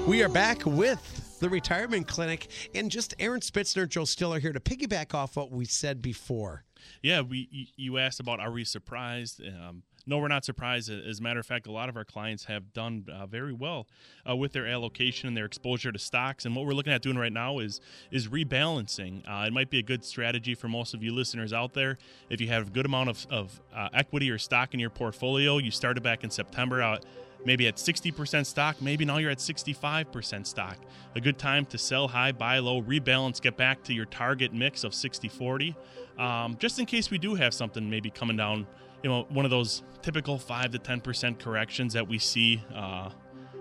We 0.07 0.23
are 0.23 0.29
back 0.29 0.65
with 0.65 1.39
the 1.41 1.49
retirement 1.49 2.07
clinic 2.07 2.47
and 2.77 2.93
just 2.93 3.15
Aaron 3.19 3.41
Spitzner, 3.41 3.89
Joe 3.89 4.05
Stiller 4.05 4.39
here 4.39 4.53
to 4.53 4.61
piggyback 4.61 5.15
off 5.15 5.35
what 5.35 5.51
we 5.51 5.65
said 5.65 6.01
before. 6.01 6.63
Yeah, 7.03 7.23
we 7.23 7.73
you 7.75 7.99
asked 7.99 8.21
about 8.21 8.39
are 8.39 8.53
we 8.53 8.63
surprised? 8.63 9.43
Um, 9.45 9.83
no, 10.07 10.19
we're 10.19 10.29
not 10.29 10.45
surprised. 10.45 10.89
As 10.89 11.19
a 11.19 11.23
matter 11.23 11.41
of 11.41 11.47
fact, 11.47 11.67
a 11.67 11.73
lot 11.73 11.89
of 11.89 11.97
our 11.97 12.05
clients 12.05 12.45
have 12.45 12.73
done 12.73 13.07
uh, 13.13 13.27
very 13.27 13.53
well 13.53 13.89
uh, 14.29 14.37
with 14.37 14.53
their 14.53 14.69
allocation 14.69 15.27
and 15.27 15.37
their 15.37 15.45
exposure 15.45 15.91
to 15.91 15.99
stocks. 15.99 16.45
And 16.45 16.55
what 16.55 16.67
we're 16.67 16.75
looking 16.75 16.93
at 16.93 17.03
doing 17.03 17.19
right 17.19 17.33
now 17.33 17.59
is 17.59 17.81
is 18.13 18.29
rebalancing. 18.29 19.29
Uh, 19.29 19.47
it 19.47 19.53
might 19.53 19.71
be 19.71 19.81
a 19.81 19.83
good 19.83 20.05
strategy 20.05 20.55
for 20.55 20.69
most 20.69 20.95
of 20.95 21.03
you 21.03 21.13
listeners 21.13 21.53
out 21.53 21.75
there. 21.75 21.99
If 22.31 22.41
you 22.41 22.47
have 22.47 22.69
a 22.69 22.71
good 22.71 22.87
amount 22.87 23.09
of, 23.09 23.27
of 23.29 23.61
uh, 23.75 23.89
equity 23.93 24.31
or 24.31 24.39
stock 24.39 24.73
in 24.73 24.79
your 24.79 24.91
portfolio, 24.91 25.59
you 25.59 25.73
started 25.73 26.05
back 26.05 26.23
in 26.23 26.31
September 26.31 26.81
out 26.81 27.05
maybe 27.45 27.67
at 27.69 27.77
60% 27.77 28.47
stock, 28.47 28.81
maybe 28.81 29.05
now 29.05 29.19
you're 29.19 29.31
at 29.31 29.39
65% 29.39 30.47
stock. 30.47 30.77
A 31.15 31.21
good 31.21 31.39
time 31.39 31.65
to 31.67 31.79
sell 31.79 32.09
high, 32.09 32.33
buy 32.33 32.59
low, 32.59 32.83
rebalance, 32.83 33.41
get 33.41 33.57
back 33.57 33.83
to 33.85 33.95
your 33.95 34.07
target 34.07 34.53
mix 34.53 34.85
of 34.85 34.95
60 34.95 35.29
40. 35.29 35.77
Um, 36.19 36.57
just 36.59 36.79
in 36.79 36.87
case 36.87 37.11
we 37.11 37.19
do 37.19 37.35
have 37.35 37.55
something 37.55 37.89
maybe 37.89 38.11
coming 38.11 38.37
down, 38.37 38.67
you 39.03 39.11
know, 39.11 39.27
one 39.29 39.45
of 39.45 39.51
those 39.51 39.83
typical 40.03 40.39
5 40.39 40.73
to 40.73 40.79
10% 40.79 41.39
corrections 41.39 41.93
that 41.93 42.09
we 42.09 42.19
see 42.19 42.63
uh, 42.75 43.11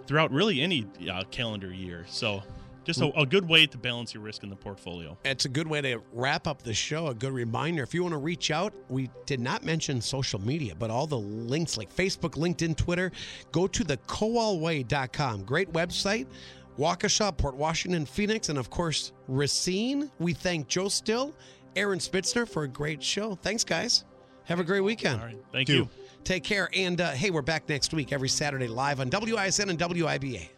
throughout 0.07 0.31
really 0.31 0.61
any 0.61 0.87
uh, 1.11 1.23
calendar 1.31 1.73
year. 1.73 2.05
So 2.07 2.43
just 2.85 3.01
a, 3.01 3.11
a, 3.19 3.25
good 3.25 3.47
way 3.47 3.65
to 3.65 3.77
balance 3.77 4.13
your 4.13 4.23
risk 4.23 4.43
in 4.43 4.49
the 4.49 4.55
portfolio. 4.55 5.17
It's 5.25 5.45
a 5.45 5.49
good 5.49 5.67
way 5.67 5.81
to 5.81 6.01
wrap 6.13 6.47
up 6.47 6.61
the 6.61 6.73
show. 6.73 7.07
A 7.07 7.13
good 7.13 7.33
reminder 7.33 7.83
if 7.83 7.93
you 7.93 8.03
want 8.03 8.13
to 8.13 8.19
reach 8.19 8.51
out, 8.51 8.73
we 8.89 9.09
did 9.25 9.39
not 9.39 9.63
mention 9.63 9.99
social 9.99 10.39
media, 10.39 10.73
but 10.77 10.89
all 10.89 11.07
the 11.07 11.17
links 11.17 11.77
like 11.77 11.93
Facebook, 11.93 12.31
LinkedIn, 12.31 12.77
Twitter, 12.77 13.11
go 13.51 13.67
to 13.67 13.83
the 13.83 13.97
kowalway.com. 13.97 15.43
Great 15.43 15.71
website. 15.73 16.27
Waukesha, 16.77 17.35
Port 17.37 17.55
Washington, 17.55 18.05
Phoenix, 18.05 18.49
and 18.49 18.59
of 18.59 18.69
course, 18.69 19.13
Racine. 19.27 20.11
We 20.19 20.33
thank 20.33 20.67
Joe 20.67 20.89
Still, 20.89 21.33
Aaron 21.75 21.99
Spitzner 21.99 22.47
for 22.47 22.63
a 22.63 22.67
great 22.67 23.01
show. 23.01 23.35
Thanks, 23.35 23.63
guys. 23.63 24.03
Have 24.43 24.59
a 24.59 24.63
great 24.63 24.81
weekend. 24.81 25.21
All 25.21 25.27
right. 25.27 25.37
Thank 25.51 25.69
you. 25.69 25.89
Take 26.23 26.43
care. 26.43 26.69
And 26.73 26.99
uh, 26.99 27.11
hey, 27.11 27.29
we're 27.29 27.41
back 27.41 27.69
next 27.69 27.93
week 27.93 28.11
every 28.11 28.29
Saturday 28.29 28.67
live 28.67 28.99
on 28.99 29.09
WISN 29.09 29.69
and 29.69 29.79
WIBA. 29.79 30.49